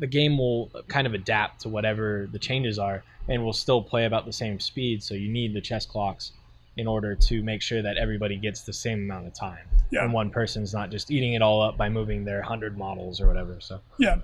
the 0.00 0.08
game 0.08 0.36
will 0.36 0.72
kind 0.88 1.06
of 1.06 1.14
adapt 1.14 1.60
to 1.60 1.68
whatever 1.68 2.28
the 2.32 2.38
changes 2.40 2.76
are 2.76 3.04
and 3.28 3.44
will 3.44 3.52
still 3.52 3.80
play 3.80 4.04
about 4.04 4.26
the 4.26 4.32
same 4.32 4.58
speed. 4.58 5.00
So 5.00 5.14
you 5.14 5.28
need 5.28 5.54
the 5.54 5.60
chess 5.60 5.86
clocks 5.86 6.32
in 6.80 6.86
order 6.88 7.14
to 7.14 7.42
make 7.42 7.62
sure 7.62 7.82
that 7.82 7.96
everybody 7.96 8.36
gets 8.36 8.62
the 8.62 8.72
same 8.72 9.00
amount 9.04 9.26
of 9.26 9.34
time. 9.34 9.64
Yeah. 9.90 10.02
And 10.04 10.12
one 10.12 10.30
person's 10.30 10.72
not 10.74 10.90
just 10.90 11.10
eating 11.10 11.34
it 11.34 11.42
all 11.42 11.60
up 11.62 11.76
by 11.76 11.88
moving 11.88 12.24
their 12.24 12.40
100 12.40 12.76
models 12.78 13.20
or 13.20 13.26
whatever. 13.28 13.58
So, 13.60 13.80
yeah 13.98 14.16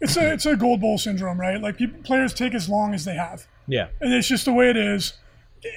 it's 0.00 0.16
a 0.16 0.32
it's 0.32 0.46
a 0.46 0.56
gold 0.56 0.80
bowl 0.80 0.98
syndrome 0.98 1.38
right 1.40 1.60
like 1.62 1.76
people, 1.76 1.96
players 2.02 2.34
take 2.34 2.54
as 2.54 2.68
long 2.68 2.92
as 2.92 3.04
they 3.04 3.14
have 3.14 3.46
yeah. 3.68 3.86
and 4.00 4.12
it's 4.12 4.26
just 4.26 4.44
the 4.44 4.52
way 4.52 4.68
it 4.68 4.76
is. 4.76 5.12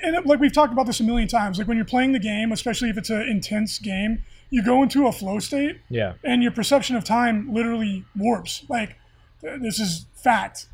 And 0.01 0.15
it- 0.15 0.25
like 0.25 0.39
we've 0.39 0.51
talked 0.51 0.73
about 0.73 0.87
this 0.87 0.99
a 0.99 1.03
million 1.03 1.27
times, 1.27 1.59
like 1.59 1.67
when 1.67 1.77
you're 1.77 1.85
playing 1.85 2.11
the 2.13 2.19
game, 2.19 2.51
especially 2.51 2.89
if 2.89 2.97
it's 2.97 3.11
an 3.11 3.21
intense 3.21 3.77
game, 3.77 4.23
you 4.49 4.63
go 4.63 4.81
into 4.81 5.05
a 5.05 5.11
flow 5.11 5.37
state, 5.37 5.79
Yeah. 5.89 6.13
and 6.23 6.41
your 6.41 6.51
perception 6.51 6.95
of 6.95 7.03
time 7.03 7.53
literally 7.53 8.03
warps. 8.15 8.65
Like 8.67 8.95
th- 9.41 9.61
this 9.61 9.79
is 9.79 10.07
fact. 10.15 10.65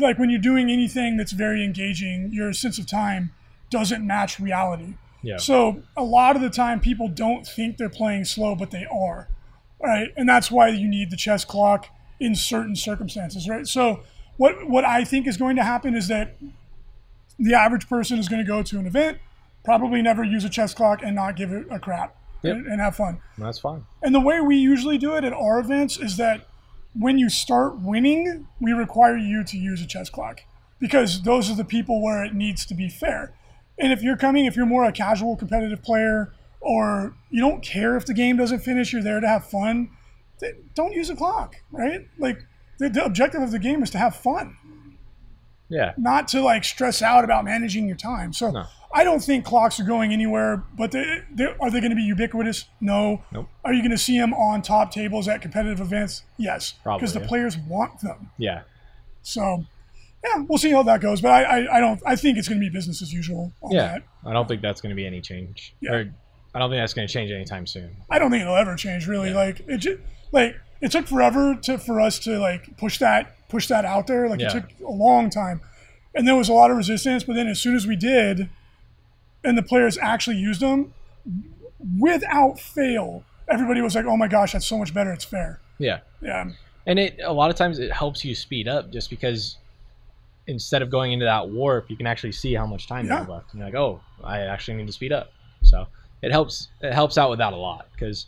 Like 0.00 0.18
when 0.18 0.28
you're 0.28 0.40
doing 0.40 0.68
anything 0.68 1.16
that's 1.16 1.30
very 1.32 1.64
engaging, 1.64 2.30
your 2.32 2.52
sense 2.52 2.80
of 2.80 2.86
time 2.88 3.32
doesn't 3.72 4.06
match 4.06 4.38
reality. 4.38 4.94
Yeah. 5.22 5.38
So 5.38 5.82
a 5.96 6.04
lot 6.04 6.36
of 6.36 6.42
the 6.42 6.50
time, 6.50 6.78
people 6.78 7.08
don't 7.08 7.44
think 7.46 7.76
they're 7.76 7.88
playing 7.88 8.24
slow, 8.24 8.54
but 8.54 8.70
they 8.70 8.86
are, 8.92 9.28
right? 9.82 10.08
And 10.16 10.28
that's 10.28 10.50
why 10.50 10.68
you 10.68 10.86
need 10.88 11.10
the 11.10 11.16
chess 11.16 11.44
clock 11.44 11.86
in 12.20 12.34
certain 12.36 12.76
circumstances, 12.76 13.48
right? 13.48 13.66
So 13.66 14.02
what 14.36 14.68
what 14.68 14.84
I 14.84 15.04
think 15.04 15.26
is 15.26 15.36
going 15.36 15.56
to 15.56 15.64
happen 15.64 15.94
is 15.96 16.06
that 16.08 16.36
the 17.38 17.54
average 17.54 17.88
person 17.88 18.18
is 18.18 18.28
going 18.28 18.44
to 18.44 18.46
go 18.48 18.62
to 18.62 18.78
an 18.78 18.86
event, 18.86 19.18
probably 19.64 20.02
never 20.02 20.22
use 20.22 20.44
a 20.44 20.48
chess 20.50 20.74
clock, 20.74 21.02
and 21.02 21.14
not 21.16 21.36
give 21.36 21.50
it 21.52 21.66
a 21.70 21.78
crap, 21.78 22.14
Yep. 22.42 22.56
and, 22.56 22.66
and 22.66 22.80
have 22.80 22.96
fun. 22.96 23.20
That's 23.38 23.58
fine. 23.58 23.84
And 24.02 24.14
the 24.14 24.20
way 24.20 24.40
we 24.40 24.56
usually 24.56 24.98
do 24.98 25.14
it 25.16 25.24
at 25.24 25.32
our 25.32 25.58
events 25.60 25.98
is 25.98 26.16
that 26.16 26.46
when 26.94 27.18
you 27.18 27.30
start 27.30 27.78
winning, 27.80 28.46
we 28.60 28.72
require 28.72 29.16
you 29.16 29.44
to 29.44 29.56
use 29.56 29.80
a 29.80 29.86
chess 29.86 30.10
clock 30.10 30.40
because 30.80 31.22
those 31.22 31.50
are 31.50 31.54
the 31.56 31.64
people 31.64 32.02
where 32.02 32.22
it 32.24 32.34
needs 32.34 32.66
to 32.66 32.74
be 32.74 32.88
fair. 32.88 33.32
And 33.78 33.92
if 33.92 34.02
you're 34.02 34.16
coming, 34.16 34.46
if 34.46 34.54
you're 34.56 34.66
more 34.66 34.84
a 34.84 34.92
casual 34.92 35.36
competitive 35.36 35.82
player 35.82 36.32
or 36.60 37.14
you 37.30 37.40
don't 37.40 37.62
care 37.64 37.96
if 37.96 38.06
the 38.06 38.14
game 38.14 38.36
doesn't 38.36 38.60
finish, 38.60 38.92
you're 38.92 39.02
there 39.02 39.20
to 39.20 39.26
have 39.28 39.44
fun, 39.46 39.90
don't 40.74 40.92
use 40.92 41.10
a 41.10 41.16
clock, 41.16 41.56
right? 41.70 42.06
Like 42.18 42.38
the, 42.78 42.88
the 42.88 43.04
objective 43.04 43.42
of 43.42 43.50
the 43.50 43.58
game 43.58 43.82
is 43.82 43.90
to 43.90 43.98
have 43.98 44.14
fun 44.16 44.56
Yeah. 45.68 45.92
not 45.96 46.28
to 46.28 46.42
like 46.42 46.64
stress 46.64 47.00
out 47.02 47.24
about 47.24 47.44
managing 47.44 47.86
your 47.86 47.96
time. 47.96 48.32
So 48.32 48.50
No. 48.50 48.64
I 48.94 49.04
don't 49.04 49.20
think 49.24 49.44
clocks 49.46 49.80
are 49.80 49.84
going 49.84 50.12
anywhere. 50.12 50.62
But 50.76 50.90
they, 50.92 51.22
they, 51.32 51.46
are 51.46 51.70
they 51.70 51.80
going 51.80 51.90
to 51.90 51.96
be 51.96 52.02
ubiquitous? 52.02 52.66
No. 52.80 53.22
Nope. 53.32 53.48
Are 53.64 53.72
you 53.72 53.80
going 53.80 53.90
to 53.92 53.96
see 53.98 54.18
them 54.18 54.34
on 54.34 54.60
top 54.60 54.90
tables 54.90 55.28
at 55.28 55.40
competitive 55.40 55.80
events? 55.80 56.24
Yes, 56.36 56.74
Probably, 56.82 57.00
because 57.00 57.14
the 57.14 57.20
yeah. 57.20 57.26
players 57.26 57.56
want 57.56 58.00
them. 58.00 58.30
Yeah. 58.36 58.62
So 59.22 59.64
yeah, 60.24 60.44
we'll 60.48 60.58
see 60.58 60.70
how 60.70 60.82
that 60.84 61.00
goes. 61.00 61.20
But 61.20 61.30
I, 61.32 61.42
I, 61.42 61.76
I 61.76 61.80
don't. 61.80 62.00
I 62.06 62.16
think 62.16 62.38
it's 62.38 62.48
going 62.48 62.60
to 62.60 62.64
be 62.66 62.70
business 62.72 63.02
as 63.02 63.12
usual. 63.12 63.52
On 63.62 63.70
Yeah. 63.72 63.82
that. 63.98 64.02
I 64.24 64.32
don't 64.32 64.46
think 64.48 64.62
that's 64.62 64.80
going 64.80 64.90
to 64.90 64.96
be 64.96 65.06
any 65.06 65.20
change. 65.20 65.74
Yeah. 65.80 65.92
Or 65.92 66.14
I 66.54 66.58
don't 66.58 66.70
think 66.70 66.80
that's 66.82 66.94
going 66.94 67.08
to 67.08 67.12
change 67.12 67.30
anytime 67.30 67.66
soon. 67.66 67.96
I 68.10 68.18
don't 68.18 68.30
think 68.30 68.42
it'll 68.42 68.56
ever 68.56 68.76
change. 68.76 69.06
Really, 69.08 69.32
like 69.32 69.60
it. 69.66 69.78
Just, 69.78 69.98
like 70.32 70.56
it 70.80 70.90
took 70.92 71.06
forever 71.06 71.54
to 71.62 71.78
for 71.78 72.00
us 72.00 72.18
to 72.20 72.38
like 72.38 72.76
push 72.76 72.98
that 72.98 73.36
push 73.48 73.66
that 73.68 73.84
out 73.84 74.06
there. 74.06 74.28
Like 74.28 74.40
Yeah. 74.40 74.48
it 74.48 74.52
took 74.52 74.64
a 74.86 74.90
long 74.92 75.28
time, 75.30 75.60
and 76.14 76.26
there 76.28 76.36
was 76.36 76.48
a 76.48 76.52
lot 76.52 76.70
of 76.70 76.76
resistance. 76.76 77.24
But 77.24 77.34
then 77.34 77.48
as 77.48 77.60
soon 77.60 77.74
as 77.74 77.86
we 77.86 77.96
did, 77.96 78.48
and 79.44 79.56
the 79.58 79.62
players 79.62 79.98
actually 79.98 80.36
used 80.36 80.60
them, 80.60 80.92
without 81.98 82.58
fail, 82.60 83.24
everybody 83.48 83.80
was 83.80 83.94
like, 83.94 84.04
"Oh 84.06 84.16
my 84.16 84.28
gosh, 84.28 84.52
that's 84.52 84.66
so 84.66 84.78
much 84.78 84.94
better. 84.94 85.12
It's 85.12 85.24
fair." 85.24 85.60
Yeah. 85.78 86.00
Yeah, 86.20 86.50
And 86.86 86.98
it 87.00 87.18
a 87.24 87.32
lot 87.32 87.50
of 87.50 87.56
times 87.56 87.80
it 87.80 87.90
helps 87.92 88.24
you 88.24 88.34
speed 88.36 88.68
up 88.68 88.92
just 88.92 89.10
because 89.10 89.56
instead 90.46 90.82
of 90.82 90.90
going 90.90 91.12
into 91.12 91.24
that 91.24 91.48
warp, 91.48 91.90
you 91.90 91.96
can 91.96 92.06
actually 92.06 92.32
see 92.32 92.54
how 92.54 92.66
much 92.66 92.88
time 92.88 93.06
you 93.06 93.12
have 93.12 93.28
left. 93.28 93.52
And 93.52 93.60
you're 93.60 93.68
like, 93.68 93.76
oh, 93.76 94.00
I 94.24 94.40
actually 94.40 94.76
need 94.76 94.86
to 94.86 94.92
speed 94.92 95.12
up. 95.12 95.32
So 95.62 95.86
it 96.22 96.30
helps. 96.30 96.68
It 96.80 96.92
helps 96.92 97.18
out 97.18 97.30
with 97.30 97.38
that 97.38 97.52
a 97.52 97.56
lot 97.56 97.88
because 97.92 98.26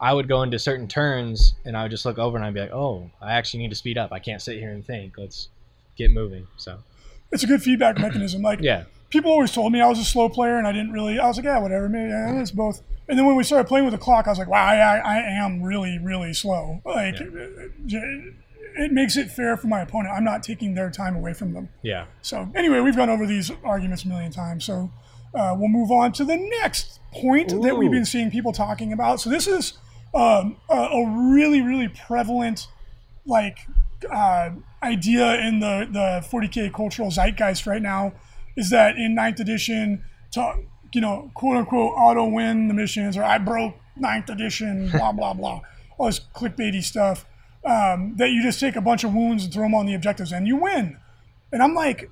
I 0.00 0.12
would 0.12 0.28
go 0.28 0.42
into 0.42 0.58
certain 0.58 0.88
turns 0.88 1.54
and 1.64 1.76
I 1.76 1.82
would 1.82 1.90
just 1.90 2.04
look 2.04 2.18
over 2.18 2.36
and 2.36 2.44
I'd 2.44 2.54
be 2.54 2.60
like, 2.60 2.72
oh, 2.72 3.10
I 3.20 3.34
actually 3.34 3.62
need 3.62 3.70
to 3.70 3.76
speed 3.76 3.98
up. 3.98 4.12
I 4.12 4.18
can't 4.18 4.42
sit 4.42 4.58
here 4.58 4.70
and 4.70 4.84
think. 4.84 5.18
Let's 5.18 5.48
get 5.96 6.10
moving. 6.10 6.46
So 6.56 6.78
it's 7.30 7.42
a 7.42 7.46
good 7.46 7.62
feedback 7.62 7.98
mechanism. 7.98 8.42
Like 8.42 8.60
yeah, 8.60 8.84
people 9.10 9.30
always 9.30 9.52
told 9.52 9.72
me 9.72 9.80
I 9.80 9.86
was 9.86 9.98
a 9.98 10.04
slow 10.04 10.28
player, 10.28 10.58
and 10.58 10.66
I 10.66 10.72
didn't 10.72 10.92
really. 10.92 11.18
I 11.18 11.26
was 11.26 11.36
like, 11.36 11.44
yeah, 11.44 11.58
whatever. 11.58 11.88
Maybe 11.88 12.10
yeah, 12.10 12.40
it's 12.40 12.50
both. 12.50 12.82
And 13.08 13.18
then 13.18 13.26
when 13.26 13.36
we 13.36 13.44
started 13.44 13.68
playing 13.68 13.84
with 13.84 13.92
the 13.92 13.98
clock, 13.98 14.26
I 14.26 14.30
was 14.30 14.38
like, 14.38 14.48
wow, 14.48 14.64
I, 14.64 14.96
I, 14.96 15.18
am 15.44 15.62
really, 15.62 15.98
really 15.98 16.32
slow. 16.32 16.80
Like, 16.86 17.20
it, 17.20 17.34
uh, 17.34 17.98
uh, 17.98 18.30
it 18.76 18.92
makes 18.92 19.16
it 19.16 19.30
fair 19.30 19.56
for 19.56 19.68
my 19.68 19.80
opponent. 19.80 20.14
I'm 20.16 20.24
not 20.24 20.42
taking 20.42 20.74
their 20.74 20.90
time 20.90 21.16
away 21.16 21.32
from 21.32 21.52
them. 21.52 21.68
yeah, 21.82 22.06
So 22.22 22.48
anyway, 22.54 22.80
we've 22.80 22.96
gone 22.96 23.10
over 23.10 23.26
these 23.26 23.50
arguments 23.62 24.04
a 24.04 24.08
million 24.08 24.32
times. 24.32 24.64
So 24.64 24.90
uh, 25.34 25.54
we'll 25.56 25.68
move 25.68 25.90
on 25.90 26.12
to 26.12 26.24
the 26.24 26.36
next 26.60 27.00
point 27.12 27.50
that 27.62 27.76
we've 27.76 27.90
been 27.90 28.04
seeing 28.04 28.30
people 28.30 28.52
talking 28.52 28.92
about. 28.92 29.20
So 29.20 29.30
this 29.30 29.46
is 29.46 29.74
um, 30.14 30.56
a, 30.68 30.74
a 30.74 31.32
really, 31.34 31.60
really 31.62 31.88
prevalent 31.88 32.68
like 33.26 33.58
uh, 34.12 34.50
idea 34.82 35.40
in 35.40 35.60
the 35.60 35.88
the 35.90 36.26
40k 36.30 36.72
cultural 36.72 37.10
zeitgeist 37.10 37.66
right 37.66 37.80
now 37.82 38.12
is 38.56 38.70
that 38.70 38.96
in 38.96 39.14
ninth 39.14 39.40
edition 39.40 40.04
to 40.32 40.54
you 40.92 41.00
know 41.00 41.30
quote 41.34 41.56
unquote 41.56 41.94
auto 41.96 42.26
win 42.26 42.68
the 42.68 42.74
missions 42.74 43.16
or 43.16 43.24
I 43.24 43.38
broke 43.38 43.74
ninth 43.96 44.28
edition 44.28 44.90
blah 44.90 45.12
blah 45.12 45.32
blah 45.32 45.62
all 45.96 46.06
this 46.06 46.20
clickbaity 46.34 46.82
stuff 46.82 47.24
um, 47.64 48.14
that 48.16 48.30
you 48.30 48.42
just 48.42 48.60
take 48.60 48.76
a 48.76 48.80
bunch 48.80 49.04
of 49.04 49.14
wounds 49.14 49.44
and 49.44 49.52
throw 49.52 49.62
them 49.62 49.74
on 49.74 49.86
the 49.86 49.94
objectives 49.94 50.32
and 50.32 50.46
you 50.46 50.56
win 50.56 50.98
and 51.52 51.62
I'm 51.62 51.74
like 51.74 52.10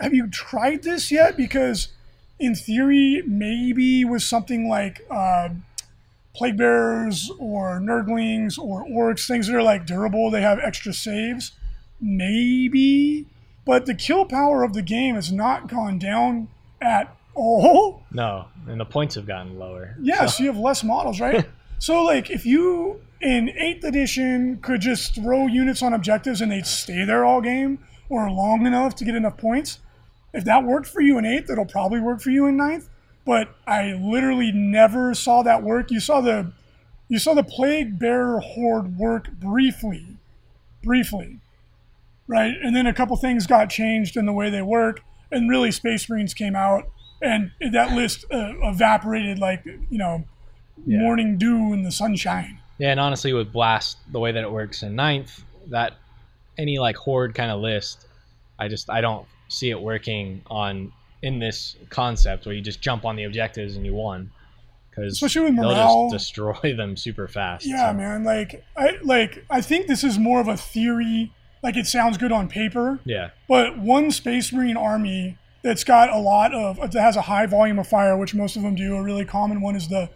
have 0.00 0.14
you 0.14 0.28
tried 0.28 0.82
this 0.82 1.10
yet 1.10 1.36
because 1.36 1.88
in 2.38 2.54
theory 2.54 3.22
maybe 3.26 4.04
with 4.04 4.22
something 4.22 4.68
like 4.68 5.04
uh, 5.10 5.50
plague 6.34 6.56
bearers 6.56 7.30
or 7.38 7.80
nurglings 7.80 8.58
or 8.58 8.84
orks, 8.86 9.26
things 9.26 9.46
that 9.46 9.56
are 9.56 9.62
like 9.62 9.86
durable, 9.86 10.30
they 10.30 10.42
have 10.42 10.58
extra 10.58 10.92
saves. 10.92 11.52
Maybe. 12.00 13.26
But 13.64 13.86
the 13.86 13.94
kill 13.94 14.24
power 14.24 14.64
of 14.64 14.72
the 14.72 14.82
game 14.82 15.14
has 15.14 15.30
not 15.30 15.68
gone 15.68 15.98
down 15.98 16.48
at 16.80 17.14
all. 17.34 18.02
no, 18.10 18.46
and 18.66 18.80
the 18.80 18.84
points 18.84 19.14
have 19.14 19.26
gotten 19.26 19.58
lower. 19.58 19.96
Yeah, 20.00 20.26
so 20.26 20.42
you 20.42 20.52
have 20.52 20.58
less 20.58 20.82
models, 20.82 21.20
right? 21.20 21.48
so 21.78 22.02
like 22.02 22.30
if 22.30 22.44
you 22.44 23.00
in 23.22 23.48
eighth 23.50 23.84
edition 23.84 24.58
could 24.58 24.80
just 24.80 25.14
throw 25.14 25.46
units 25.46 25.82
on 25.82 25.92
objectives 25.94 26.40
and 26.40 26.50
they'd 26.52 26.66
stay 26.66 27.04
there 27.04 27.24
all 27.24 27.40
game, 27.40 27.78
or 28.08 28.30
long 28.30 28.66
enough 28.66 28.94
to 28.96 29.04
get 29.04 29.14
enough 29.14 29.38
points. 29.38 29.78
If 30.34 30.44
that 30.44 30.64
worked 30.64 30.86
for 30.86 31.00
you 31.00 31.18
in 31.18 31.24
eighth, 31.24 31.48
it'll 31.50 31.64
probably 31.66 32.00
work 32.00 32.20
for 32.20 32.30
you 32.30 32.46
in 32.46 32.56
ninth. 32.56 32.88
But 33.24 33.54
I 33.66 33.92
literally 33.92 34.50
never 34.50 35.14
saw 35.14 35.42
that 35.42 35.62
work. 35.62 35.90
You 35.90 36.00
saw 36.00 36.20
the 36.20 36.52
you 37.08 37.18
saw 37.18 37.34
the 37.34 37.44
plague 37.44 37.98
bearer 37.98 38.40
horde 38.40 38.96
work 38.96 39.30
briefly, 39.32 40.16
briefly, 40.82 41.40
right? 42.26 42.54
And 42.62 42.74
then 42.74 42.86
a 42.86 42.94
couple 42.94 43.16
things 43.16 43.46
got 43.46 43.68
changed 43.68 44.16
in 44.16 44.24
the 44.26 44.32
way 44.32 44.48
they 44.50 44.62
work, 44.62 45.02
and 45.30 45.48
really 45.48 45.70
Space 45.70 46.08
Marines 46.08 46.32
came 46.34 46.56
out, 46.56 46.88
and 47.20 47.52
that 47.60 47.92
list 47.92 48.24
uh, 48.32 48.54
evaporated 48.62 49.38
like 49.38 49.64
you 49.64 49.98
know 49.98 50.24
Yeah. 50.86 50.98
morning 51.00 51.38
dew 51.38 51.72
in 51.72 51.82
the 51.84 51.92
sunshine. 51.92 52.58
Yeah, 52.78 52.90
and 52.90 53.00
honestly, 53.00 53.32
with 53.32 53.52
Blast, 53.52 53.98
the 54.10 54.18
way 54.18 54.32
that 54.32 54.42
it 54.42 54.50
works 54.50 54.82
in 54.82 54.96
ninth, 54.96 55.44
that 55.68 55.94
any 56.58 56.78
like 56.78 56.96
horde 56.96 57.34
kind 57.34 57.50
of 57.50 57.60
list, 57.60 58.06
I 58.58 58.68
just 58.68 58.90
I 58.90 59.00
don't 59.00 59.26
see 59.48 59.70
it 59.70 59.80
working 59.80 60.42
on 60.48 60.92
in 61.22 61.38
this 61.38 61.76
concept 61.90 62.46
where 62.46 62.54
you 62.54 62.60
just 62.60 62.80
jump 62.80 63.04
on 63.04 63.16
the 63.16 63.24
objectives 63.24 63.76
and 63.76 63.86
you 63.86 63.94
won, 63.94 64.30
because 64.90 65.12
Especially 65.12 65.42
with 65.50 65.56
they'll 65.56 66.10
just 66.10 66.12
destroy 66.12 66.74
them 66.76 66.96
super 66.96 67.28
fast. 67.28 67.66
Yeah, 67.66 67.90
so, 67.90 67.96
man. 67.96 68.24
Like 68.24 68.64
I 68.76 68.98
like 69.02 69.44
I 69.50 69.60
think 69.60 69.86
this 69.86 70.04
is 70.04 70.18
more 70.18 70.40
of 70.40 70.48
a 70.48 70.56
theory. 70.56 71.32
Like 71.62 71.76
it 71.76 71.86
sounds 71.86 72.18
good 72.18 72.32
on 72.32 72.48
paper, 72.48 72.98
Yeah, 73.04 73.30
but 73.48 73.78
one 73.78 74.10
Space 74.10 74.52
Marine 74.52 74.76
army 74.76 75.38
that's 75.62 75.84
got 75.84 76.10
a 76.10 76.18
lot 76.18 76.52
of 76.52 76.76
that 76.78 77.00
has 77.00 77.16
a 77.16 77.22
high 77.22 77.46
volume 77.46 77.78
of 77.78 77.86
fire, 77.86 78.16
which 78.16 78.34
most 78.34 78.56
of 78.56 78.62
them 78.62 78.74
do. 78.74 78.96
A 78.96 79.02
really 79.02 79.24
common 79.24 79.60
one 79.60 79.76
is 79.76 79.88
the 79.88 80.10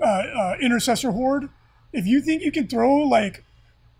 uh, 0.00 0.04
uh, 0.04 0.56
Intercessor 0.60 1.12
Horde. 1.12 1.50
If 1.92 2.06
you 2.06 2.20
think 2.20 2.42
you 2.42 2.52
can 2.52 2.66
throw 2.68 2.96
like 2.98 3.44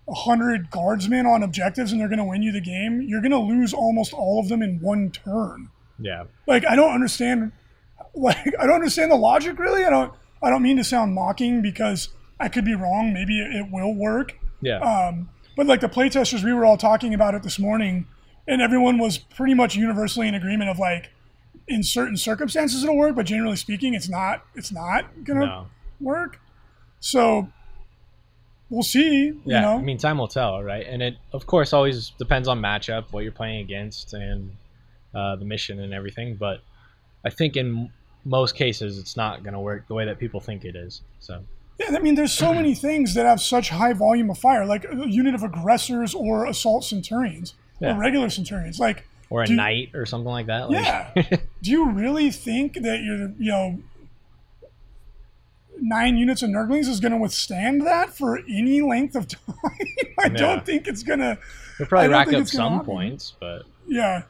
a 0.09 0.15
hundred 0.15 0.71
guardsmen 0.71 1.27
on 1.27 1.43
objectives 1.43 1.93
and 1.93 2.01
they're 2.01 2.09
going 2.09 2.19
to 2.19 2.25
win 2.25 2.43
you 2.43 2.53
the 2.53 2.61
game, 2.61 3.03
you're 3.03 3.21
going 3.21 3.33
to 3.33 3.39
lose 3.39 3.75
almost 3.75 4.13
all 4.13 4.41
of 4.41 4.49
them 4.49 4.63
in 4.63 4.81
one 4.81 5.11
turn. 5.11 5.69
yeah, 5.99 6.25
Like 6.47 6.65
I 6.67 6.77
don't 6.77 6.93
understand. 6.93 7.53
Like 8.15 8.55
I 8.59 8.67
don't 8.67 8.77
understand 8.77 9.13
the 9.13 9.17
logic 9.17 9.59
really. 9.59 9.85
I 9.85 9.91
don't. 9.91 10.13
I 10.43 10.51
don't 10.51 10.63
mean 10.63 10.77
to 10.79 10.85
sound 10.85 11.15
mocking 11.15 11.63
because 11.63 12.09
I 12.41 12.49
could 12.49 12.65
be 12.65 12.75
wrong. 12.75 13.13
Maybe 13.13 13.41
it, 13.41 13.55
it 13.55 13.67
will 13.71 13.95
work. 13.95 14.39
yeah, 14.61 14.79
Um, 14.79 15.29
but 15.57 15.67
like 15.67 15.81
the 15.81 15.89
playtesters, 15.89 16.45
we 16.45 16.53
were 16.53 16.65
all 16.65 16.77
talking 16.77 17.13
about 17.13 17.35
it 17.35 17.43
this 17.43 17.59
morning, 17.59 18.07
and 18.47 18.63
everyone 18.63 18.99
was 18.99 19.19
pretty 19.19 19.55
much 19.55 19.77
universally 19.77 20.29
in 20.29 20.35
agreement 20.35 20.71
of 20.71 20.79
like, 20.79 21.11
in 21.67 21.83
certain 21.83 22.17
circumstances 22.17 22.83
it'll 22.83 22.97
work, 22.97 23.15
but 23.17 23.27
generally 23.27 23.57
speaking, 23.57 23.95
it's 23.95 24.09
not. 24.09 24.45
It's 24.55 24.73
not 24.73 25.25
gonna 25.25 25.47
no, 25.47 25.67
work. 26.01 26.41
So 27.01 27.53
we'll 28.71 28.83
see. 28.83 29.33
yeah. 29.45 29.61
Know, 29.63 29.79
I 29.79 29.83
mean, 29.83 29.99
time 29.99 30.19
will 30.19 30.29
tell, 30.29 30.63
right? 30.63 30.87
And 30.87 31.03
it 31.03 31.17
of 31.33 31.47
course 31.47 31.73
always 31.73 32.11
depends 32.19 32.49
on 32.49 32.61
matchup, 32.61 33.07
what 33.13 33.23
you're 33.23 33.33
playing 33.33 33.61
against, 33.61 34.15
and 34.15 34.53
uh, 35.15 35.37
the 35.37 35.45
mission 35.45 35.81
and 35.81 35.93
everything. 35.93 36.37
But 36.37 36.61
I 37.25 37.31
think 37.31 37.57
in 37.57 37.91
most 38.25 38.55
cases, 38.55 38.99
it's 38.99 39.17
not 39.17 39.43
going 39.43 39.55
to 39.55 39.61
work 39.61 39.89
the 39.89 39.95
way 39.95 40.05
that 40.05 40.19
people 40.19 40.41
think 40.41 40.65
it 40.65 40.77
is. 40.77 41.03
So 41.21 41.43
yeah. 41.81 41.97
I 41.97 42.01
mean, 42.01 42.15
there's 42.15 42.33
so 42.33 42.53
many 42.53 42.75
things 42.87 43.15
that 43.15 43.25
have 43.27 43.41
such 43.41 43.71
high 43.71 43.93
volume 43.95 44.31
of 44.31 44.39
fire, 44.39 44.67
like 44.67 44.85
a 44.85 45.09
unit 45.09 45.35
of 45.35 45.43
aggressors 45.43 46.15
or 46.15 46.47
assault 46.47 46.85
centurions 46.85 47.55
Yeah. 47.81 47.97
or 47.97 48.01
regular 48.01 48.29
centurions. 48.31 48.79
Like, 48.79 49.07
or 49.31 49.43
a 49.43 49.47
knight 49.47 49.91
or 49.95 50.07
something 50.07 50.31
like 50.31 50.47
that. 50.47 50.71
Like, 50.71 50.85
Yeah. 50.85 51.37
do 51.63 51.71
you 51.71 51.91
really 51.91 52.31
think 52.31 52.75
that 52.75 53.01
you're, 53.03 53.31
you 53.39 53.51
know 53.53 53.79
nine 55.81 56.17
units 56.17 56.43
of 56.43 56.51
Nurglings 56.51 56.89
is 56.89 57.01
going 57.01 57.13
to 57.13 57.19
withstand 57.19 57.87
that 57.87 58.17
for 58.17 58.39
any 58.49 58.81
length 58.81 59.15
of 59.17 59.29
time? 59.29 59.45
I 60.19 60.25
Yeah. 60.25 60.29
don't 60.29 60.67
think 60.67 60.87
it's 60.87 61.03
going 61.03 61.21
to. 61.21 61.39
They'll 61.79 61.87
probably 61.89 62.09
rack 62.09 62.33
up 62.33 62.47
some 62.49 62.73
happen. 62.75 62.87
points, 62.87 63.35
but 63.41 63.63
Yeah. 63.87 64.23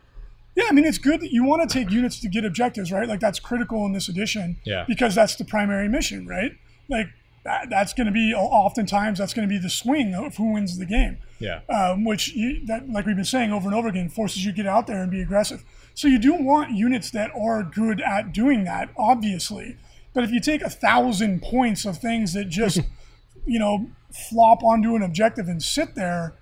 Yeah, 0.54 0.64
I 0.68 0.72
mean, 0.72 0.84
it's 0.84 0.98
good 0.98 1.20
that 1.20 1.32
you 1.32 1.44
want 1.44 1.68
to 1.68 1.72
take 1.72 1.88
units 1.90 2.18
to 2.20 2.28
get 2.28 2.44
objectives, 2.44 2.90
right? 2.90 3.06
Like, 3.08 3.20
that's 3.20 3.38
critical 3.38 3.86
in 3.86 3.92
this 3.92 4.08
edition 4.08 4.56
Yeah. 4.64 4.84
because 4.88 5.14
that's 5.14 5.36
the 5.36 5.44
primary 5.44 5.88
mission, 5.88 6.26
right? 6.26 6.52
Like, 6.88 7.06
that, 7.44 7.70
that's 7.70 7.94
going 7.94 8.06
to 8.08 8.12
be, 8.12 8.34
oftentimes, 8.34 9.18
that's 9.20 9.32
going 9.32 9.48
to 9.48 9.52
be 9.52 9.58
the 9.58 9.70
swing 9.70 10.14
of 10.14 10.36
who 10.36 10.52
wins 10.54 10.76
the 10.76 10.84
game. 10.84 11.18
yeah, 11.38 11.60
um, 11.68 12.04
which 12.04 12.34
you, 12.34 12.66
that, 12.66 12.90
like 12.90 13.06
we've 13.06 13.14
been 13.14 13.24
saying 13.24 13.52
over 13.52 13.66
and 13.68 13.74
over 13.76 13.86
again, 13.86 14.08
forces 14.08 14.44
you 14.44 14.50
to 14.50 14.56
get 14.56 14.66
out 14.66 14.88
there 14.88 15.00
and 15.00 15.10
be 15.12 15.22
aggressive. 15.22 15.64
So 15.94 16.08
you 16.08 16.18
do 16.18 16.34
want 16.34 16.72
units 16.72 17.12
that 17.12 17.30
are 17.40 17.62
good 17.62 18.00
at 18.00 18.32
doing 18.32 18.64
that, 18.64 18.90
obviously. 18.98 19.76
But 20.18 20.24
if 20.24 20.32
you 20.32 20.40
take 20.40 20.62
a 20.62 20.68
thousand 20.68 21.42
points 21.42 21.84
of 21.84 21.98
things 21.98 22.32
that 22.32 22.48
just, 22.48 22.80
you 23.46 23.60
know, 23.60 23.88
flop 24.28 24.64
onto 24.64 24.96
an 24.96 25.02
objective 25.02 25.46
and 25.46 25.62
sit 25.62 25.94
there, 25.94 26.34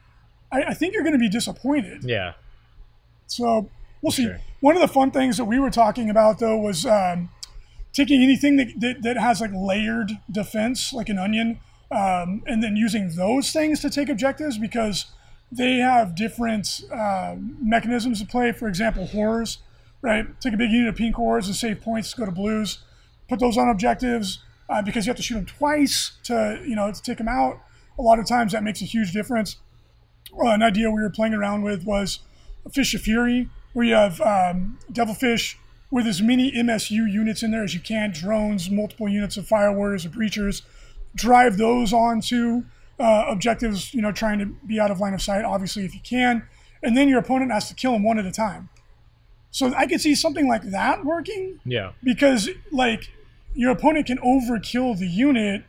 I, 0.51 0.63
I 0.69 0.73
think 0.73 0.95
you're 0.95 1.03
going 1.03 1.13
to 1.13 1.19
be 1.19 1.29
disappointed. 1.29 2.03
yeah, 2.03 2.33
So 3.27 3.69
we'll 4.01 4.13
see. 4.13 4.23
Sure. 4.23 4.41
One 4.61 4.77
of 4.77 4.81
the 4.81 4.89
fun 4.89 5.11
things 5.11 5.37
that 5.37 5.45
we 5.45 5.59
were 5.59 5.69
talking 5.69 6.09
about 6.09 6.39
though 6.39 6.57
was 6.57 6.87
um, 6.87 7.29
taking 7.93 8.23
anything 8.23 8.57
that, 8.57 8.69
that, 8.81 9.03
that 9.03 9.19
has 9.19 9.43
like 9.43 9.51
layered 9.55 10.11
defense, 10.33 10.95
like 10.95 11.11
an 11.11 11.19
onion, 11.19 11.61
um, 11.91 12.45
and 12.47 12.63
then 12.63 12.77
using 12.77 13.11
those 13.15 13.53
things 13.53 13.81
to 13.81 13.91
take 13.91 14.09
objectives 14.09 14.57
because 14.57 15.05
they 15.53 15.81
have 15.81 16.15
different 16.15 16.81
uh, 16.91 17.37
mechanisms 17.61 18.21
to 18.23 18.27
play. 18.27 18.53
For 18.53 18.69
example, 18.69 19.09
horrors, 19.09 19.59
right? 20.01 20.25
Take 20.41 20.55
a 20.55 20.57
big 20.57 20.71
unit 20.71 20.89
of 20.89 20.97
pink 20.97 21.17
horrors 21.17 21.47
and 21.47 21.55
save 21.55 21.83
points 21.83 22.13
to 22.13 22.17
go 22.17 22.25
to 22.25 22.33
blues. 22.33 22.79
Put 23.29 23.41
those 23.41 23.59
on 23.59 23.69
objectives 23.69 24.41
uh, 24.69 24.83
because 24.83 25.07
you 25.07 25.11
have 25.11 25.17
to 25.17 25.23
shoot 25.23 25.35
them 25.35 25.47
twice 25.47 26.13
to 26.25 26.63
you 26.67 26.77
know 26.77 26.93
to 26.93 27.03
take 27.03 27.19
them 27.19 27.29
out. 27.29 27.61
A 27.99 28.03
lot 28.03 28.19
of 28.19 28.27
times 28.27 28.53
that 28.53 28.63
makes 28.63 28.83
a 28.83 28.85
huge 28.85 29.13
difference. 29.13 29.57
Uh, 30.33 30.49
an 30.49 30.63
idea 30.63 30.91
we 30.91 31.01
were 31.01 31.11
playing 31.11 31.35
around 31.35 31.63
with 31.63 31.85
was 31.85 32.21
a 32.65 32.71
Fish 32.71 32.95
of 32.95 33.01
Fury, 33.01 33.49
where 33.73 33.87
you 33.87 33.95
have 33.95 34.21
um, 34.21 34.79
Devilfish 34.93 35.59
with 35.91 36.07
as 36.07 36.21
many 36.21 36.51
MSU 36.53 37.11
units 37.11 37.43
in 37.43 37.53
there 37.53 37.63
as 37.63 37.75
you 37.75 37.81
can, 37.81 38.11
drones, 38.11 38.71
multiple 38.71 39.09
units 39.09 39.37
of 39.37 39.47
fire 39.47 39.73
warriors 39.73 40.05
or 40.05 40.11
breachers. 40.11 40.63
Drive 41.15 41.57
those 41.57 41.93
onto 41.93 42.65
uh, 42.99 43.25
objectives, 43.29 43.95
you 43.95 44.03
know, 44.03 44.13
trying 44.13 44.39
to 44.39 44.47
be 44.67 44.81
out 44.81 44.91
of 44.91 45.01
line 45.01 45.15
of 45.15 45.23
sight, 45.23 45.45
obviously, 45.45 45.85
if 45.85 45.95
you 45.95 46.01
can. 46.03 46.47
And 46.83 46.97
then 46.97 47.09
your 47.09 47.19
opponent 47.19 47.53
has 47.53 47.69
to 47.69 47.75
kill 47.75 47.93
them 47.93 48.03
one 48.03 48.19
at 48.19 48.27
a 48.27 48.33
time. 48.33 48.69
So 49.51 49.73
I 49.75 49.87
could 49.87 50.01
see 50.01 50.15
something 50.15 50.47
like 50.47 50.63
that 50.71 51.05
working 51.05 51.61
yeah, 51.65 51.93
because, 52.03 52.51
like, 52.71 53.11
your 53.57 53.71
opponent 53.73 54.07
can 54.07 54.19
overkill 54.19 54.99
the 54.99 55.07
unit, 55.09 55.65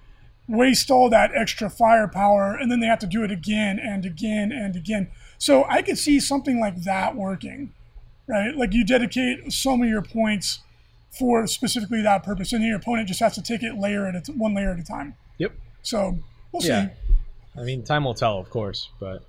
waste 0.47 0.91
all 0.91 1.09
that 1.09 1.31
extra 1.33 1.69
firepower, 1.69 2.55
and 2.55 2.71
then 2.71 2.79
they 2.79 2.87
have 2.87 2.99
to 2.99 3.07
do 3.07 3.23
it 3.23 3.31
again 3.31 3.79
and 3.79 4.05
again 4.05 4.51
and 4.51 4.75
again. 4.75 5.09
So 5.37 5.65
I 5.65 5.81
could 5.81 5.97
see 5.97 6.19
something 6.19 6.59
like 6.59 6.83
that 6.83 7.15
working, 7.15 7.73
right? 8.27 8.55
Like 8.55 8.73
you 8.73 8.85
dedicate 8.85 9.51
some 9.51 9.81
of 9.81 9.89
your 9.89 10.01
points 10.01 10.59
for 11.17 11.47
specifically 11.47 12.01
that 12.03 12.23
purpose, 12.23 12.53
and 12.53 12.61
then 12.61 12.67
your 12.69 12.77
opponent 12.77 13.07
just 13.07 13.19
has 13.21 13.33
to 13.35 13.41
take 13.41 13.63
it 13.63 13.75
layer 13.75 14.05
at 14.05 14.15
a 14.15 14.21
t- 14.21 14.33
one 14.33 14.53
layer 14.53 14.71
at 14.71 14.79
a 14.79 14.83
time. 14.83 15.15
yep, 15.37 15.53
So 15.81 16.19
we'll 16.51 16.63
yeah. 16.63 16.87
see. 16.89 16.93
I 17.59 17.63
mean, 17.63 17.83
time 17.83 18.03
will 18.03 18.13
tell, 18.13 18.37
of 18.37 18.49
course, 18.51 18.89
but 18.99 19.23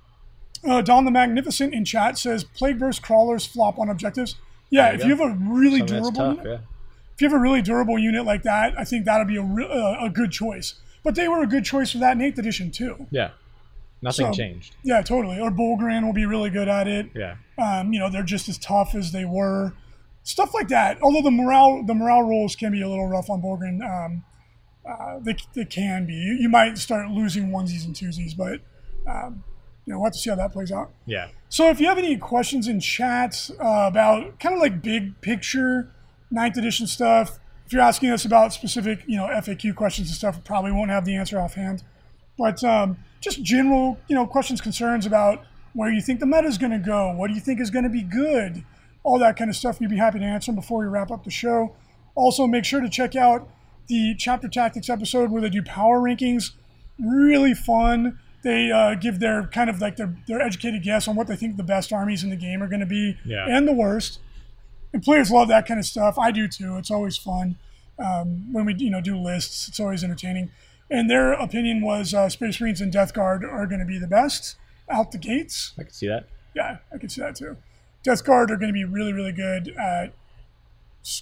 Uh, 0.63 0.81
Don 0.81 1.05
the 1.05 1.11
Magnificent 1.11 1.73
in 1.73 1.85
chat 1.85 2.17
says 2.17 2.43
plagueburst 2.43 3.01
crawlers 3.01 3.45
flop 3.45 3.79
on 3.79 3.89
objectives. 3.89 4.35
Yeah, 4.69 4.89
you 4.89 4.95
if 4.95 5.01
go. 5.01 5.07
you 5.07 5.15
have 5.15 5.31
a 5.31 5.35
really 5.49 5.79
some 5.79 5.81
of 5.81 5.87
that's 5.87 6.09
durable 6.11 6.11
tough. 6.35 6.37
unit, 6.45 6.61
Yeah, 6.61 6.65
if 7.19 7.23
you 7.23 7.27
have 7.27 7.35
a 7.37 7.41
really 7.41 7.61
durable 7.61 7.99
unit 7.99 8.23
like 8.23 8.43
that, 8.43 8.79
I 8.79 8.85
think 8.85 9.03
that'll 9.03 9.27
be 9.27 9.35
a, 9.35 9.41
re- 9.43 9.67
uh, 9.69 10.05
a 10.05 10.09
good 10.09 10.31
choice. 10.31 10.75
But 11.03 11.15
they 11.15 11.27
were 11.27 11.41
a 11.43 11.47
good 11.47 11.65
choice 11.65 11.91
for 11.91 11.97
that 11.97 12.13
in 12.13 12.19
8th 12.19 12.37
edition, 12.37 12.71
too. 12.71 13.07
yeah. 13.11 13.31
Nothing 14.01 14.27
So- 14.27 14.31
changed. 14.31 14.75
Yeah, 14.83 15.01
totally. 15.01 15.37
Or 15.37 15.51
Bullgryn 15.51 16.05
will 16.05 16.13
be 16.13 16.25
really 16.25 16.49
good 16.49 16.69
at 16.69 16.87
it. 16.87 17.07
Yeah, 17.13 17.35
Um, 17.57 17.91
you 17.91 17.99
know, 17.99 18.09
they're 18.09 18.23
just 18.23 18.47
as 18.47 18.57
tough 18.57 18.95
as 18.95 19.11
they 19.11 19.25
were. 19.25 19.73
Stuff 20.23 20.53
like 20.53 20.69
that. 20.69 20.97
Although 21.01 21.21
the 21.23 21.31
morale 21.31 21.83
the 21.85 21.93
morale 21.93 22.23
rolls 22.23 22.55
can 22.55 22.71
be 22.71 22.81
a 22.81 22.87
little 22.87 23.07
rough 23.09 23.29
on 23.29 23.41
Bullgryn. 23.41 23.81
Um, 23.83 24.23
uh, 24.89 25.19
they, 25.21 25.35
they 25.53 25.65
can 25.65 26.05
be. 26.05 26.13
You, 26.13 26.33
you 26.39 26.47
might 26.47 26.77
start 26.77 27.09
losing 27.09 27.49
onesies 27.51 27.83
and 27.83 27.93
twosies, 27.93 28.37
but 28.37 28.61
um, 29.05 29.43
you 29.85 29.91
know, 29.93 29.99
we'll 29.99 30.05
have 30.05 30.13
to 30.13 30.19
see 30.19 30.29
how 30.29 30.37
that 30.37 30.53
plays 30.53 30.71
out. 30.71 30.91
yeah, 31.05 31.27
So 31.49 31.69
if 31.69 31.81
you 31.81 31.87
have 31.87 31.97
any 31.97 32.15
questions 32.15 32.67
in 32.69 32.79
chat 32.79 33.49
uh, 33.61 33.85
about 33.87 34.39
kind 34.39 34.55
of 34.55 34.61
like 34.61 34.81
big 34.81 35.19
picture 35.19 35.91
ninth 36.31 36.57
edition 36.57 36.87
stuff, 36.87 37.39
if 37.65 37.73
you're 37.73 37.81
asking 37.81 38.09
us 38.09 38.25
about 38.25 38.51
specific, 38.53 39.03
you 39.07 39.15
know, 39.17 39.27
FAQ 39.27 39.75
questions 39.75 40.07
and 40.09 40.15
stuff, 40.17 40.35
we 40.37 40.41
probably 40.41 40.71
won't 40.71 40.89
have 40.89 41.05
the 41.05 41.15
answer 41.15 41.39
offhand. 41.39 41.83
But 42.37 42.63
um, 42.63 42.97
just 43.21 43.43
general, 43.43 43.99
you 44.07 44.15
know, 44.15 44.25
questions, 44.25 44.61
concerns 44.61 45.05
about 45.05 45.43
where 45.73 45.91
you 45.91 46.01
think 46.01 46.19
the 46.19 46.25
meta 46.25 46.47
is 46.47 46.57
going 46.57 46.71
to 46.71 46.79
go, 46.79 47.11
what 47.13 47.27
do 47.27 47.33
you 47.35 47.39
think 47.41 47.59
is 47.59 47.69
going 47.69 47.83
to 47.83 47.89
be 47.89 48.01
good, 48.01 48.63
all 49.03 49.19
that 49.19 49.37
kind 49.37 49.49
of 49.49 49.55
stuff. 49.55 49.79
We'd 49.79 49.89
be 49.89 49.97
happy 49.97 50.19
to 50.19 50.25
answer 50.25 50.51
them 50.51 50.55
before 50.55 50.79
we 50.79 50.85
wrap 50.85 51.11
up 51.11 51.23
the 51.23 51.29
show. 51.31 51.75
Also, 52.15 52.47
make 52.47 52.65
sure 52.65 52.81
to 52.81 52.89
check 52.89 53.15
out 53.15 53.47
the 53.87 54.15
chapter 54.17 54.47
tactics 54.47 54.89
episode 54.89 55.29
where 55.31 55.41
they 55.41 55.49
do 55.49 55.61
power 55.61 55.99
rankings. 55.99 56.51
Really 56.99 57.53
fun. 57.53 58.19
They 58.43 58.71
uh, 58.71 58.95
give 58.95 59.19
their 59.19 59.47
kind 59.47 59.69
of 59.69 59.79
like 59.81 59.97
their, 59.97 60.15
their 60.27 60.41
educated 60.41 60.81
guess 60.83 61.07
on 61.07 61.15
what 61.15 61.27
they 61.27 61.35
think 61.35 61.57
the 61.57 61.63
best 61.63 61.91
armies 61.93 62.23
in 62.23 62.29
the 62.29 62.35
game 62.35 62.63
are 62.63 62.67
going 62.67 62.79
to 62.79 62.85
be 62.85 63.17
Yeah. 63.25 63.45
and 63.47 63.67
the 63.67 63.73
worst. 63.73 64.19
And 64.93 65.03
players 65.03 65.31
love 65.31 65.47
that 65.49 65.67
kind 65.67 65.79
of 65.79 65.85
stuff. 65.85 66.17
I 66.17 66.31
do 66.31 66.47
too. 66.47 66.77
It's 66.77 66.91
always 66.91 67.17
fun 67.17 67.57
um, 67.99 68.51
when 68.51 68.65
we 68.65 68.73
you 68.75 68.89
know 68.89 69.01
do 69.01 69.17
lists. 69.17 69.67
It's 69.67 69.79
always 69.79 70.03
entertaining. 70.03 70.51
And 70.91 71.09
their 71.09 71.33
opinion 71.33 71.81
was 71.81 72.13
uh, 72.13 72.29
Space 72.29 72.59
Marines 72.59 72.81
and 72.81 72.91
Death 72.91 73.13
Guard 73.13 73.45
are 73.45 73.67
going 73.67 73.79
to 73.79 73.85
be 73.85 73.99
the 73.99 74.07
best 74.07 74.55
out 74.89 75.11
the 75.11 75.19
gates. 75.19 75.73
I 75.77 75.83
can 75.83 75.91
see 75.91 76.07
that. 76.07 76.25
Yeah, 76.55 76.77
I 76.91 76.97
can 76.97 77.09
see 77.09 77.21
that 77.21 77.35
too. 77.35 77.57
Death 78.03 78.23
Guard 78.23 78.49
are 78.49 78.57
going 78.57 78.69
to 78.69 78.73
be 78.73 78.85
really, 78.85 79.13
really 79.13 79.31
good 79.31 79.69
at 79.77 80.13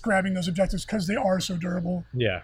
grabbing 0.01 0.33
those 0.33 0.47
objectives 0.47 0.85
because 0.85 1.07
they 1.07 1.15
are 1.15 1.39
so 1.39 1.57
durable. 1.57 2.05
Yeah. 2.13 2.41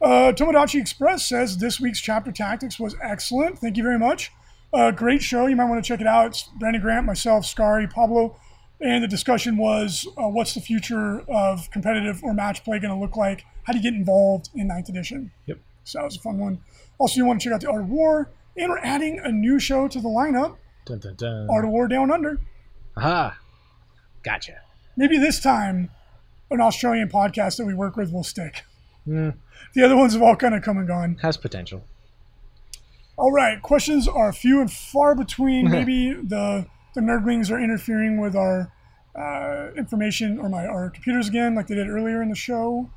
Uh, 0.00 0.32
Tomodachi 0.32 0.80
Express 0.80 1.28
says 1.28 1.58
this 1.58 1.80
week's 1.80 2.00
chapter 2.00 2.32
tactics 2.32 2.80
was 2.80 2.96
excellent. 3.02 3.58
Thank 3.58 3.76
you 3.76 3.82
very 3.82 3.98
much. 3.98 4.30
Uh, 4.72 4.90
great 4.90 5.22
show. 5.22 5.46
You 5.46 5.56
might 5.56 5.68
want 5.68 5.82
to 5.82 5.86
check 5.86 6.00
it 6.00 6.06
out. 6.06 6.28
It's 6.28 6.48
Brandon 6.58 6.80
Grant, 6.80 7.06
myself, 7.06 7.44
Scary, 7.44 7.86
Pablo, 7.86 8.36
and 8.80 9.02
the 9.04 9.08
discussion 9.08 9.56
was 9.56 10.06
uh, 10.16 10.28
what's 10.28 10.54
the 10.54 10.60
future 10.60 11.20
of 11.28 11.70
competitive 11.70 12.22
or 12.24 12.32
match 12.34 12.64
play 12.64 12.78
going 12.78 12.94
to 12.94 13.00
look 13.00 13.16
like? 13.16 13.44
How 13.64 13.72
do 13.72 13.78
you 13.78 13.82
get 13.82 13.94
involved 13.94 14.50
in 14.54 14.68
ninth 14.68 14.88
edition? 14.88 15.30
Yep. 15.46 15.58
So 15.84 15.98
that 15.98 16.04
was 16.04 16.16
a 16.16 16.20
fun 16.20 16.38
one. 16.38 16.60
Also, 16.98 17.16
you 17.16 17.24
want 17.26 17.40
to 17.40 17.44
check 17.44 17.54
out 17.54 17.60
the 17.60 17.70
Art 17.70 17.82
of 17.82 17.88
War, 17.88 18.30
and 18.56 18.70
we're 18.70 18.78
adding 18.78 19.18
a 19.22 19.30
new 19.32 19.58
show 19.58 19.88
to 19.88 20.00
the 20.00 20.08
lineup, 20.08 20.56
Dun, 20.86 20.98
dun, 20.98 21.14
dun. 21.16 21.48
Art 21.50 21.64
of 21.64 21.70
War 21.70 21.88
Down 21.88 22.10
Under. 22.10 22.38
Aha. 22.96 23.38
Gotcha. 24.22 24.60
Maybe 24.96 25.16
this 25.18 25.40
time, 25.40 25.90
an 26.50 26.60
Australian 26.60 27.08
podcast 27.08 27.56
that 27.58 27.64
we 27.66 27.74
work 27.74 27.96
with 27.96 28.12
will 28.12 28.24
stick. 28.24 28.64
Mm, 29.08 29.34
The 29.74 29.82
other 29.82 29.96
ones 29.96 30.12
have 30.14 30.22
all 30.22 30.36
kind 30.36 30.54
of 30.54 30.62
come 30.62 30.76
and 30.78 30.86
gone. 30.86 31.16
has 31.22 31.36
potential. 31.36 31.84
All 33.16 33.32
right, 33.32 33.60
questions 33.62 34.08
are 34.08 34.32
few 34.32 34.60
and 34.60 34.70
far 34.72 35.14
between. 35.14 35.70
Maybe 35.70 36.12
the 36.12 36.66
the 36.94 37.00
nerdwings 37.00 37.50
are 37.50 37.60
interfering 37.60 38.20
with 38.20 38.34
our 38.34 38.72
uh, 39.14 39.70
information 39.76 40.38
or 40.38 40.48
my 40.48 40.66
our 40.66 40.90
computers 40.90 41.28
again, 41.28 41.54
like 41.54 41.66
they 41.66 41.74
did 41.74 41.88
earlier 41.88 42.22
in 42.22 42.28
the 42.28 42.36
show. 42.36 42.90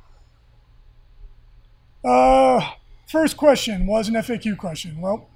Uh, 2.04 2.72
first 3.08 3.36
question 3.36 3.86
was 3.86 4.08
an 4.08 4.14
FAQ 4.14 4.56
question. 4.58 5.00
Well, 5.00 5.28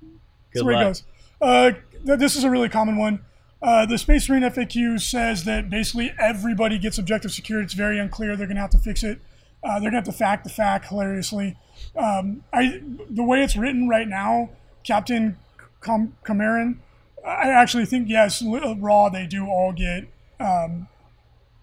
that's 0.00 0.62
Good 0.62 0.64
where 0.64 0.80
it 0.80 0.84
goes. 0.84 1.02
Uh, 1.40 1.70
th- 2.04 2.18
this 2.18 2.36
is 2.36 2.44
a 2.44 2.50
really 2.50 2.68
common 2.68 2.96
one. 2.96 3.20
Uh, 3.62 3.86
the 3.86 3.98
Space 3.98 4.28
Marine 4.28 4.42
FAQ 4.42 5.00
says 5.00 5.44
that 5.44 5.70
basically 5.70 6.12
everybody 6.20 6.78
gets 6.78 6.98
objective 6.98 7.32
secured. 7.32 7.64
It's 7.64 7.74
very 7.74 7.98
unclear. 7.98 8.36
They're 8.36 8.46
going 8.46 8.56
to 8.56 8.60
have 8.60 8.70
to 8.70 8.78
fix 8.78 9.02
it. 9.02 9.20
Uh, 9.64 9.80
they're 9.80 9.90
going 9.90 9.92
to 9.92 9.96
have 9.96 10.04
to 10.04 10.12
fact 10.12 10.44
the 10.44 10.50
fact 10.50 10.86
hilariously. 10.86 11.56
Um, 11.96 12.44
I 12.52 12.80
the 13.10 13.24
way 13.24 13.42
it's 13.42 13.56
written 13.56 13.88
right 13.88 14.06
now, 14.06 14.50
Captain 14.84 15.38
Com- 15.80 16.16
Cameron, 16.24 16.80
I 17.26 17.50
actually 17.50 17.86
think 17.86 18.08
yes, 18.08 18.42
raw 18.42 19.08
they 19.08 19.26
do 19.26 19.46
all 19.46 19.72
get 19.72 20.08
um, 20.38 20.88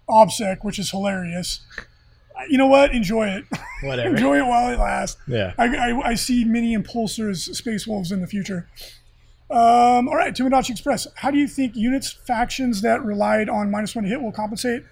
obsec, 0.08 0.58
which 0.62 0.78
is 0.78 0.90
hilarious. 0.90 1.60
You 2.48 2.58
know 2.58 2.66
what? 2.66 2.92
Enjoy 2.92 3.28
it. 3.28 3.44
Whatever. 3.82 4.10
Enjoy 4.10 4.38
it 4.38 4.46
while 4.46 4.72
it 4.72 4.78
lasts. 4.78 5.20
Yeah. 5.26 5.54
I, 5.56 5.76
I, 5.76 6.08
I 6.08 6.14
see 6.14 6.44
mini 6.44 6.76
impulsors, 6.76 7.54
space 7.54 7.86
wolves 7.86 8.10
in 8.12 8.20
the 8.20 8.26
future. 8.26 8.68
Um, 9.50 10.08
all 10.08 10.16
right, 10.16 10.34
Tomodachi 10.34 10.70
Express. 10.70 11.06
How 11.16 11.30
do 11.30 11.38
you 11.38 11.46
think 11.46 11.76
units, 11.76 12.10
factions 12.10 12.82
that 12.82 13.04
relied 13.04 13.48
on 13.48 13.70
minus 13.70 13.94
one 13.94 14.04
hit 14.04 14.20
will 14.20 14.32
compensate? 14.32 14.84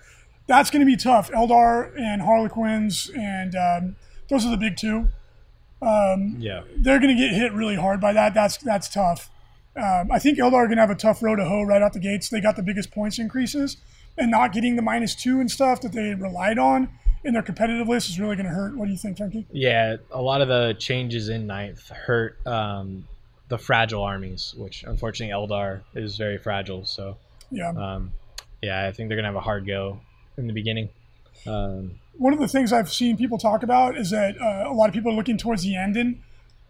That's 0.46 0.70
going 0.70 0.80
to 0.80 0.86
be 0.86 0.96
tough. 0.96 1.30
Eldar 1.32 1.98
and 1.98 2.22
Harlequins, 2.22 3.10
and 3.16 3.56
um, 3.56 3.96
those 4.28 4.44
are 4.44 4.50
the 4.50 4.56
big 4.56 4.76
two. 4.76 5.08
Yeah. 6.38 6.62
They're 6.76 7.00
going 7.00 7.16
to 7.16 7.20
get 7.20 7.32
hit 7.32 7.52
really 7.52 7.76
hard 7.76 8.00
by 8.00 8.12
that. 8.12 8.34
That's 8.34 8.56
that's 8.58 8.88
tough. 8.88 9.30
Um, 9.74 10.10
I 10.12 10.18
think 10.18 10.38
Eldar 10.38 10.52
are 10.54 10.66
going 10.66 10.76
to 10.76 10.82
have 10.82 10.90
a 10.90 10.94
tough 10.94 11.22
road 11.22 11.36
to 11.36 11.44
hoe 11.44 11.62
right 11.62 11.80
out 11.82 11.92
the 11.94 12.00
gates. 12.00 12.28
They 12.28 12.40
got 12.40 12.56
the 12.56 12.62
biggest 12.62 12.90
points 12.90 13.18
increases, 13.18 13.78
and 14.18 14.30
not 14.30 14.52
getting 14.52 14.76
the 14.76 14.82
minus 14.82 15.14
two 15.14 15.40
and 15.40 15.50
stuff 15.50 15.80
that 15.80 15.92
they 15.92 16.14
relied 16.14 16.58
on 16.58 16.88
in 17.24 17.32
their 17.32 17.42
competitive 17.42 17.88
list 17.88 18.10
is 18.10 18.20
really 18.20 18.36
going 18.36 18.46
to 18.46 18.52
hurt. 18.52 18.76
What 18.76 18.86
do 18.86 18.90
you 18.90 18.98
think, 18.98 19.16
Frankie? 19.16 19.46
Yeah, 19.50 19.96
a 20.10 20.20
lot 20.20 20.42
of 20.42 20.48
the 20.48 20.74
changes 20.78 21.28
in 21.28 21.46
ninth 21.46 21.88
hurt 21.88 22.44
um, 22.46 23.06
the 23.48 23.56
fragile 23.58 24.02
armies, 24.02 24.54
which 24.58 24.82
unfortunately 24.82 25.32
Eldar 25.34 25.80
is 25.94 26.16
very 26.16 26.36
fragile. 26.36 26.84
So, 26.84 27.16
Yeah. 27.50 27.70
um, 27.70 28.12
yeah, 28.60 28.86
I 28.86 28.92
think 28.92 29.08
they're 29.08 29.16
gonna 29.16 29.28
have 29.28 29.36
a 29.36 29.40
hard 29.40 29.66
go 29.66 30.00
in 30.36 30.46
the 30.48 30.52
beginning. 30.52 30.88
Um, 31.46 31.92
one 32.18 32.32
of 32.32 32.38
the 32.38 32.48
things 32.48 32.72
I've 32.72 32.92
seen 32.92 33.16
people 33.16 33.38
talk 33.38 33.62
about 33.62 33.96
is 33.96 34.10
that 34.10 34.40
uh, 34.40 34.70
a 34.70 34.74
lot 34.74 34.88
of 34.88 34.94
people 34.94 35.12
are 35.12 35.14
looking 35.16 35.38
towards 35.38 35.62
the 35.62 35.76
ending 35.76 36.22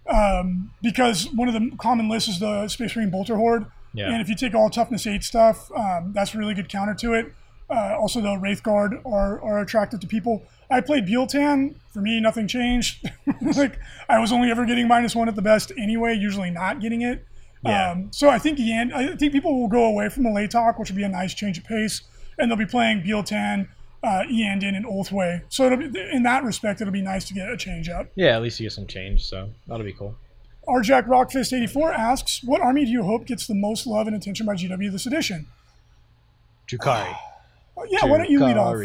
um, 0.06 0.72
because 0.82 1.30
one 1.32 1.48
of 1.48 1.54
the 1.54 1.70
common 1.78 2.08
lists 2.08 2.28
is 2.28 2.40
the 2.40 2.68
Space 2.68 2.96
Marine 2.96 3.10
Bolter 3.10 3.36
Horde. 3.36 3.66
Yeah. 3.94 4.10
And 4.10 4.22
if 4.22 4.28
you 4.28 4.34
take 4.34 4.54
all 4.54 4.70
toughness 4.70 5.06
eight 5.06 5.22
stuff, 5.22 5.70
um, 5.72 6.12
that's 6.14 6.34
a 6.34 6.38
really 6.38 6.54
good 6.54 6.68
counter 6.68 6.94
to 6.94 7.14
it. 7.14 7.32
Uh, 7.68 7.96
also, 7.98 8.20
the 8.20 8.36
Wraith 8.36 8.62
Guard 8.62 9.00
are, 9.04 9.40
are 9.42 9.60
attractive 9.60 10.00
to 10.00 10.06
people. 10.06 10.42
I 10.70 10.80
played 10.80 11.06
Biel-Tan. 11.06 11.76
For 11.92 12.00
me, 12.00 12.20
nothing 12.20 12.48
changed. 12.48 13.08
like 13.56 13.78
I 14.08 14.18
was 14.18 14.32
only 14.32 14.50
ever 14.50 14.64
getting 14.64 14.88
minus 14.88 15.14
one 15.14 15.28
at 15.28 15.36
the 15.36 15.42
best 15.42 15.72
anyway, 15.78 16.14
usually 16.14 16.50
not 16.50 16.80
getting 16.80 17.02
it. 17.02 17.26
Yeah. 17.64 17.92
Um, 17.92 18.08
so 18.12 18.28
I 18.28 18.38
think 18.38 18.58
I 18.60 19.14
think 19.16 19.32
people 19.32 19.60
will 19.60 19.68
go 19.68 19.84
away 19.84 20.08
from 20.08 20.24
the 20.24 20.48
talk, 20.50 20.78
which 20.78 20.90
would 20.90 20.96
be 20.96 21.04
a 21.04 21.08
nice 21.08 21.32
change 21.32 21.58
of 21.58 21.64
pace, 21.64 22.02
and 22.38 22.50
they'll 22.50 22.58
be 22.58 22.66
playing 22.66 23.02
Biel-Tan, 23.02 23.68
uh, 24.02 24.24
Iyanden, 24.30 24.76
and 24.76 24.84
Ulthwé. 24.84 25.42
So 25.48 25.66
it'll 25.66 25.78
be, 25.78 26.00
in 26.12 26.22
that 26.24 26.44
respect, 26.44 26.80
it'll 26.80 26.92
be 26.92 27.02
nice 27.02 27.24
to 27.26 27.34
get 27.34 27.48
a 27.48 27.56
change 27.56 27.88
up. 27.88 28.08
yeah, 28.14 28.36
at 28.36 28.42
least 28.42 28.58
you 28.60 28.66
get 28.66 28.72
some 28.72 28.86
change, 28.86 29.24
so 29.24 29.50
that'll 29.66 29.84
be 29.84 29.92
cool. 29.92 30.16
Rjack 30.68 31.06
Rockfist84 31.06 31.92
asks, 31.92 32.42
"What 32.44 32.60
army 32.60 32.84
do 32.84 32.90
you 32.90 33.02
hope 33.02 33.26
gets 33.26 33.46
the 33.46 33.54
most 33.54 33.86
love 33.86 34.06
and 34.06 34.14
attention 34.14 34.46
by 34.46 34.54
GW 34.54 34.92
this 34.92 35.06
edition?" 35.06 35.46
Drukari. 36.68 37.16
Oh, 37.76 37.84
yeah, 37.90 38.04
why 38.04 38.18
don't 38.18 38.30
you 38.30 38.40
lead 38.40 38.56
off 38.56 38.76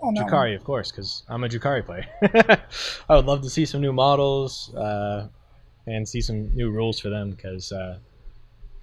on 0.00 0.14
that 0.14 0.24
one? 0.24 0.32
Drukari, 0.32 0.56
of 0.56 0.64
course, 0.64 0.90
because 0.90 1.24
I'm 1.28 1.42
a 1.44 1.48
Drukari 1.48 1.84
player. 1.84 2.06
I 3.08 3.16
would 3.16 3.26
love 3.26 3.42
to 3.42 3.50
see 3.50 3.64
some 3.64 3.80
new 3.80 3.92
models 3.92 4.72
uh, 4.74 5.28
and 5.86 6.08
see 6.08 6.20
some 6.20 6.54
new 6.54 6.70
rules 6.70 7.00
for 7.00 7.10
them 7.10 7.30
because 7.30 7.72
uh, 7.72 7.98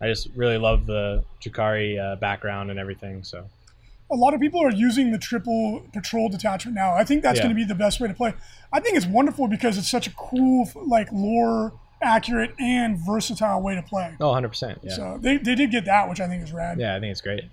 I 0.01 0.07
just 0.07 0.28
really 0.36 0.57
love 0.57 0.86
the 0.86 1.23
Drukari 1.41 1.99
uh, 1.99 2.17
background 2.17 2.69
and 2.69 2.80
everything. 2.80 3.23
So 3.23 3.45
a 4.12 4.16
lot 4.16 4.34
of 4.34 4.39
people 4.39 4.62
are 4.64 4.72
using 4.72 5.12
the 5.12 5.18
triple 5.18 5.82
patrol 5.93 6.30
detachment 6.30 6.76
now. 6.76 6.93
I 6.93 7.03
think 7.03 7.24
that's 7.24 7.38
Yeah. 7.38 7.43
going 7.45 7.56
to 7.56 7.60
be 7.60 7.66
the 7.66 7.76
best 7.76 7.99
way 7.99 8.08
to 8.08 8.14
play. 8.14 8.34
I 8.72 8.80
think 8.80 8.95
it's 8.97 9.06
wonderful 9.08 9.47
because 9.47 9.78
it's 9.78 9.89
such 9.89 10.06
a 10.08 10.12
cool, 10.12 10.70
like 10.76 11.08
lore 11.12 11.74
accurate 12.01 12.53
and 12.60 12.97
versatile 12.99 13.62
way 13.62 13.74
to 13.76 13.82
play. 13.82 14.14
oh, 14.20 14.28
100 14.28 14.49
percent. 14.49 14.80
Yeah, 14.84 14.93
So 14.93 15.18
they, 15.20 15.38
they 15.38 15.56
did 15.56 15.72
get 15.72 15.86
that, 15.86 16.08
which 16.10 16.20
I 16.20 16.28
think 16.28 16.43
is 16.43 16.51
rad. 16.53 16.80
yeah, 16.80 16.95
I 16.95 16.99
think 16.99 17.12
it's 17.12 17.22
great. 17.22 17.45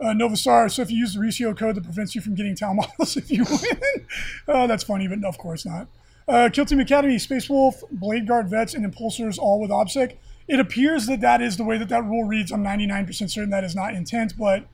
Uh, 0.00 0.12
Novastar, 0.14 0.70
so 0.70 0.80
if 0.82 0.90
you 0.92 0.96
use 0.98 1.14
the 1.14 1.20
Reecio 1.20 1.56
code 1.58 1.74
that 1.74 1.82
prevents 1.82 2.14
you 2.14 2.20
from 2.20 2.34
getting 2.36 2.54
town 2.54 2.76
models 2.98 3.16
if 3.16 3.30
you 3.30 3.44
win. 3.44 4.06
oh, 4.46 4.66
that's 4.68 4.84
funny, 4.84 5.08
but 5.08 5.22
of 5.24 5.36
course 5.38 5.66
not. 5.66 5.88
Uh, 6.28 6.48
Kill 6.52 6.64
Team 6.66 6.78
Academy, 6.80 7.18
Space 7.18 7.50
Wolf, 7.50 7.82
Blade 7.90 8.26
Guard 8.28 8.48
vets, 8.48 8.74
and 8.74 8.84
Impulsors 8.86 9.38
all 9.38 9.60
with 9.60 9.70
OBSEC. 9.70 10.16
It 10.46 10.60
appears 10.60 11.06
that 11.06 11.20
that 11.20 11.42
is 11.42 11.56
the 11.56 11.64
way 11.64 11.78
that 11.78 11.88
that 11.88 12.04
rule 12.04 12.24
reads. 12.24 12.52
I'm 12.52 12.62
99% 12.62 13.28
certain 13.30 13.50
that 13.50 13.64
is 13.64 13.74
not 13.74 13.94
intent, 13.94 14.34
but 14.38 14.64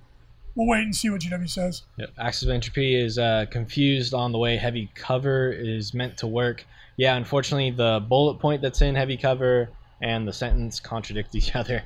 we'll 0.54 0.66
wait 0.68 0.82
and 0.82 0.94
see 0.94 1.10
what 1.10 1.20
GW 1.20 1.48
says. 1.48 1.82
Yep. 1.96 2.10
Axis 2.18 2.42
of 2.44 2.50
Entropy 2.50 2.94
is 2.94 3.18
uh, 3.18 3.46
confused 3.50 4.14
on 4.14 4.32
the 4.32 4.38
way 4.38 4.56
heavy 4.56 4.90
cover 4.94 5.52
is 5.52 5.94
meant 5.94 6.16
to 6.18 6.26
work. 6.26 6.64
Yeah, 6.96 7.16
unfortunately, 7.16 7.70
the 7.70 8.04
bullet 8.08 8.38
point 8.38 8.62
that's 8.62 8.80
in 8.82 8.94
heavy 8.94 9.16
cover 9.16 9.68
and 10.02 10.26
the 10.28 10.32
sentence 10.32 10.80
contradict 10.80 11.34
each 11.34 11.54
other. 11.56 11.82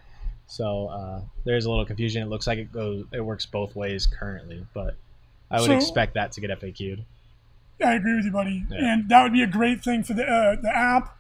So 0.47 0.89
uh, 0.89 1.21
there's 1.45 1.67
a 1.67 1.71
little 1.71 1.85
confusion. 1.85 2.23
It 2.23 2.27
looks 2.29 2.47
like 2.47 2.59
it 2.59 2.73
goes, 2.73 3.05
it 3.13 3.21
works 3.21 3.45
both 3.47 3.75
ways 3.77 4.07
currently, 4.07 4.65
but 4.75 4.97
I 5.51 5.61
would 5.61 5.67
So- 5.67 5.77
expect 5.77 6.15
that 6.15 6.33
to 6.33 6.41
get 6.41 6.51
FAQ'd. 6.51 7.05
I 7.85 7.95
agree 7.95 8.17
with 8.17 8.25
you, 8.25 8.33
buddy. 8.33 8.65
Yeah. 8.71 8.93
And 8.95 9.09
that 9.09 9.23
would 9.23 9.33
be 9.33 9.43
a 9.43 9.47
great 9.47 9.85
thing 9.85 10.03
for 10.03 10.13
the 10.13 10.25
uh, 10.25 10.57
the 10.61 10.69
app 10.69 11.17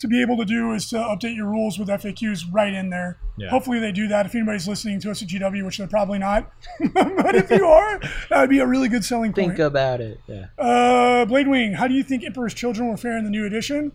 to 0.00 0.08
be 0.08 0.20
able 0.22 0.36
to 0.38 0.44
do 0.44 0.72
is 0.72 0.88
to 0.88 0.96
update 0.96 1.36
your 1.36 1.46
rules 1.46 1.78
with 1.78 1.88
FAQs 1.88 2.44
right 2.52 2.72
in 2.72 2.88
there. 2.90 3.18
Yeah. 3.36 3.50
Hopefully 3.50 3.78
they 3.78 3.92
do 3.92 4.08
that. 4.08 4.26
If 4.26 4.34
anybody's 4.34 4.66
listening 4.66 4.98
to 5.00 5.10
us 5.10 5.22
at 5.22 5.28
GW, 5.28 5.64
which 5.64 5.76
they're 5.78 5.86
probably 5.86 6.18
not, 6.18 6.50
but 6.94 7.36
if 7.36 7.50
you 7.50 7.66
are, 7.66 8.00
that 8.30 8.40
would 8.40 8.50
be 8.50 8.60
a 8.60 8.66
really 8.66 8.88
good 8.88 9.04
selling 9.04 9.32
point. 9.32 9.48
Think 9.48 9.58
about 9.58 10.00
it. 10.00 10.18
Yeah. 10.26 10.46
Uh, 10.58 11.26
Blade 11.26 11.48
Wing, 11.48 11.74
how 11.74 11.86
do 11.86 11.94
you 11.94 12.02
think 12.02 12.24
Emperor's 12.24 12.54
Children 12.54 12.88
will 12.88 12.96
fare 12.96 13.16
in 13.18 13.24
the 13.24 13.30
new 13.30 13.44
edition? 13.44 13.92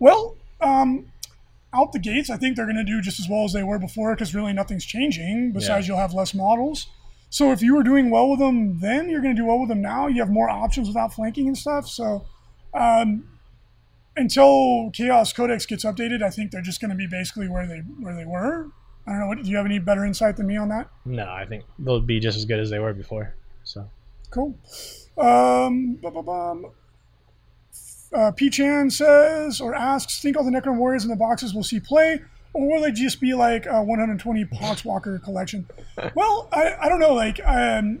Well, 0.00 0.36
um, 0.60 1.06
out 1.72 1.92
the 1.92 2.00
gates, 2.00 2.30
I 2.30 2.36
think 2.36 2.56
they're 2.56 2.66
going 2.66 2.76
to 2.76 2.84
do 2.84 3.00
just 3.00 3.20
as 3.20 3.28
well 3.28 3.44
as 3.44 3.52
they 3.52 3.62
were 3.62 3.78
before 3.78 4.14
because 4.14 4.34
really 4.34 4.52
nothing's 4.52 4.84
changing. 4.84 5.52
Besides, 5.52 5.86
Yeah. 5.86 5.94
you'll 5.94 6.00
have 6.00 6.14
less 6.14 6.34
models. 6.34 6.88
So 7.30 7.52
if 7.52 7.62
you 7.62 7.74
were 7.76 7.82
doing 7.82 8.10
well 8.10 8.28
with 8.30 8.38
them 8.40 8.80
then, 8.80 9.08
you're 9.08 9.20
going 9.22 9.34
to 9.34 9.40
do 9.42 9.46
well 9.46 9.58
with 9.60 9.68
them 9.68 9.82
now. 9.82 10.08
You 10.08 10.20
have 10.20 10.30
more 10.30 10.48
options 10.50 10.88
without 10.88 11.12
flanking 11.14 11.46
and 11.48 11.56
stuff. 11.58 11.88
So 11.88 12.26
um, 12.74 13.28
until 14.16 14.90
Chaos 14.92 15.32
Codex 15.32 15.66
gets 15.66 15.84
updated, 15.84 16.22
I 16.22 16.30
think 16.30 16.50
they're 16.50 16.62
just 16.62 16.80
going 16.80 16.90
to 16.90 16.96
be 16.96 17.06
basically 17.06 17.48
where 17.48 17.66
they 17.66 17.78
where 17.78 18.14
they 18.14 18.24
were. 18.24 18.68
I 19.06 19.10
don't 19.10 19.20
know. 19.20 19.26
What, 19.26 19.42
do 19.42 19.50
you 19.50 19.56
have 19.56 19.66
any 19.66 19.78
better 19.78 20.04
insight 20.04 20.36
than 20.36 20.46
me 20.46 20.56
on 20.56 20.68
that? 20.70 20.88
No, 21.04 21.30
I 21.30 21.44
think 21.44 21.64
they'll 21.78 22.00
be 22.00 22.20
just 22.20 22.38
as 22.38 22.44
good 22.46 22.58
as 22.58 22.70
they 22.70 22.78
were 22.78 22.94
before. 22.94 23.34
So 23.64 23.88
Cool. 24.34 24.58
Um, 25.16 25.94
bum, 26.02 26.12
bum, 26.12 26.24
bum. 26.24 26.66
Uh, 28.12 28.32
P-Chan 28.32 28.90
says 28.90 29.60
or 29.60 29.74
asks, 29.74 30.20
think 30.20 30.36
all 30.36 30.44
the 30.44 30.50
Necron 30.50 30.76
Warriors 30.76 31.04
in 31.04 31.10
the 31.10 31.16
boxes 31.16 31.54
will 31.54 31.62
see 31.62 31.78
play, 31.78 32.20
or 32.52 32.68
will 32.68 32.82
they 32.82 32.90
just 32.90 33.20
be 33.20 33.32
like 33.32 33.66
a 33.66 33.80
120 33.82 34.44
Poxwalker 34.46 35.22
collection? 35.22 35.66
Well, 36.16 36.48
I, 36.52 36.74
I 36.80 36.88
don't 36.88 36.98
know. 36.98 37.14
Like, 37.14 37.40
um, 37.44 38.00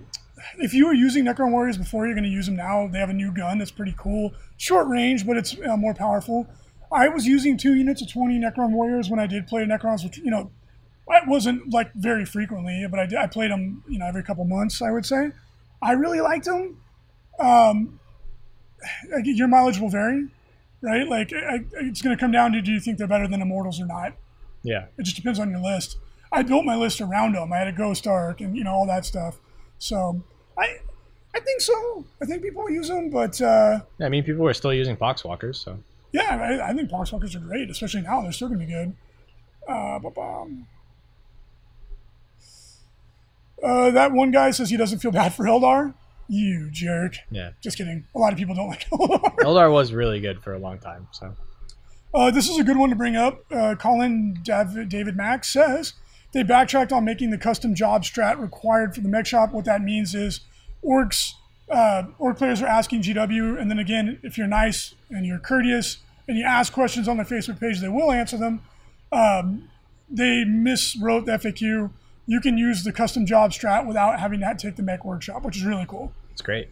if 0.58 0.74
you 0.74 0.86
were 0.86 0.94
using 0.94 1.24
Necron 1.24 1.50
Warriors 1.50 1.78
before, 1.78 2.06
you're 2.06 2.14
going 2.14 2.24
to 2.24 2.30
use 2.30 2.46
them 2.46 2.56
now. 2.56 2.88
They 2.88 2.98
have 2.98 3.10
a 3.10 3.14
new 3.14 3.32
gun 3.32 3.58
that's 3.58 3.70
pretty 3.70 3.94
cool. 3.96 4.32
Short 4.56 4.88
range, 4.88 5.26
but 5.26 5.36
it's 5.36 5.56
uh, 5.66 5.76
more 5.76 5.94
powerful. 5.94 6.46
I 6.92 7.08
was 7.08 7.26
using 7.26 7.56
two 7.56 7.74
units 7.74 8.02
of 8.02 8.12
20 8.12 8.38
Necron 8.38 8.70
Warriors 8.70 9.10
when 9.10 9.18
I 9.18 9.26
did 9.26 9.46
play 9.46 9.64
Necrons, 9.64 10.04
which, 10.04 10.18
you 10.18 10.30
know, 10.30 10.50
I 11.10 11.20
wasn't 11.26 11.72
like 11.72 11.92
very 11.94 12.24
frequently, 12.24 12.86
but 12.90 13.00
I, 13.00 13.06
did, 13.06 13.18
I 13.18 13.26
played 13.26 13.50
them, 13.50 13.82
you 13.88 13.98
know, 13.98 14.06
every 14.06 14.22
couple 14.22 14.44
months. 14.44 14.80
I 14.80 14.90
would 14.90 15.04
say, 15.04 15.32
I 15.82 15.92
really 15.92 16.20
liked 16.20 16.46
them. 16.46 16.80
Um, 17.38 18.00
your 19.24 19.48
mileage 19.48 19.78
will 19.78 19.90
vary, 19.90 20.28
right? 20.82 21.06
Like 21.06 21.32
I, 21.32 21.64
it's 21.72 22.00
going 22.00 22.16
to 22.16 22.20
come 22.20 22.30
down 22.30 22.52
to 22.52 22.62
do 22.62 22.72
you 22.72 22.80
think 22.80 22.98
they're 22.98 23.06
better 23.06 23.28
than 23.28 23.42
Immortals 23.42 23.80
or 23.80 23.86
not? 23.86 24.14
Yeah. 24.62 24.86
It 24.96 25.02
just 25.02 25.16
depends 25.16 25.38
on 25.38 25.50
your 25.50 25.60
list. 25.60 25.98
I 26.32 26.42
built 26.42 26.64
my 26.64 26.76
list 26.76 27.00
around 27.00 27.34
them. 27.34 27.52
I 27.52 27.58
had 27.58 27.68
a 27.68 27.72
Ghost 27.72 28.06
Ark 28.06 28.40
and 28.40 28.56
you 28.56 28.64
know 28.64 28.72
all 28.72 28.86
that 28.86 29.04
stuff. 29.04 29.40
So 29.78 30.22
I 30.58 30.78
I 31.34 31.40
think 31.40 31.60
so. 31.60 32.04
I 32.22 32.26
think 32.26 32.42
people 32.42 32.70
use 32.70 32.88
them, 32.88 33.10
but 33.10 33.40
uh, 33.40 33.80
I 34.00 34.08
mean, 34.08 34.22
people 34.24 34.46
are 34.46 34.54
still 34.54 34.72
using 34.72 34.96
Poxwalkers, 34.96 35.56
so 35.56 35.78
yeah, 36.12 36.36
I, 36.62 36.70
I 36.70 36.72
think 36.74 36.90
Poxwalkers 36.90 37.34
are 37.34 37.40
great, 37.40 37.68
especially 37.70 38.02
now. 38.02 38.22
They're 38.22 38.32
still 38.32 38.48
going 38.48 38.60
to 38.60 38.66
be 38.66 38.72
good. 38.72 38.94
Uh, 39.68 39.98
uh, 43.64 43.90
that 43.90 44.12
one 44.12 44.30
guy 44.30 44.50
says 44.52 44.70
he 44.70 44.76
doesn't 44.76 44.98
feel 45.00 45.10
bad 45.10 45.34
for 45.34 45.44
Eldar. 45.44 45.94
You 46.28 46.70
jerk. 46.70 47.16
Yeah. 47.30 47.50
Just 47.60 47.76
kidding. 47.78 48.04
A 48.14 48.18
lot 48.18 48.32
of 48.32 48.38
people 48.38 48.54
don't 48.54 48.68
like 48.68 48.88
Eldar. 48.92 49.34
Eldar 49.38 49.72
was 49.72 49.92
really 49.92 50.20
good 50.20 50.42
for 50.42 50.54
a 50.54 50.58
long 50.58 50.78
time, 50.78 51.08
so. 51.10 51.34
Uh, 52.14 52.30
this 52.30 52.48
is 52.48 52.58
a 52.60 52.62
good 52.64 52.76
one 52.76 52.90
to 52.90 52.96
bring 52.96 53.16
up. 53.16 53.40
Uh, 53.50 53.74
Colin 53.74 54.38
Dav- 54.44 54.88
David 54.88 55.16
Max 55.16 55.52
says 55.52 55.94
they 56.34 56.42
backtracked 56.42 56.92
on 56.92 57.04
making 57.04 57.30
the 57.30 57.38
custom 57.38 57.76
job 57.76 58.02
strat 58.02 58.40
required 58.40 58.92
for 58.92 59.00
the 59.00 59.08
mech 59.08 59.24
shop. 59.24 59.52
What 59.52 59.64
that 59.66 59.80
means 59.80 60.16
is 60.16 60.40
orks, 60.84 61.30
uh, 61.70 62.02
ork 62.18 62.36
players 62.36 62.60
are 62.60 62.66
asking 62.66 63.02
GW, 63.02 63.58
and 63.58 63.70
then 63.70 63.78
again, 63.78 64.18
if 64.24 64.36
you're 64.36 64.48
nice 64.48 64.94
and 65.08 65.24
you're 65.24 65.38
courteous 65.38 65.98
and 66.26 66.36
you 66.36 66.44
ask 66.44 66.72
questions 66.72 67.06
on 67.06 67.18
their 67.18 67.24
Facebook 67.24 67.60
page, 67.60 67.80
they 67.80 67.88
will 67.88 68.10
answer 68.10 68.36
them. 68.36 68.62
Um, 69.12 69.70
they 70.10 70.44
miswrote 70.44 71.24
the 71.24 71.32
FAQ. 71.32 71.90
You 72.26 72.40
can 72.40 72.58
use 72.58 72.82
the 72.82 72.92
custom 72.92 73.26
job 73.26 73.52
strat 73.52 73.86
without 73.86 74.18
having 74.18 74.40
to 74.40 74.54
take 74.58 74.74
the 74.74 74.82
mech 74.82 75.04
workshop, 75.04 75.44
which 75.44 75.56
is 75.56 75.64
really 75.64 75.86
cool. 75.86 76.12
It's 76.32 76.42
great. 76.42 76.68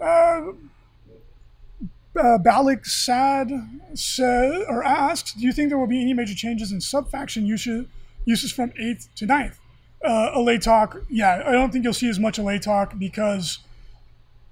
Uh, 0.00 0.52
uh, 2.16 2.38
Balik 2.38 2.86
Sad 2.86 3.50
says 3.92 4.64
or 4.68 4.82
asked, 4.82 5.36
"Do 5.38 5.44
you 5.44 5.52
think 5.52 5.68
there 5.68 5.78
will 5.78 5.86
be 5.86 6.00
any 6.00 6.14
major 6.14 6.34
changes 6.34 6.72
in 6.72 6.80
subfaction 6.80 7.44
uses 7.44 7.86
uses 8.24 8.52
from 8.52 8.72
eighth 8.78 9.08
to 9.16 9.26
9th? 9.26 9.56
Uh, 10.04 10.32
Alaitoc, 10.36 11.04
yeah, 11.08 11.42
I 11.46 11.52
don't 11.52 11.70
think 11.70 11.84
you'll 11.84 11.94
see 11.94 12.08
as 12.08 12.18
much 12.18 12.38
Alaitoc 12.38 12.98
because 12.98 13.60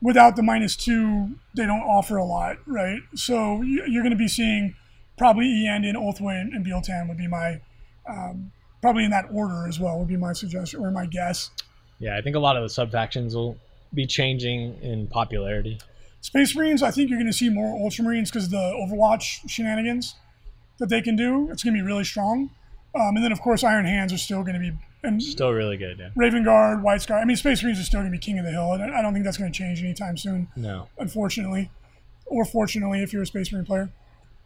without 0.01 0.37
the 0.37 0.43
minus 0.43 0.77
two, 0.77 1.31
they 1.55 1.67
don't 1.67 1.83
offer 1.83 2.17
a 2.17 2.25
lot, 2.25 2.57
right? 2.67 3.01
So 3.15 3.63
you're 3.63 4.03
going 4.03 4.13
to 4.13 4.17
be 4.17 4.29
seeing 4.29 4.77
probably 5.19 5.47
Iyanden 5.47 5.95
Ulthwé 5.95 6.41
and 6.41 6.65
Biel-Tan 6.65 7.09
would 7.09 7.19
be 7.19 7.27
my 7.27 7.61
um, 8.09 8.53
probably 8.81 9.05
in 9.05 9.11
that 9.11 9.27
order 9.31 9.67
as 9.69 9.79
well 9.79 9.99
would 9.99 10.09
be 10.09 10.17
my 10.17 10.33
suggestion 10.33 10.81
or 10.81 10.91
my 10.91 11.07
guess. 11.07 11.51
Yeah, 11.99 12.17
I 12.17 12.23
think 12.23 12.37
a 12.37 12.39
lot 12.39 12.57
of 12.57 12.63
the 12.63 12.69
subfactions 12.69 13.35
will 13.35 13.59
be 13.93 14.07
changing 14.07 14.81
in 14.83 15.07
popularity. 15.07 15.79
Space 16.23 16.55
Marines, 16.55 16.83
I 16.83 16.91
think 16.91 17.11
you're 17.11 17.19
going 17.19 17.31
to 17.31 17.37
see 17.37 17.51
more 17.51 17.79
Ultramarines 17.79 18.27
because 18.27 18.49
the 18.49 18.57
Overwatch 18.57 19.49
shenanigans 19.49 20.15
that 20.79 20.89
they 20.89 21.01
can 21.01 21.17
do. 21.17 21.51
It's 21.51 21.63
going 21.63 21.75
to 21.75 21.83
be 21.83 21.87
really 21.87 22.05
strong. 22.05 22.51
Um, 22.95 23.17
and 23.17 23.25
then, 23.25 23.33
of 23.33 23.41
course, 23.41 23.63
Iron 23.63 23.85
Hands 23.85 24.13
are 24.13 24.19
still 24.19 24.43
going 24.43 24.55
to 24.55 24.61
be. 24.61 24.73
And 25.03 25.23
still 25.23 25.53
really 25.53 25.77
good, 25.77 25.99
yeah. 25.99 26.11
Raven 26.15 26.45
Guard, 26.45 26.83
White 26.83 27.03
Scar. 27.03 27.19
I 27.19 27.25
mean, 27.25 27.37
Space 27.37 27.63
Marines 27.63 27.81
are 27.81 27.85
still 27.85 28.01
going 28.01 28.13
to 28.13 28.17
be 28.17 28.21
king 28.21 28.39
of 28.39 28.45
the 28.45 28.51
hill. 28.51 28.73
I 28.73 29.01
don't 29.01 29.13
think 29.13 29.25
that's 29.25 29.39
going 29.39 29.51
to 29.51 29.57
change 29.57 29.83
anytime 29.83 30.17
soon. 30.17 30.49
No. 30.57 30.89
Unfortunately. 30.99 31.71
Or 32.27 32.45
fortunately, 32.45 33.03
if 33.03 33.13
you're 33.13 33.23
a 33.23 33.27
Space 33.27 33.51
Marine 33.53 33.65
player. 33.65 33.91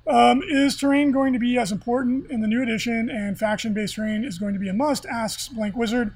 Um, 0.06 0.42
is 0.46 0.76
terrain 0.76 1.12
going 1.12 1.32
to 1.32 1.38
be 1.38 1.58
as 1.58 1.72
important 1.72 2.30
in 2.30 2.40
the 2.42 2.46
new 2.46 2.62
edition 2.62 3.08
and 3.08 3.38
faction 3.38 3.72
based 3.72 3.94
terrain 3.94 4.22
is 4.22 4.38
going 4.38 4.52
to 4.52 4.60
be 4.60 4.68
a 4.68 4.74
must? 4.74 5.06
Asks 5.06 5.48
Blank 5.48 5.76
Wizard. 5.76 6.14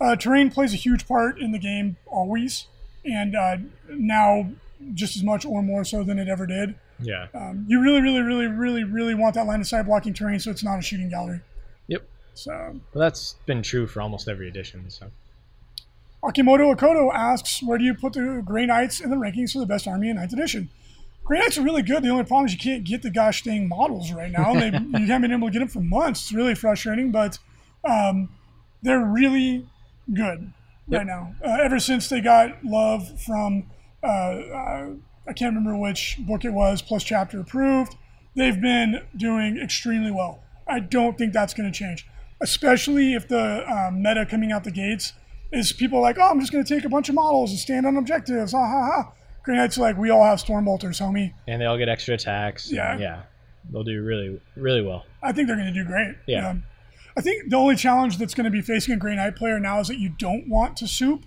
Uh, 0.00 0.16
terrain 0.16 0.50
plays 0.50 0.74
a 0.74 0.76
huge 0.76 1.06
part 1.06 1.38
in 1.38 1.52
the 1.52 1.58
game 1.58 1.96
always. 2.06 2.66
And 3.04 3.36
uh, 3.36 3.58
now 3.88 4.50
just 4.92 5.16
as 5.16 5.22
much 5.22 5.46
or 5.46 5.62
more 5.62 5.84
so 5.84 6.02
than 6.02 6.18
it 6.18 6.28
ever 6.28 6.46
did. 6.46 6.74
Yeah. 7.00 7.26
Um, 7.34 7.64
you 7.68 7.80
really, 7.80 8.00
really, 8.00 8.20
really, 8.20 8.46
really, 8.46 8.84
really 8.84 9.14
want 9.14 9.34
that 9.34 9.46
line 9.46 9.60
of 9.60 9.66
sight 9.66 9.86
blocking 9.86 10.14
terrain 10.14 10.38
so 10.38 10.50
it's 10.50 10.64
not 10.64 10.78
a 10.78 10.82
shooting 10.82 11.08
gallery. 11.08 11.40
Yep. 11.88 12.08
So. 12.34 12.52
Well, 12.52 12.80
that's 12.94 13.34
been 13.46 13.62
true 13.62 13.86
for 13.86 14.00
almost 14.00 14.28
every 14.28 14.48
edition. 14.48 14.88
So. 14.88 15.10
Akimoto 16.22 16.74
Akoto 16.74 17.12
asks, 17.14 17.62
where 17.62 17.78
do 17.78 17.84
you 17.84 17.94
put 17.94 18.14
the 18.14 18.42
Grey 18.44 18.66
Knights 18.66 19.00
in 19.00 19.10
the 19.10 19.16
rankings 19.16 19.52
for 19.52 19.60
the 19.60 19.66
best 19.66 19.86
army 19.86 20.10
in 20.10 20.16
9th 20.16 20.32
edition? 20.32 20.70
Grey 21.24 21.38
Knights 21.38 21.58
are 21.58 21.62
really 21.62 21.82
good. 21.82 22.02
The 22.02 22.08
only 22.08 22.24
problem 22.24 22.46
is 22.46 22.52
you 22.52 22.58
can't 22.58 22.84
get 22.84 23.02
the 23.02 23.10
gosh 23.10 23.42
dang 23.42 23.68
models 23.68 24.12
right 24.12 24.30
now. 24.30 24.54
They, 24.54 24.66
you 24.98 25.06
haven't 25.06 25.22
been 25.22 25.32
able 25.32 25.48
to 25.48 25.52
get 25.52 25.58
them 25.58 25.68
for 25.68 25.80
months. 25.80 26.22
It's 26.22 26.32
really 26.32 26.54
frustrating, 26.54 27.10
but 27.10 27.38
um, 27.84 28.28
they're 28.82 29.04
really 29.04 29.66
good 30.12 30.52
yep. 30.88 31.00
right 31.00 31.06
now. 31.06 31.34
Uh, 31.44 31.58
ever 31.62 31.78
since 31.78 32.08
they 32.08 32.20
got 32.20 32.64
love 32.64 33.20
from 33.20 33.70
uh, 34.02 34.06
uh, 34.06 34.86
I 35.28 35.32
can't 35.32 35.54
remember 35.54 35.76
which 35.76 36.16
book 36.20 36.44
it 36.44 36.52
was, 36.52 36.82
plus 36.82 37.02
chapter 37.02 37.40
approved. 37.40 37.96
They've 38.34 38.60
been 38.60 39.02
doing 39.16 39.58
extremely 39.58 40.10
well. 40.10 40.40
I 40.68 40.80
don't 40.80 41.16
think 41.16 41.32
that's 41.32 41.54
going 41.54 41.70
to 41.70 41.76
change, 41.76 42.06
especially 42.40 43.14
if 43.14 43.28
the 43.28 43.70
um, 43.70 44.02
meta 44.02 44.26
coming 44.26 44.52
out 44.52 44.64
the 44.64 44.70
gates 44.70 45.12
is 45.52 45.72
people 45.72 46.00
like, 46.00 46.18
oh, 46.18 46.28
I'm 46.28 46.40
just 46.40 46.52
going 46.52 46.64
to 46.64 46.74
take 46.74 46.84
a 46.84 46.88
bunch 46.88 47.08
of 47.08 47.14
models 47.14 47.50
and 47.50 47.58
stand 47.58 47.86
on 47.86 47.96
objectives. 47.96 48.52
Ha 48.52 48.58
ha 48.58 48.84
ha. 48.84 49.12
Green 49.42 49.58
Knight's 49.58 49.78
like, 49.78 49.96
we 49.96 50.10
all 50.10 50.24
have 50.24 50.38
Stormbolters, 50.38 51.00
homie. 51.00 51.32
And 51.46 51.62
they 51.62 51.66
all 51.66 51.78
get 51.78 51.88
extra 51.88 52.14
attacks. 52.14 52.70
Yeah. 52.70 52.98
Yeah. 52.98 53.22
They'll 53.70 53.84
do 53.84 54.02
really, 54.02 54.40
really 54.56 54.82
well. 54.82 55.06
I 55.22 55.32
think 55.32 55.46
they're 55.46 55.56
going 55.56 55.72
to 55.72 55.80
do 55.82 55.84
great. 55.84 56.16
Yeah. 56.26 56.50
Um, 56.50 56.64
I 57.16 57.20
think 57.20 57.48
the 57.48 57.56
only 57.56 57.76
challenge 57.76 58.18
that's 58.18 58.34
going 58.34 58.44
to 58.44 58.50
be 58.50 58.60
facing 58.60 58.92
a 58.92 58.96
Green 58.96 59.16
Knight 59.16 59.36
player 59.36 59.58
now 59.58 59.80
is 59.80 59.88
that 59.88 59.98
you 59.98 60.08
don't 60.08 60.48
want 60.48 60.76
to 60.78 60.88
soup. 60.88 61.24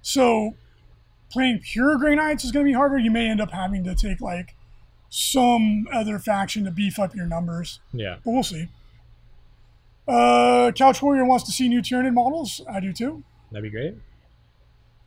So 0.00 0.54
playing 1.30 1.60
pure 1.60 1.96
Grey 1.98 2.14
Knights 2.14 2.44
is 2.44 2.52
going 2.52 2.64
to 2.64 2.70
be 2.70 2.74
harder. 2.74 2.98
You 2.98 3.10
may 3.10 3.28
end 3.28 3.40
up 3.40 3.50
having 3.50 3.84
to 3.84 3.94
take 3.94 4.20
like 4.20 4.54
some 5.08 5.86
other 5.92 6.18
faction 6.18 6.64
to 6.64 6.70
beef 6.70 6.98
up 6.98 7.14
your 7.14 7.26
numbers. 7.26 7.80
Yeah. 7.92 8.16
But 8.24 8.30
we'll 8.30 8.42
see. 8.42 8.68
Uh, 10.08 10.72
Couch 10.72 11.02
Warrior 11.02 11.24
wants 11.24 11.44
to 11.44 11.52
see 11.52 11.68
new 11.68 11.80
Tyranid 11.80 12.14
models. 12.14 12.60
I 12.70 12.80
do 12.80 12.92
too. 12.92 13.24
That'd 13.50 13.64
be 13.64 13.70
great. 13.70 13.94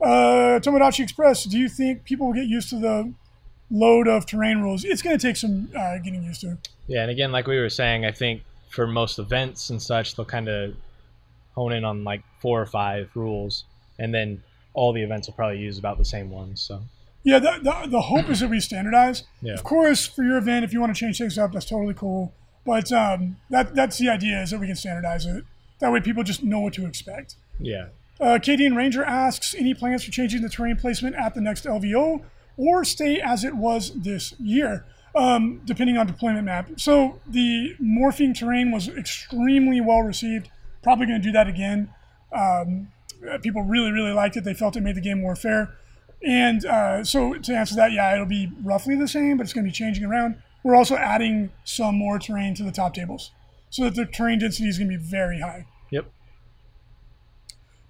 Uh, 0.01 0.59
Tomodachi 0.59 1.01
Express, 1.01 1.43
do 1.43 1.57
you 1.57 1.67
think 1.69 2.03
people 2.05 2.27
will 2.27 2.33
get 2.33 2.45
used 2.45 2.69
to 2.69 2.79
the 2.79 3.13
load 3.69 4.07
of 4.07 4.25
terrain 4.25 4.59
rules? 4.59 4.83
It's 4.83 5.01
going 5.01 5.17
to 5.17 5.27
take 5.27 5.35
some 5.35 5.69
uh, 5.77 5.97
getting 5.97 6.23
used 6.23 6.41
to. 6.41 6.57
Yeah, 6.87 7.01
and 7.01 7.11
again, 7.11 7.31
like 7.31 7.47
we 7.47 7.59
were 7.59 7.69
saying, 7.69 8.05
I 8.05 8.11
think 8.11 8.41
for 8.69 8.87
most 8.87 9.19
events 9.19 9.69
and 9.69 9.81
such, 9.81 10.15
they'll 10.15 10.25
kind 10.25 10.47
of 10.47 10.75
hone 11.53 11.73
in 11.73 11.83
on 11.83 12.03
like 12.03 12.23
four 12.41 12.61
or 12.61 12.65
five 12.65 13.09
rules, 13.15 13.65
and 13.97 14.13
then 14.13 14.41
all 14.73 14.93
the 14.93 15.01
events 15.01 15.27
will 15.27 15.35
probably 15.35 15.59
use 15.59 15.77
about 15.77 15.97
the 15.97 16.05
same 16.05 16.29
ones. 16.29 16.61
So 16.61 16.81
yeah, 17.23 17.39
the, 17.39 17.59
the, 17.61 17.89
the 17.89 18.01
hope 18.01 18.29
is 18.29 18.39
that 18.39 18.49
we 18.49 18.59
standardize. 18.59 19.23
Yeah. 19.41 19.53
Of 19.53 19.63
course, 19.63 20.07
for 20.07 20.23
your 20.23 20.37
event, 20.37 20.63
if 20.63 20.71
you 20.73 20.79
want 20.79 20.95
to 20.95 20.99
change 20.99 21.17
things 21.17 21.37
up, 21.37 21.51
that's 21.51 21.65
totally 21.65 21.93
cool. 21.93 22.33
But 22.65 22.91
um, 22.91 23.37
that 23.49 23.75
that's 23.75 23.97
the 23.97 24.09
idea 24.09 24.41
is 24.41 24.51
that 24.51 24.59
we 24.59 24.67
can 24.67 24.75
standardize 24.75 25.25
it. 25.25 25.43
That 25.79 25.91
way, 25.91 26.01
people 26.01 26.23
just 26.23 26.43
know 26.43 26.59
what 26.59 26.73
to 26.73 26.85
expect. 26.85 27.35
Yeah. 27.59 27.87
Uh, 28.19 28.37
Cadian 28.37 28.75
Ranger 28.75 29.03
asks, 29.03 29.55
any 29.55 29.73
plans 29.73 30.03
for 30.03 30.11
changing 30.11 30.41
the 30.41 30.49
terrain 30.49 30.75
placement 30.75 31.15
at 31.15 31.33
the 31.33 31.41
next 31.41 31.65
LVO 31.65 32.21
or 32.57 32.83
stay 32.83 33.21
as 33.21 33.45
it 33.45 33.55
was 33.55 33.93
this 33.95 34.33
year, 34.39 34.85
um, 35.15 35.61
depending 35.63 35.97
on 35.97 36.05
deployment 36.05 36.43
map? 36.43 36.69
So 36.77 37.21
the 37.25 37.75
morphing 37.81 38.37
terrain 38.37 38.71
was 38.71 38.89
extremely 38.89 39.79
well 39.79 40.01
received. 40.01 40.49
Probably 40.83 41.05
going 41.05 41.21
to 41.21 41.27
do 41.27 41.31
that 41.31 41.47
again. 41.47 41.93
Um, 42.33 42.91
people 43.41 43.63
really, 43.63 43.91
really 43.91 44.11
liked 44.11 44.37
it. 44.37 44.43
They 44.43 44.53
felt 44.53 44.75
it 44.75 44.81
made 44.81 44.95
the 44.95 45.01
game 45.01 45.21
more 45.21 45.35
fair. 45.35 45.75
And 46.25 46.65
uh, 46.65 47.03
so 47.03 47.33
to 47.35 47.53
answer 47.53 47.75
that, 47.75 47.91
yeah, 47.91 48.13
it'll 48.13 48.25
be 48.25 48.51
roughly 48.63 48.95
the 48.95 49.07
same, 49.07 49.37
but 49.37 49.43
it's 49.43 49.53
going 49.53 49.65
to 49.65 49.69
be 49.69 49.73
changing 49.73 50.03
around. 50.03 50.35
We're 50.63 50.75
also 50.75 50.95
adding 50.97 51.51
some 51.63 51.95
more 51.95 52.19
terrain 52.19 52.53
to 52.55 52.63
the 52.63 52.71
top 52.71 52.93
tables 52.93 53.31
so 53.69 53.83
that 53.85 53.95
the 53.95 54.05
terrain 54.05 54.39
density 54.39 54.67
is 54.67 54.77
going 54.77 54.89
to 54.91 54.97
be 54.97 55.03
very 55.03 55.39
high. 55.39 55.65
Yep. 55.91 56.11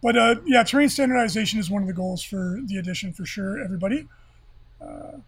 But 0.02 0.18
uh, 0.18 0.36
yeah, 0.46 0.64
terrain 0.64 0.90
standardization 0.90 1.60
is 1.60 1.70
one 1.70 1.82
of 1.82 1.88
the 1.88 1.94
goals 1.94 2.24
for 2.24 2.60
the 2.66 2.78
edition 2.78 3.14
for 3.14 3.26
sure, 3.26 3.64
everybody. 3.64 4.08
Uh, 4.80 5.20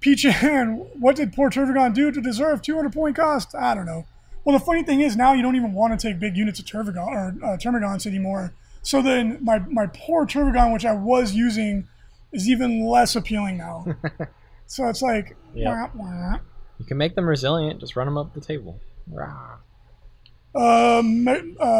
Peachan, 0.00 0.86
what 0.98 1.16
did 1.16 1.32
poor 1.32 1.50
Tervigon 1.50 1.94
do 1.94 2.10
to 2.10 2.20
deserve 2.20 2.62
200 2.62 2.92
point 2.92 3.16
cost? 3.16 3.54
I 3.54 3.74
don't 3.74 3.86
know. 3.86 4.06
Well, 4.44 4.58
the 4.58 4.64
funny 4.64 4.82
thing 4.82 5.00
is 5.00 5.16
now 5.16 5.34
you 5.34 5.42
don't 5.42 5.54
even 5.54 5.72
want 5.72 5.98
to 5.98 6.08
take 6.08 6.18
big 6.18 6.36
units 6.36 6.58
of 6.58 6.64
Tervigon 6.64 7.06
or 7.06 7.28
uh, 7.44 7.56
Termagants 7.56 8.06
anymore. 8.06 8.52
So 8.82 9.00
then 9.00 9.38
my, 9.42 9.58
my 9.60 9.86
poor 9.86 10.26
Tervigon, 10.26 10.72
which 10.72 10.84
I 10.84 10.92
was 10.92 11.34
using, 11.34 11.86
is 12.32 12.48
even 12.48 12.84
less 12.84 13.14
appealing 13.16 13.56
now. 13.58 13.86
so 14.66 14.88
it's 14.88 15.02
like, 15.02 15.36
wah, 15.54 15.88
wah. 15.94 16.38
You 16.78 16.84
can 16.86 16.96
make 16.98 17.14
them 17.14 17.28
resilient. 17.28 17.80
Just 17.80 17.94
run 17.94 18.06
them 18.06 18.18
up 18.18 18.34
the 18.34 18.40
table. 18.40 18.80
Rah. 19.10 19.56
Uh, 20.54 21.02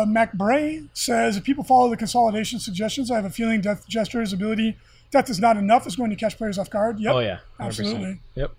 Mac 0.06 0.32
Bray 0.32 0.84
says 0.94 1.36
if 1.36 1.44
people 1.44 1.64
follow 1.64 1.90
the 1.90 1.96
consolidation 1.96 2.58
suggestions, 2.58 3.10
I 3.10 3.16
have 3.16 3.24
a 3.24 3.30
feeling 3.30 3.60
Death 3.60 3.86
Jester's 3.88 4.32
ability, 4.32 4.76
Death 5.10 5.28
is 5.28 5.38
not 5.40 5.56
enough, 5.56 5.86
is 5.86 5.96
going 5.96 6.10
to 6.10 6.16
catch 6.16 6.38
players 6.38 6.58
off 6.58 6.70
guard. 6.70 6.98
Yep. 6.98 7.14
Oh 7.14 7.18
yeah. 7.18 7.38
100%. 7.60 7.66
absolutely. 7.66 8.20
Yep. 8.34 8.52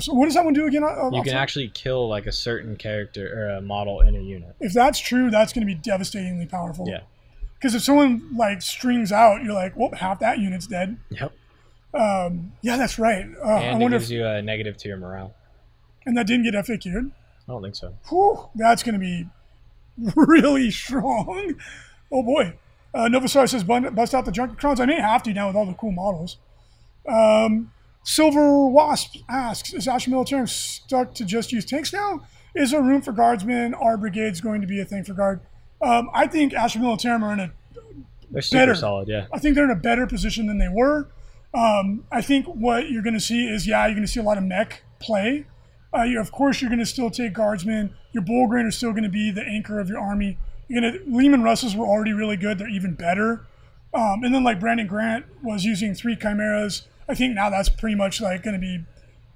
So 0.00 0.12
what 0.12 0.26
does 0.26 0.34
that 0.34 0.44
one 0.44 0.52
do 0.52 0.66
again? 0.66 0.84
Uh, 0.84 1.10
You 1.12 1.22
can 1.22 1.34
actually 1.34 1.68
kill 1.68 2.08
like 2.08 2.26
a 2.26 2.32
certain 2.32 2.76
character 2.76 3.26
or 3.42 3.56
a 3.56 3.62
model 3.62 4.00
in 4.02 4.14
a 4.14 4.20
unit. 4.20 4.54
if 4.60 4.72
that's 4.72 4.98
true, 5.00 5.30
that's 5.30 5.52
going 5.52 5.66
to 5.66 5.72
be 5.72 5.74
devastatingly 5.74 6.46
powerful. 6.46 6.86
Yeah. 6.88 7.00
Because 7.58 7.74
if 7.74 7.82
someone 7.82 8.36
like 8.36 8.62
strings 8.62 9.10
out, 9.12 9.42
you're 9.42 9.52
like, 9.54 9.76
well, 9.76 9.90
half 9.92 10.20
that 10.20 10.38
unit's 10.38 10.66
dead. 10.66 10.96
Yep. 11.10 11.32
Um, 11.94 12.52
yeah, 12.62 12.76
that's 12.76 12.98
right. 12.98 13.26
Uh, 13.42 13.46
I 13.48 13.60
And 13.62 13.80
it 13.80 13.82
wonder 13.82 13.98
gives 13.98 14.10
if, 14.10 14.16
you 14.18 14.26
a 14.26 14.40
negative 14.42 14.76
to 14.78 14.88
your 14.88 14.96
morale. 14.98 15.34
and 16.06 16.16
that 16.16 16.26
didn't 16.26 16.44
get 16.44 16.54
FAQ'd. 16.54 17.10
I 17.48 17.52
don't 17.52 17.62
think 17.62 17.74
so. 17.74 17.94
Whew, 18.10 18.48
that's 18.54 18.82
going 18.82 18.92
to 18.92 18.98
be 19.00 19.26
really 20.14 20.70
strong. 20.70 21.54
Oh 22.12 22.22
boy. 22.22 22.54
Uh, 22.94 23.08
Novastar 23.08 23.48
says, 23.48 23.64
bust 23.64 24.14
out 24.14 24.24
the 24.24 24.32
junk 24.32 24.58
crowns. 24.58 24.80
I 24.80 24.86
may 24.86 25.00
have 25.00 25.22
to 25.24 25.32
now 25.34 25.48
with 25.48 25.56
all 25.56 25.66
the 25.66 25.74
cool 25.74 25.92
models. 25.92 26.36
Um, 27.08 27.72
Silver 28.04 28.66
Wasp 28.66 29.16
asks, 29.28 29.74
is 29.74 29.86
Astra 29.86 30.12
Militarum 30.12 30.48
stuck 30.48 31.14
to 31.14 31.24
just 31.24 31.52
use 31.52 31.64
tanks 31.64 31.92
now? 31.92 32.20
Is 32.54 32.70
there 32.70 32.82
room 32.82 33.02
for 33.02 33.12
guardsmen? 33.12 33.74
Are 33.74 33.96
brigades 33.96 34.40
going 34.40 34.60
to 34.62 34.66
be 34.66 34.80
a 34.80 34.84
thing 34.84 35.04
for 35.04 35.12
guard? 35.14 35.40
Um, 35.80 36.10
I 36.12 36.26
think 36.26 36.54
Astra 36.54 36.80
Militarum 36.80 37.22
are 37.22 37.32
in 37.32 37.40
a 37.40 37.52
They're 38.30 38.42
super 38.42 38.62
Better. 38.62 38.74
solid, 38.74 39.08
yeah. 39.08 39.26
I 39.32 39.38
think 39.38 39.54
they're 39.54 39.64
in 39.64 39.70
a 39.70 39.76
better 39.76 40.06
position 40.06 40.46
than 40.46 40.58
they 40.58 40.68
were. 40.68 41.08
Um, 41.54 42.04
I 42.12 42.20
think 42.20 42.46
what 42.46 42.90
you're 42.90 43.02
going 43.02 43.14
to 43.14 43.20
see 43.20 43.46
is, 43.46 43.66
yeah, 43.66 43.86
you're 43.86 43.94
going 43.94 44.06
to 44.06 44.12
see 44.12 44.20
a 44.20 44.24
lot 44.24 44.38
of 44.38 44.44
mech 44.44 44.82
play. 44.98 45.46
Uh, 45.96 46.02
you, 46.02 46.20
of 46.20 46.30
course, 46.32 46.60
you're 46.60 46.68
going 46.68 46.80
to 46.80 46.86
still 46.86 47.10
take 47.10 47.32
guardsmen. 47.32 47.94
Your 48.12 48.22
Bullgryn 48.22 48.66
are 48.66 48.70
still 48.70 48.90
going 48.90 49.04
to 49.04 49.08
be 49.08 49.30
the 49.30 49.42
anchor 49.42 49.78
of 49.80 49.88
your 49.88 49.98
army. 49.98 50.36
You're 50.68 50.82
going 50.82 50.92
to 50.92 51.00
Leman 51.10 51.42
Russes 51.42 51.74
were 51.74 51.86
already 51.86 52.12
really 52.12 52.36
good. 52.36 52.58
They're 52.58 52.68
even 52.68 52.94
better. 52.94 53.46
Um, 53.94 54.22
and 54.22 54.34
then 54.34 54.44
like 54.44 54.60
Brandon 54.60 54.86
Grant 54.86 55.24
was 55.42 55.64
using 55.64 55.94
three 55.94 56.14
chimeras. 56.14 56.82
I 57.08 57.14
think 57.14 57.34
now 57.34 57.48
that's 57.48 57.70
pretty 57.70 57.94
much 57.94 58.20
like 58.20 58.42
going 58.42 58.52
to 58.54 58.60
be 58.60 58.84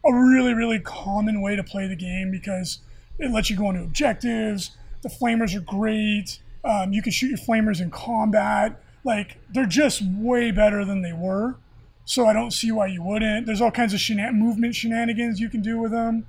a 0.04 0.12
really 0.12 0.52
really 0.52 0.78
common 0.78 1.40
way 1.40 1.56
to 1.56 1.62
play 1.64 1.86
the 1.86 1.96
game 1.96 2.30
because 2.30 2.80
it 3.18 3.30
lets 3.30 3.48
you 3.48 3.56
go 3.56 3.70
into 3.70 3.82
objectives. 3.82 4.72
The 5.02 5.08
flamers 5.08 5.54
are 5.54 5.60
great. 5.60 6.38
Um, 6.64 6.92
you 6.92 7.02
can 7.02 7.12
shoot 7.12 7.28
your 7.28 7.38
flamers 7.38 7.80
in 7.80 7.90
combat. 7.90 8.80
Like 9.04 9.38
they're 9.52 9.66
just 9.66 10.02
way 10.16 10.50
better 10.50 10.84
than 10.84 11.02
they 11.02 11.12
were. 11.12 11.56
So 12.04 12.26
I 12.26 12.32
don't 12.32 12.52
see 12.52 12.70
why 12.72 12.86
you 12.86 13.02
wouldn't. 13.02 13.46
There's 13.46 13.60
all 13.60 13.70
kinds 13.70 13.94
of 13.94 14.00
shenan- 14.00 14.34
movement 14.34 14.74
shenanigans 14.74 15.40
you 15.40 15.48
can 15.48 15.60
do 15.62 15.78
with 15.78 15.92
them. 15.92 16.26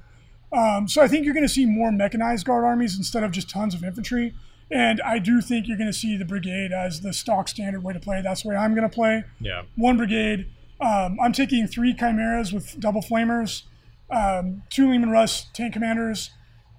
Um, 0.51 0.87
so 0.87 1.01
I 1.01 1.07
think 1.07 1.25
you're 1.25 1.33
going 1.33 1.45
to 1.47 1.53
see 1.53 1.65
more 1.65 1.91
mechanized 1.91 2.45
guard 2.45 2.63
armies 2.63 2.95
instead 2.97 3.23
of 3.23 3.31
just 3.31 3.49
tons 3.49 3.73
of 3.73 3.83
infantry. 3.83 4.33
And 4.69 5.01
I 5.01 5.17
do 5.19 5.41
think 5.41 5.67
you're 5.67 5.77
going 5.77 5.89
to 5.91 5.97
see 5.97 6.15
the 6.15 6.25
brigade 6.25 6.71
as 6.71 7.01
the 7.01 7.11
stock 7.13 7.47
standard 7.47 7.83
way 7.83 7.93
to 7.93 7.99
play. 7.99 8.21
That's 8.21 8.43
the 8.43 8.49
way 8.49 8.55
I'm 8.55 8.73
going 8.75 8.87
to 8.87 8.93
play 8.95 9.23
Yeah. 9.39 9.63
one 9.75 9.97
brigade. 9.97 10.47
Um, 10.79 11.17
I'm 11.21 11.33
taking 11.33 11.65
three 11.67 11.93
chimeras 11.93 12.53
with 12.53 12.79
double 12.79 13.01
flamers, 13.01 13.63
um, 14.11 14.63
two 14.69 14.89
Leman 14.89 15.09
Russ 15.09 15.45
tank 15.53 15.73
commanders, 15.73 16.31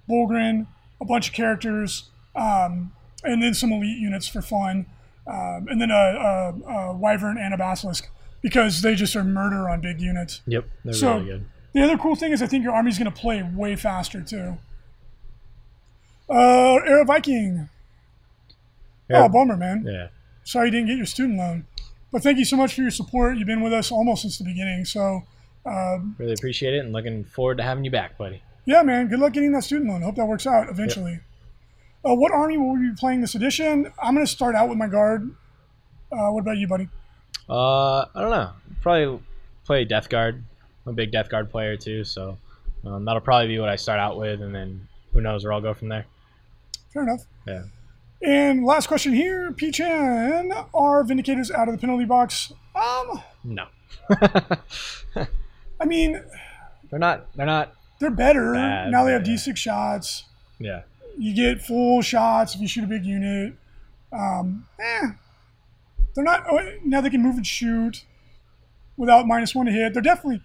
Bullgryn, 0.09 0.67
a 1.01 1.05
bunch 1.05 1.27
of 1.29 1.33
characters, 1.33 2.09
um, 2.35 2.91
and 3.23 3.41
then 3.41 3.53
some 3.53 3.71
elite 3.71 3.97
units 3.99 4.27
for 4.27 4.41
fun, 4.41 4.85
um, 5.27 5.67
and 5.69 5.79
then 5.81 5.91
a, 5.91 5.93
a, 5.93 6.71
a 6.91 6.93
Wyvern 6.95 7.37
and 7.37 7.53
a 7.53 7.57
Basilisk 7.57 8.09
because 8.41 8.81
they 8.81 8.93
just 8.95 9.15
are 9.15 9.23
murder 9.23 9.67
on 9.69 9.81
big 9.81 9.99
units. 9.99 10.41
Yep. 10.47 10.65
They're 10.83 10.93
So- 10.93 11.13
really 11.17 11.25
good. 11.25 11.45
The 11.73 11.83
other 11.83 11.97
cool 11.97 12.15
thing 12.15 12.31
is 12.31 12.41
I 12.41 12.47
think 12.47 12.63
your 12.63 12.73
army's 12.73 12.97
going 12.97 13.11
to 13.11 13.19
play 13.19 13.43
way 13.43 13.75
faster 13.75 14.21
too. 14.21 14.57
Uh, 16.29 16.75
Aero 16.85 17.03
Viking. 17.05 17.69
Yeah. 19.09 19.23
Oh, 19.25 19.29
bummer, 19.29 19.57
man. 19.57 19.83
Yeah. 19.85 20.07
sorry 20.43 20.67
you 20.67 20.71
didn't 20.71 20.87
get 20.87 20.97
your 20.97 21.05
student 21.05 21.37
loan. 21.37 21.65
But 22.11 22.23
thank 22.23 22.37
you 22.37 22.45
so 22.45 22.55
much 22.55 22.73
for 22.75 22.81
your 22.81 22.91
support. 22.91 23.37
You've 23.37 23.47
been 23.47 23.61
with 23.61 23.73
us 23.73 23.91
almost 23.91 24.21
since 24.21 24.37
the 24.37 24.45
beginning. 24.45 24.85
So, 24.85 25.23
um, 25.65 26.15
Really 26.17 26.31
appreciate 26.33 26.73
it 26.73 26.79
and 26.79 26.93
looking 26.93 27.25
forward 27.25 27.57
to 27.57 27.63
having 27.63 27.83
you 27.83 27.91
back, 27.91 28.17
buddy. 28.17 28.41
Yeah, 28.65 28.81
man, 28.83 29.07
good 29.07 29.19
luck 29.19 29.33
getting 29.33 29.51
that 29.53 29.63
student 29.63 29.89
loan. 29.89 30.01
Hope 30.01 30.15
that 30.15 30.25
works 30.25 30.47
out 30.47 30.69
eventually. 30.69 31.19
Uh, 32.03 32.13
what 32.15 32.31
army 32.31 32.57
will 32.57 32.73
we 32.73 32.89
be 32.89 32.95
playing 32.97 33.21
this 33.21 33.35
edition? 33.35 33.91
I'm 34.01 34.13
going 34.13 34.25
to 34.25 34.31
start 34.31 34.55
out 34.55 34.69
with 34.69 34.77
my 34.77 34.87
guard. 34.87 35.33
Uh, 36.11 36.29
what 36.29 36.41
about 36.41 36.57
you, 36.57 36.67
buddy? 36.67 36.87
Uh, 37.49 38.01
I 38.01 38.21
don't 38.21 38.29
know. 38.29 38.51
Probably 38.81 39.19
play 39.65 39.85
Death 39.85 40.09
Guard. 40.09 40.43
I'm 40.85 40.91
a 40.91 40.93
big 40.93 41.11
Death 41.11 41.29
Guard 41.29 41.49
player 41.49 41.75
too, 41.77 42.03
so 42.03 42.37
um, 42.85 43.05
that'll 43.05 43.21
probably 43.21 43.47
be 43.47 43.59
what 43.59 43.69
I 43.69 43.75
start 43.75 43.99
out 43.99 44.17
with, 44.17 44.41
and 44.41 44.53
then 44.53 44.87
who 45.13 45.21
knows 45.21 45.43
where 45.43 45.53
I'll 45.53 45.61
go 45.61 45.73
from 45.73 45.89
there. 45.89 46.05
Fair 46.93 47.03
enough. 47.03 47.25
Yeah. 47.47 47.63
And 48.21 48.63
last 48.65 48.87
question 48.87 49.13
here, 49.13 49.51
P 49.51 49.71
Chan, 49.71 50.51
are 50.73 51.03
Vindicators 51.03 51.51
out 51.51 51.67
of 51.67 51.73
the 51.75 51.79
penalty 51.79 52.05
box? 52.05 52.53
Um, 52.75 53.21
No. 53.43 53.65
I 55.79 55.85
mean, 55.85 56.23
they're 56.89 56.99
not. 56.99 57.27
They're 57.35 57.45
not. 57.45 57.73
They're 57.99 58.11
better. 58.11 58.53
Bad, 58.53 58.91
now 58.91 59.03
they 59.03 59.11
have 59.11 59.27
yeah. 59.27 59.33
D6 59.35 59.57
shots. 59.57 60.25
Yeah. 60.59 60.81
You 61.17 61.33
get 61.33 61.61
full 61.61 62.01
shots 62.01 62.55
if 62.55 62.61
you 62.61 62.67
shoot 62.67 62.83
a 62.83 62.87
big 62.87 63.05
unit. 63.05 63.53
Um, 64.11 64.67
eh. 64.79 65.07
They're 66.13 66.23
not. 66.23 66.45
Oh, 66.49 66.59
now 66.83 67.01
they 67.01 67.09
can 67.09 67.21
move 67.21 67.35
and 67.35 67.45
shoot 67.47 68.05
without 68.97 69.27
minus 69.27 69.53
one 69.53 69.65
to 69.65 69.71
hit. 69.71 69.93
They're 69.93 70.01
definitely 70.01 70.41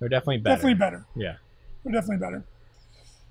They're 0.00 0.08
definitely 0.08 0.38
better. 0.38 0.56
definitely 0.56 0.74
better. 0.74 1.06
Yeah. 1.16 1.36
They're 1.84 1.92
definitely 1.92 2.18
better. 2.18 2.44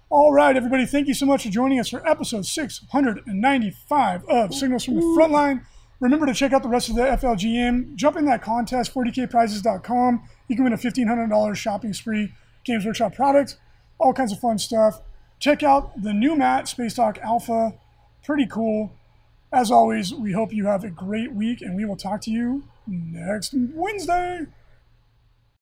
All 0.09 0.31
right, 0.31 0.55
everybody. 0.55 0.85
Thank 0.85 1.07
you 1.07 1.13
so 1.13 1.25
much 1.25 1.43
for 1.43 1.49
joining 1.49 1.79
us 1.79 1.89
for 1.89 2.07
episode 2.07 2.45
695 2.45 4.25
of 4.29 4.53
Signals 4.53 4.85
from 4.85 4.95
the 4.95 5.01
Frontline. 5.01 5.63
Remember 5.99 6.25
to 6.25 6.33
check 6.33 6.53
out 6.53 6.63
the 6.63 6.69
rest 6.69 6.89
of 6.89 6.95
the 6.95 7.01
FLGM. 7.01 7.95
Jump 7.95 8.15
in 8.17 8.25
that 8.25 8.41
contest, 8.41 8.93
40kprizes.com. 8.93 10.23
You 10.47 10.55
can 10.55 10.63
win 10.63 10.73
a 10.73 10.77
$1,500 10.77 11.55
shopping 11.55 11.93
spree, 11.93 12.33
Games 12.67 12.85
Workshop 12.85 13.15
product, 13.15 13.57
all 13.97 14.13
kinds 14.13 14.31
of 14.31 14.39
fun 14.39 14.59
stuff. 14.59 15.01
Check 15.39 15.63
out 15.63 16.01
the 16.01 16.13
new 16.13 16.35
mat, 16.35 16.67
Space 16.67 16.95
Dock 16.95 17.17
Alpha. 17.19 17.73
Pretty 18.23 18.45
cool. 18.45 18.91
As 19.53 19.71
always, 19.71 20.13
we 20.13 20.33
hope 20.33 20.51
you 20.51 20.65
have 20.65 20.83
a 20.83 20.89
great 20.89 21.31
week, 21.31 21.61
and 21.61 21.75
we 21.75 21.85
will 21.85 21.95
talk 21.95 22.21
to 22.21 22.31
you 22.31 22.65
next 22.85 23.53
Wednesday. 23.55 24.45